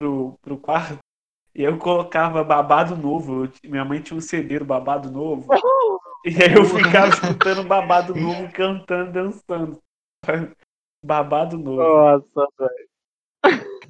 pro, 0.00 0.38
pro 0.42 0.58
quarto 0.58 0.98
e 1.54 1.62
eu 1.62 1.78
colocava 1.78 2.44
babado 2.44 2.96
novo. 2.96 3.44
Eu 3.46 3.52
minha 3.70 3.84
mãe 3.84 4.02
tinha 4.02 4.16
um 4.16 4.20
CD 4.20 4.58
do 4.60 4.64
babado 4.64 5.10
novo. 5.10 5.48
E 6.24 6.30
aí 6.42 6.54
eu 6.54 6.64
ficava 6.64 7.08
escutando 7.08 7.64
babado 7.64 8.14
novo, 8.14 8.48
cantando, 8.52 9.12
dançando. 9.12 9.80
Babado 11.04 11.58
novo. 11.58 12.06
Nossa, 12.06 12.46
velho. 12.58 12.88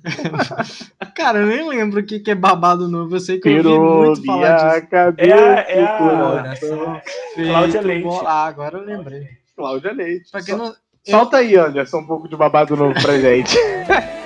Cara, 1.15 1.41
eu 1.41 1.47
nem 1.47 1.69
lembro 1.69 2.01
o 2.01 2.03
que, 2.05 2.19
que 2.21 2.31
é 2.31 2.35
babado 2.35 2.89
novo. 2.89 3.17
Eu 3.17 3.21
sei 3.21 3.39
que 3.39 3.49
eu 3.49 3.53
ouvi 3.53 3.63
Pirou 3.63 4.05
muito 4.07 4.25
falar 4.25 4.79
disso. 4.79 4.89
cabeça. 4.91 5.31
É 5.31 5.79
é 5.81 5.85
a- 5.85 5.99
Coração 5.99 7.01
Cláudia 7.35 7.81
Leite. 7.83 8.09
Ah, 8.27 8.45
agora 8.47 8.79
eu 8.79 8.85
lembrei. 8.85 9.29
Cláudia 9.57 9.93
Leite. 9.93 10.31
Pra 10.31 10.43
quem 10.43 10.57
não, 10.57 10.75
Solta 11.05 11.39
aí, 11.39 11.57
Anderson, 11.57 11.99
um 11.99 12.07
pouco 12.07 12.29
de 12.29 12.37
babado 12.37 12.77
novo 12.77 12.95
pra 13.01 13.19
gente. 13.19 13.57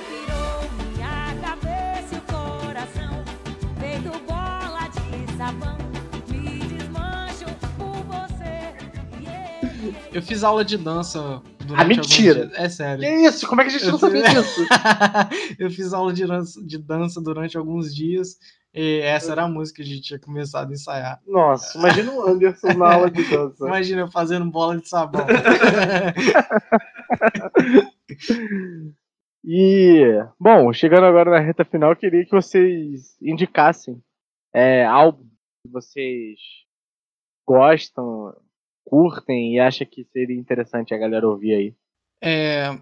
eu 10.16 10.22
fiz 10.22 10.42
aula 10.42 10.64
de 10.64 10.78
dança 10.78 11.42
durante 11.60 11.80
Ah, 11.80 11.84
mentira. 11.84 12.50
É 12.54 12.68
sério. 12.70 13.00
que 13.00 13.06
isso? 13.06 13.46
Como 13.46 13.60
é 13.60 13.64
que 13.64 13.70
a 13.70 13.72
gente 13.72 13.84
não 13.84 13.92
Eu 13.94 13.98
sabia 13.98 14.24
sei. 14.24 14.34
disso? 14.34 14.66
eu 15.60 15.70
fiz 15.70 15.92
aula 15.92 16.12
de 16.12 16.26
dança, 16.26 16.64
de 16.64 16.78
dança 16.78 17.20
durante 17.20 17.58
alguns 17.58 17.94
dias. 17.94 18.38
E 18.72 19.00
essa 19.00 19.32
era 19.32 19.42
a 19.44 19.48
música 19.48 19.76
que 19.76 19.82
a 19.82 19.94
gente 19.94 20.02
tinha 20.06 20.18
começado 20.18 20.70
a 20.70 20.72
ensaiar. 20.72 21.20
Nossa, 21.26 21.78
imagina 21.78 22.12
o 22.12 22.26
Anderson 22.26 22.72
na 22.74 22.94
aula 22.94 23.10
de 23.10 23.22
dança. 23.24 23.66
Imagina 23.66 24.00
eu 24.02 24.10
fazendo 24.10 24.50
bola 24.50 24.78
de 24.78 24.88
sabão. 24.88 25.26
E, 29.48 30.02
bom, 30.40 30.72
chegando 30.72 31.04
agora 31.04 31.30
na 31.30 31.38
reta 31.38 31.64
final, 31.64 31.90
eu 31.92 31.96
queria 31.96 32.24
que 32.24 32.32
vocês 32.32 33.16
indicassem 33.22 34.02
é, 34.52 34.84
álbum 34.84 35.22
que 35.62 35.70
vocês 35.70 36.36
gostam, 37.46 38.34
curtem 38.86 39.54
e 39.54 39.60
acham 39.60 39.86
que 39.86 40.06
seria 40.12 40.38
interessante 40.38 40.94
a 40.94 40.98
galera 40.98 41.28
ouvir 41.28 41.54
aí. 41.54 41.74
É, 42.22 42.78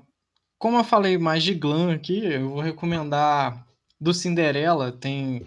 como 0.58 0.76
eu 0.78 0.84
falei 0.84 1.18
mais 1.18 1.42
de 1.42 1.54
glam 1.54 1.92
aqui, 1.92 2.24
eu 2.24 2.50
vou 2.50 2.60
recomendar 2.60 3.66
do 4.00 4.12
Cinderela. 4.12 4.92
Tem. 4.92 5.42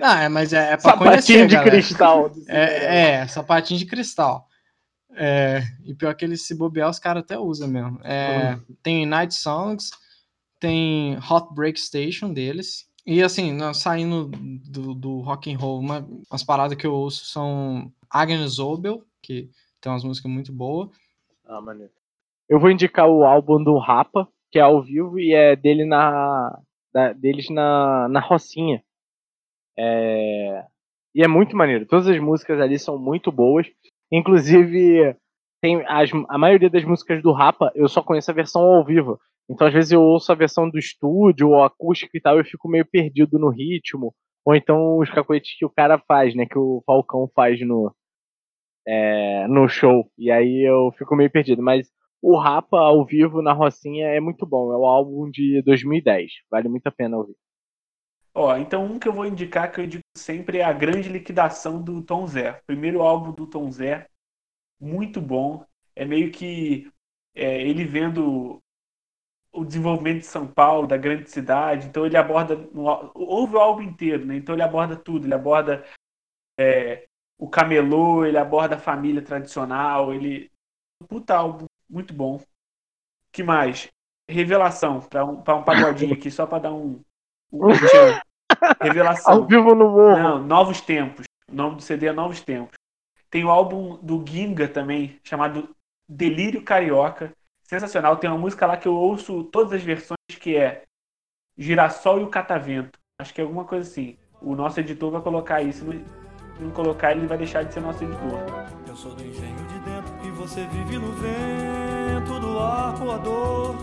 Não, 0.00 0.12
é, 0.16 0.28
mas 0.28 0.52
é, 0.52 0.72
é 0.72 0.76
pra 0.76 0.96
conhecer. 0.96 1.20
Sapatinho 1.22 1.48
de 1.48 1.54
galera. 1.54 1.70
cristal. 1.70 2.34
Cinderela. 2.34 2.66
É, 2.66 3.10
é, 3.10 3.26
sapatinho 3.26 3.78
de 3.78 3.86
cristal. 3.86 4.48
É, 5.14 5.62
e 5.84 5.94
pior 5.94 6.14
que 6.14 6.24
ele 6.24 6.36
se 6.36 6.54
bobear, 6.54 6.88
os 6.88 6.98
caras 6.98 7.22
até 7.22 7.38
usam 7.38 7.68
mesmo. 7.68 8.00
É, 8.02 8.58
Tem 8.82 9.04
Night 9.04 9.34
Songs, 9.34 9.90
tem 10.58 11.18
Hot 11.18 11.54
Break 11.54 11.78
Station 11.78 12.32
deles. 12.32 12.86
E 13.04 13.22
assim, 13.22 13.58
saindo 13.74 14.30
do, 14.64 14.94
do 14.94 15.20
rock 15.20 15.52
and 15.52 15.58
roll, 15.58 15.80
uma, 15.80 16.06
umas 16.30 16.44
paradas 16.44 16.78
que 16.78 16.86
eu 16.86 16.94
ouço 16.94 17.24
são 17.26 17.92
Agnes 18.12 18.58
Obel, 18.58 19.02
que 19.22 19.48
tem 19.80 19.90
umas 19.90 20.04
músicas 20.04 20.30
muito 20.30 20.52
boas. 20.52 20.90
Ah, 21.46 21.60
maneiro. 21.60 21.92
Eu 22.48 22.60
vou 22.60 22.70
indicar 22.70 23.08
o 23.08 23.24
álbum 23.24 23.62
do 23.62 23.78
Rapa, 23.78 24.28
que 24.50 24.58
é 24.58 24.62
ao 24.62 24.82
vivo 24.82 25.18
e 25.18 25.32
é 25.32 25.56
dele 25.56 25.84
na 25.84 26.58
da- 26.92 27.12
deles 27.14 27.48
na, 27.48 28.06
na 28.08 28.20
Rocinha. 28.20 28.82
É, 29.78 30.64
e 31.14 31.22
é 31.22 31.28
muito 31.28 31.56
maneiro. 31.56 31.86
Todas 31.86 32.06
as 32.08 32.18
músicas 32.18 32.60
ali 32.60 32.78
são 32.78 32.98
muito 32.98 33.32
boas. 33.32 33.66
Inclusive, 34.10 35.16
tem 35.62 35.82
as, 35.86 36.10
a 36.28 36.36
maioria 36.36 36.68
das 36.68 36.84
músicas 36.84 37.22
do 37.22 37.32
Rapa 37.32 37.72
eu 37.74 37.88
só 37.88 38.02
conheço 38.02 38.30
a 38.30 38.34
versão 38.34 38.62
ao 38.62 38.84
vivo. 38.84 39.18
Então, 39.48 39.66
às 39.66 39.72
vezes, 39.72 39.92
eu 39.92 40.02
ouço 40.02 40.30
a 40.30 40.34
versão 40.34 40.68
do 40.68 40.78
estúdio 40.78 41.48
ou 41.48 41.64
acústica 41.64 42.16
e 42.16 42.20
tal, 42.20 42.38
eu 42.38 42.44
fico 42.44 42.68
meio 42.68 42.86
perdido 42.86 43.38
no 43.38 43.48
ritmo. 43.48 44.14
Ou 44.44 44.54
então 44.54 44.98
os 44.98 45.10
cacoetes 45.10 45.56
que 45.56 45.64
o 45.64 45.70
cara 45.70 45.98
faz, 45.98 46.34
né? 46.34 46.46
Que 46.46 46.58
o 46.58 46.82
Falcão 46.86 47.28
faz 47.34 47.60
no, 47.66 47.94
é, 48.86 49.46
no 49.48 49.68
show. 49.68 50.10
E 50.18 50.30
aí 50.30 50.68
eu 50.68 50.92
fico 50.98 51.16
meio 51.16 51.30
perdido. 51.30 51.62
Mas 51.62 51.88
o 52.22 52.38
Rapa 52.38 52.78
ao 52.78 53.04
vivo 53.06 53.42
na 53.42 53.52
Rocinha 53.52 54.08
é 54.08 54.20
muito 54.20 54.46
bom. 54.46 54.72
É 54.72 54.76
o 54.76 54.86
álbum 54.86 55.30
de 55.30 55.62
2010. 55.62 56.32
Vale 56.50 56.68
muito 56.68 56.86
a 56.86 56.92
pena 56.92 57.16
ouvir. 57.18 57.36
Ó, 58.34 58.56
então 58.56 58.84
um 58.84 58.98
que 58.98 59.06
eu 59.08 59.12
vou 59.12 59.26
indicar, 59.26 59.70
que 59.70 59.80
eu 59.80 59.86
digo 59.86 60.02
sempre, 60.16 60.58
é 60.58 60.64
a 60.64 60.72
grande 60.72 61.08
liquidação 61.08 61.82
do 61.82 62.02
Tom 62.02 62.26
Zé. 62.26 62.52
Primeiro 62.66 63.02
álbum 63.02 63.32
do 63.32 63.46
Tom 63.46 63.70
Zé, 63.70 64.06
muito 64.80 65.20
bom. 65.20 65.64
É 65.96 66.04
meio 66.04 66.32
que 66.32 66.90
é, 67.34 67.62
ele 67.62 67.84
vendo 67.84 68.62
o 69.52 69.64
desenvolvimento 69.64 70.20
de 70.20 70.26
São 70.26 70.46
Paulo, 70.46 70.86
da 70.88 70.96
grande 70.96 71.30
cidade, 71.30 71.86
então 71.88 72.06
ele 72.06 72.16
aborda, 72.16 72.56
no- 72.56 73.12
ouve 73.14 73.56
o 73.56 73.60
álbum 73.60 73.82
inteiro, 73.82 74.24
né? 74.26 74.36
Então 74.36 74.54
ele 74.54 74.62
aborda 74.62 74.96
tudo, 74.96 75.26
ele 75.26 75.34
aborda 75.34 75.84
é, 76.58 77.06
o 77.38 77.48
camelô, 77.48 78.24
ele 78.24 78.38
aborda 78.38 78.76
a 78.76 78.78
família 78.78 79.22
tradicional, 79.22 80.12
ele... 80.12 80.50
Um 81.00 81.06
puta 81.06 81.36
álbum, 81.36 81.66
muito 81.88 82.14
bom. 82.14 82.40
que 83.32 83.42
mais? 83.42 83.90
Revelação, 84.28 85.00
para 85.00 85.24
um, 85.24 85.42
pra 85.42 85.56
um 85.56 85.62
pagodinho 85.62 86.14
aqui, 86.14 86.30
só 86.30 86.46
para 86.46 86.64
dar 86.64 86.72
um... 86.72 87.00
um. 87.52 87.66
Revelação. 88.80 89.34
Ao 89.34 89.46
vivo 89.46 89.74
no 89.74 89.90
morro. 89.90 90.18
Não, 90.18 90.42
Novos 90.42 90.80
Tempos. 90.80 91.26
O 91.48 91.54
nome 91.54 91.76
do 91.76 91.82
CD 91.82 92.06
é 92.06 92.12
Novos 92.12 92.40
Tempos. 92.40 92.76
Tem 93.30 93.44
o 93.44 93.50
álbum 93.50 93.96
do 94.02 94.24
Ginga 94.26 94.68
também, 94.68 95.18
chamado 95.24 95.74
Delírio 96.08 96.62
Carioca. 96.62 97.32
Sensacional. 97.62 98.16
Tem 98.16 98.28
uma 98.28 98.38
música 98.38 98.66
lá 98.66 98.76
que 98.76 98.86
eu 98.86 98.94
ouço 98.94 99.44
todas 99.44 99.72
as 99.72 99.82
versões, 99.82 100.18
que 100.38 100.56
é 100.56 100.84
Girassol 101.56 102.20
e 102.20 102.24
o 102.24 102.30
Catavento. 102.30 102.98
Acho 103.18 103.32
que 103.32 103.40
é 103.40 103.44
alguma 103.44 103.64
coisa 103.64 103.88
assim. 103.88 104.18
O 104.40 104.54
nosso 104.54 104.80
editor 104.80 105.10
vai 105.10 105.22
colocar 105.22 105.62
isso. 105.62 105.84
Se 105.84 106.21
não 106.60 106.70
colocar, 106.70 107.12
ele 107.12 107.26
vai 107.26 107.38
deixar 107.38 107.64
de 107.64 107.72
ser 107.74 107.80
nosso 107.80 108.02
editor. 108.04 108.40
Eu 108.86 108.96
sou 108.96 109.14
do 109.14 109.22
engenho 109.24 109.56
de 109.56 109.78
dentro 109.80 110.14
e 110.26 110.30
você 110.30 110.64
vive 110.66 110.98
no 110.98 111.12
vento 111.12 112.40
do 112.40 112.58
ar 112.58 112.94
voador. 112.94 113.74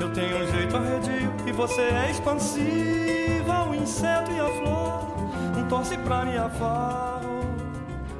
Eu 0.00 0.12
tenho 0.12 0.36
um 0.38 0.46
jeito 0.46 0.76
arredio 0.76 1.32
e 1.46 1.52
você 1.52 1.80
é 1.82 2.10
expansiva, 2.10 3.68
o 3.68 3.74
inseto 3.74 4.30
e 4.32 4.40
a 4.40 4.48
flor. 4.48 5.58
Um 5.58 5.68
torce 5.68 5.96
pra 5.98 6.24
minha 6.24 6.48
faro, 6.50 7.28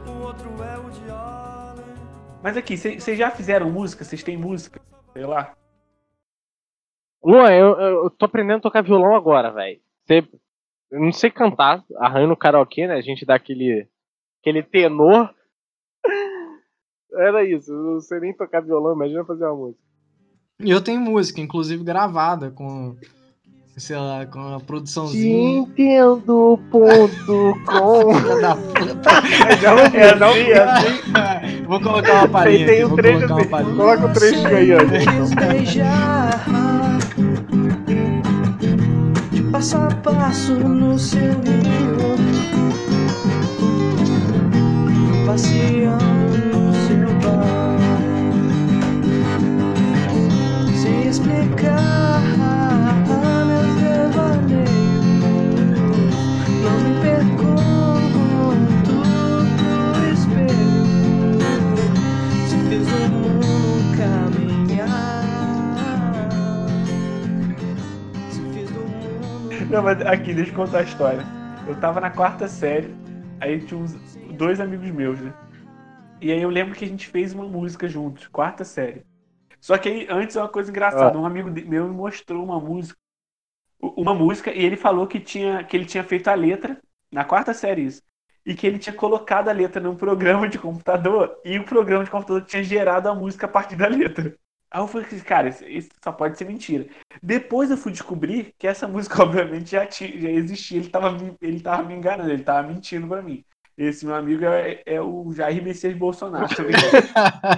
o 0.06 0.22
outro 0.24 0.50
é 0.62 0.78
o 0.78 0.90
diário. 0.90 1.84
Mas 2.42 2.56
aqui, 2.56 2.76
vocês 2.76 3.18
já 3.18 3.30
fizeram 3.30 3.70
música? 3.70 4.04
Vocês 4.04 4.22
têm 4.22 4.36
música? 4.36 4.80
Sei 5.12 5.24
lá. 5.26 5.54
Luan, 7.22 7.50
eu, 7.52 7.78
eu 7.78 8.10
tô 8.10 8.24
aprendendo 8.24 8.58
a 8.58 8.62
tocar 8.62 8.82
violão 8.82 9.14
agora, 9.14 9.50
velho. 9.50 9.78
Você- 10.06 10.26
Eu 10.90 11.00
não 11.00 11.12
sei 11.12 11.30
cantar, 11.30 11.84
arranho 11.98 12.26
no 12.26 12.36
karaokê, 12.36 12.86
né? 12.86 12.94
A 12.94 13.00
gente 13.00 13.24
dá 13.24 13.36
aquele, 13.36 13.86
aquele 14.40 14.62
tenor. 14.62 15.30
Era 17.12 17.44
isso, 17.44 17.72
eu 17.72 17.94
não 17.94 18.00
sei 18.00 18.20
nem 18.20 18.34
tocar 18.34 18.60
violão, 18.60 18.94
imagina 18.94 19.24
fazer 19.24 19.44
uma 19.44 19.54
música. 19.54 19.82
E 20.62 20.70
eu 20.70 20.80
tenho 20.80 21.00
música, 21.00 21.40
inclusive 21.40 21.82
gravada, 21.82 22.50
com, 22.50 22.94
sei 23.76 23.96
lá, 23.96 24.26
com 24.26 24.54
a 24.54 24.60
produçãozinha. 24.60 25.60
Nintendo.com 25.60 27.08
Filha 27.08 28.40
da 28.40 28.56
puta. 28.56 29.10
Já 29.60 29.74
ouvi, 29.74 30.18
já 30.18 30.28
ouvi. 30.28 31.62
Vou 31.66 31.80
colocar 31.80 32.14
uma 32.14 32.28
palhinha 32.28 32.66
Tem 32.66 32.74
aqui, 32.74 32.84
um 32.84 32.88
vou 32.88 32.96
trecho 32.98 33.26
colocar 33.28 33.34
uma 33.34 33.50
palhinha. 33.50 33.76
Coloca 33.76 34.06
o 34.06 34.12
trecho 34.12 34.46
aí, 34.48 34.70
ó. 34.74 36.69
Passo 39.60 39.76
a 39.76 39.94
passo 40.02 40.54
no 40.54 40.98
seu 40.98 41.20
ninho, 41.20 42.16
passeando 45.26 46.38
no 46.56 46.72
seu 46.86 47.06
bar, 47.20 47.76
sem 50.74 51.08
explicar 51.08 52.09
Não, 69.70 69.84
mas 69.84 70.02
aqui, 70.02 70.34
deixa 70.34 70.50
eu 70.50 70.56
contar 70.56 70.80
a 70.80 70.82
história. 70.82 71.22
Eu 71.64 71.78
tava 71.78 72.00
na 72.00 72.10
quarta 72.10 72.48
série, 72.48 72.92
aí 73.40 73.60
tinha 73.60 73.78
uns 73.78 73.94
dois 74.36 74.58
amigos 74.60 74.90
meus, 74.90 75.20
né? 75.20 75.32
E 76.20 76.32
aí 76.32 76.42
eu 76.42 76.50
lembro 76.50 76.74
que 76.74 76.84
a 76.84 76.88
gente 76.88 77.06
fez 77.06 77.32
uma 77.32 77.44
música 77.44 77.86
juntos, 77.86 78.26
quarta 78.26 78.64
série. 78.64 79.06
Só 79.60 79.78
que 79.78 79.88
aí, 79.88 80.06
antes 80.10 80.34
é 80.34 80.40
uma 80.40 80.48
coisa 80.48 80.70
engraçada, 80.70 81.16
um 81.16 81.24
amigo 81.24 81.48
meu 81.68 81.86
me 81.86 81.94
mostrou 81.94 82.42
uma 82.42 82.58
música, 82.58 82.98
uma 83.80 84.12
música, 84.12 84.50
e 84.52 84.60
ele 84.60 84.76
falou 84.76 85.06
que, 85.06 85.20
tinha, 85.20 85.62
que 85.62 85.76
ele 85.76 85.84
tinha 85.84 86.02
feito 86.02 86.26
a 86.26 86.34
letra, 86.34 86.76
na 87.12 87.24
quarta 87.24 87.54
série 87.54 87.84
isso, 87.84 88.02
e 88.44 88.56
que 88.56 88.66
ele 88.66 88.78
tinha 88.78 88.94
colocado 88.94 89.50
a 89.50 89.52
letra 89.52 89.80
num 89.80 89.94
programa 89.94 90.48
de 90.48 90.58
computador, 90.58 91.38
e 91.44 91.56
o 91.60 91.64
programa 91.64 92.02
de 92.02 92.10
computador 92.10 92.42
tinha 92.42 92.64
gerado 92.64 93.08
a 93.08 93.14
música 93.14 93.46
a 93.46 93.48
partir 93.48 93.76
da 93.76 93.86
letra. 93.86 94.34
Aí 94.70 94.80
eu 94.80 94.86
falei, 94.86 95.06
cara, 95.22 95.48
isso, 95.68 95.88
só 96.02 96.12
pode 96.12 96.38
ser 96.38 96.44
mentira. 96.44 96.86
Depois 97.22 97.70
eu 97.70 97.76
fui 97.76 97.90
descobrir 97.92 98.54
que 98.58 98.66
essa 98.66 98.86
música, 98.88 99.22
obviamente, 99.22 99.70
já, 99.70 99.86
tinha, 99.86 100.20
já 100.20 100.30
existia. 100.30 100.78
Ele 100.78 100.88
tava, 100.90 101.10
me- 101.12 101.36
ele 101.40 101.60
tava 101.60 101.82
me 101.82 101.94
enganando, 101.94 102.30
ele 102.30 102.44
tava 102.44 102.68
mentindo 102.68 103.08
pra 103.08 103.22
mim. 103.22 103.44
Esse 103.76 104.04
meu 104.06 104.14
amigo 104.14 104.44
é, 104.44 104.82
é 104.86 105.00
o 105.00 105.32
Jair 105.32 105.62
Messias 105.62 105.96
Bolsonaro. 105.96 106.48
tá? 106.54 106.62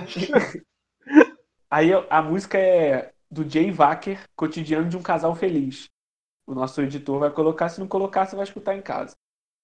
Aí 1.71 1.91
a 2.11 2.23
música 2.23 2.59
é 2.59 3.13
do 3.31 3.49
Jay 3.49 3.71
Wacker, 3.73 4.25
Cotidiano 4.37 4.89
de 4.89 4.97
um 4.97 5.03
Casal 5.03 5.35
Feliz. 5.35 5.89
O 6.47 6.55
nosso 6.55 6.83
editor 6.83 7.21
vai 7.21 7.31
colocar, 7.33 7.69
se 7.69 7.81
não 7.81 7.89
colocar, 7.89 8.27
você 8.27 8.37
vai 8.37 8.45
escutar 8.45 8.77
em 8.77 8.83
casa. 8.83 9.17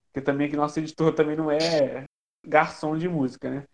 Porque 0.06 0.24
também 0.24 0.50
que 0.50 0.56
nosso 0.56 0.78
editor 0.80 1.14
também 1.14 1.36
não 1.36 1.50
é 1.50 2.04
garçom 2.46 2.96
de 2.98 3.08
música, 3.08 3.50
né? 3.50 3.64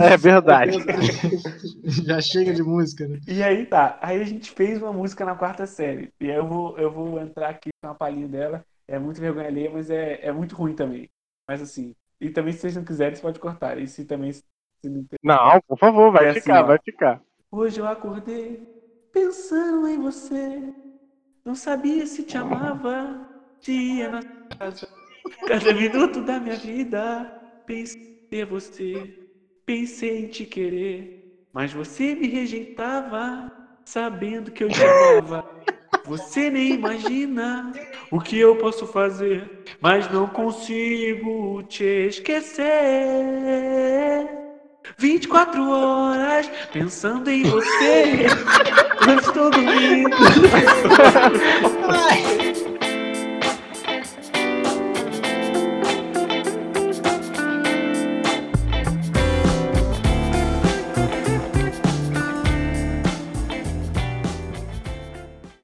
É 0.00 0.16
verdade. 0.16 0.78
Já 2.06 2.20
chega 2.20 2.52
de 2.52 2.62
música, 2.62 3.06
né? 3.06 3.18
E 3.26 3.42
aí 3.42 3.66
tá, 3.66 3.98
aí 4.02 4.20
a 4.20 4.24
gente 4.24 4.50
fez 4.50 4.80
uma 4.80 4.92
música 4.92 5.24
na 5.24 5.34
quarta 5.34 5.66
série. 5.66 6.12
E 6.20 6.30
aí 6.30 6.36
eu 6.36 6.46
vou, 6.46 6.78
eu 6.78 6.90
vou 6.90 7.20
entrar 7.20 7.50
aqui 7.50 7.70
com 7.80 7.88
uma 7.88 7.94
palhinha 7.94 8.28
dela. 8.28 8.64
É 8.88 8.98
muito 8.98 9.20
vergonha 9.20 9.48
alheia, 9.48 9.70
mas 9.70 9.90
é, 9.90 10.24
é 10.26 10.32
muito 10.32 10.54
ruim 10.54 10.74
também. 10.74 11.08
Mas 11.48 11.60
assim, 11.60 11.94
e 12.20 12.30
também 12.30 12.52
se 12.52 12.60
vocês 12.60 12.76
não 12.76 12.84
quiserem, 12.84 13.14
você 13.16 13.22
pode 13.22 13.40
cortar. 13.40 13.78
E 13.78 13.86
se 13.86 14.04
também 14.04 14.32
se 14.32 14.42
não 14.84 15.04
Não, 15.22 15.60
por 15.66 15.78
favor, 15.78 16.12
vai 16.12 16.26
É 16.26 16.30
assim, 16.30 16.40
ficar, 16.40 16.62
ó. 16.62 16.66
vai 16.66 16.78
ficar. 16.78 17.20
Hoje 17.50 17.80
eu 17.80 17.86
acordei 17.86 18.62
pensando 19.12 19.86
em 19.88 19.98
você. 19.98 20.68
Não 21.44 21.54
sabia 21.54 22.06
se 22.06 22.22
te 22.24 22.36
amava. 22.38 23.26
Dia 23.62 24.10
na 24.10 24.20
casa. 24.58 24.86
Cada 25.46 25.72
minuto 25.72 26.22
da 26.22 26.38
minha 26.40 26.56
vida. 26.56 27.32
Pensei 27.66 27.96
em 28.32 28.44
você. 28.44 29.25
Pensei 29.66 30.20
em 30.20 30.28
te 30.28 30.44
querer. 30.44 31.44
Mas 31.52 31.72
você 31.72 32.14
me 32.14 32.28
rejeitava. 32.28 33.50
Sabendo 33.84 34.50
que 34.52 34.62
eu 34.64 34.68
te 34.68 34.80
amava. 34.82 35.44
Você 36.04 36.50
nem 36.50 36.74
imagina 36.74 37.72
o 38.10 38.20
que 38.20 38.38
eu 38.38 38.56
posso 38.56 38.86
fazer. 38.86 39.64
Mas 39.80 40.08
não 40.12 40.28
consigo 40.28 41.64
te 41.64 42.06
esquecer. 42.08 42.64
24 44.98 45.68
horas 45.68 46.48
pensando 46.72 47.28
em 47.28 47.42
você. 47.42 48.26
Eu 49.08 49.18
estou 49.18 49.50
dormindo. 49.50 50.16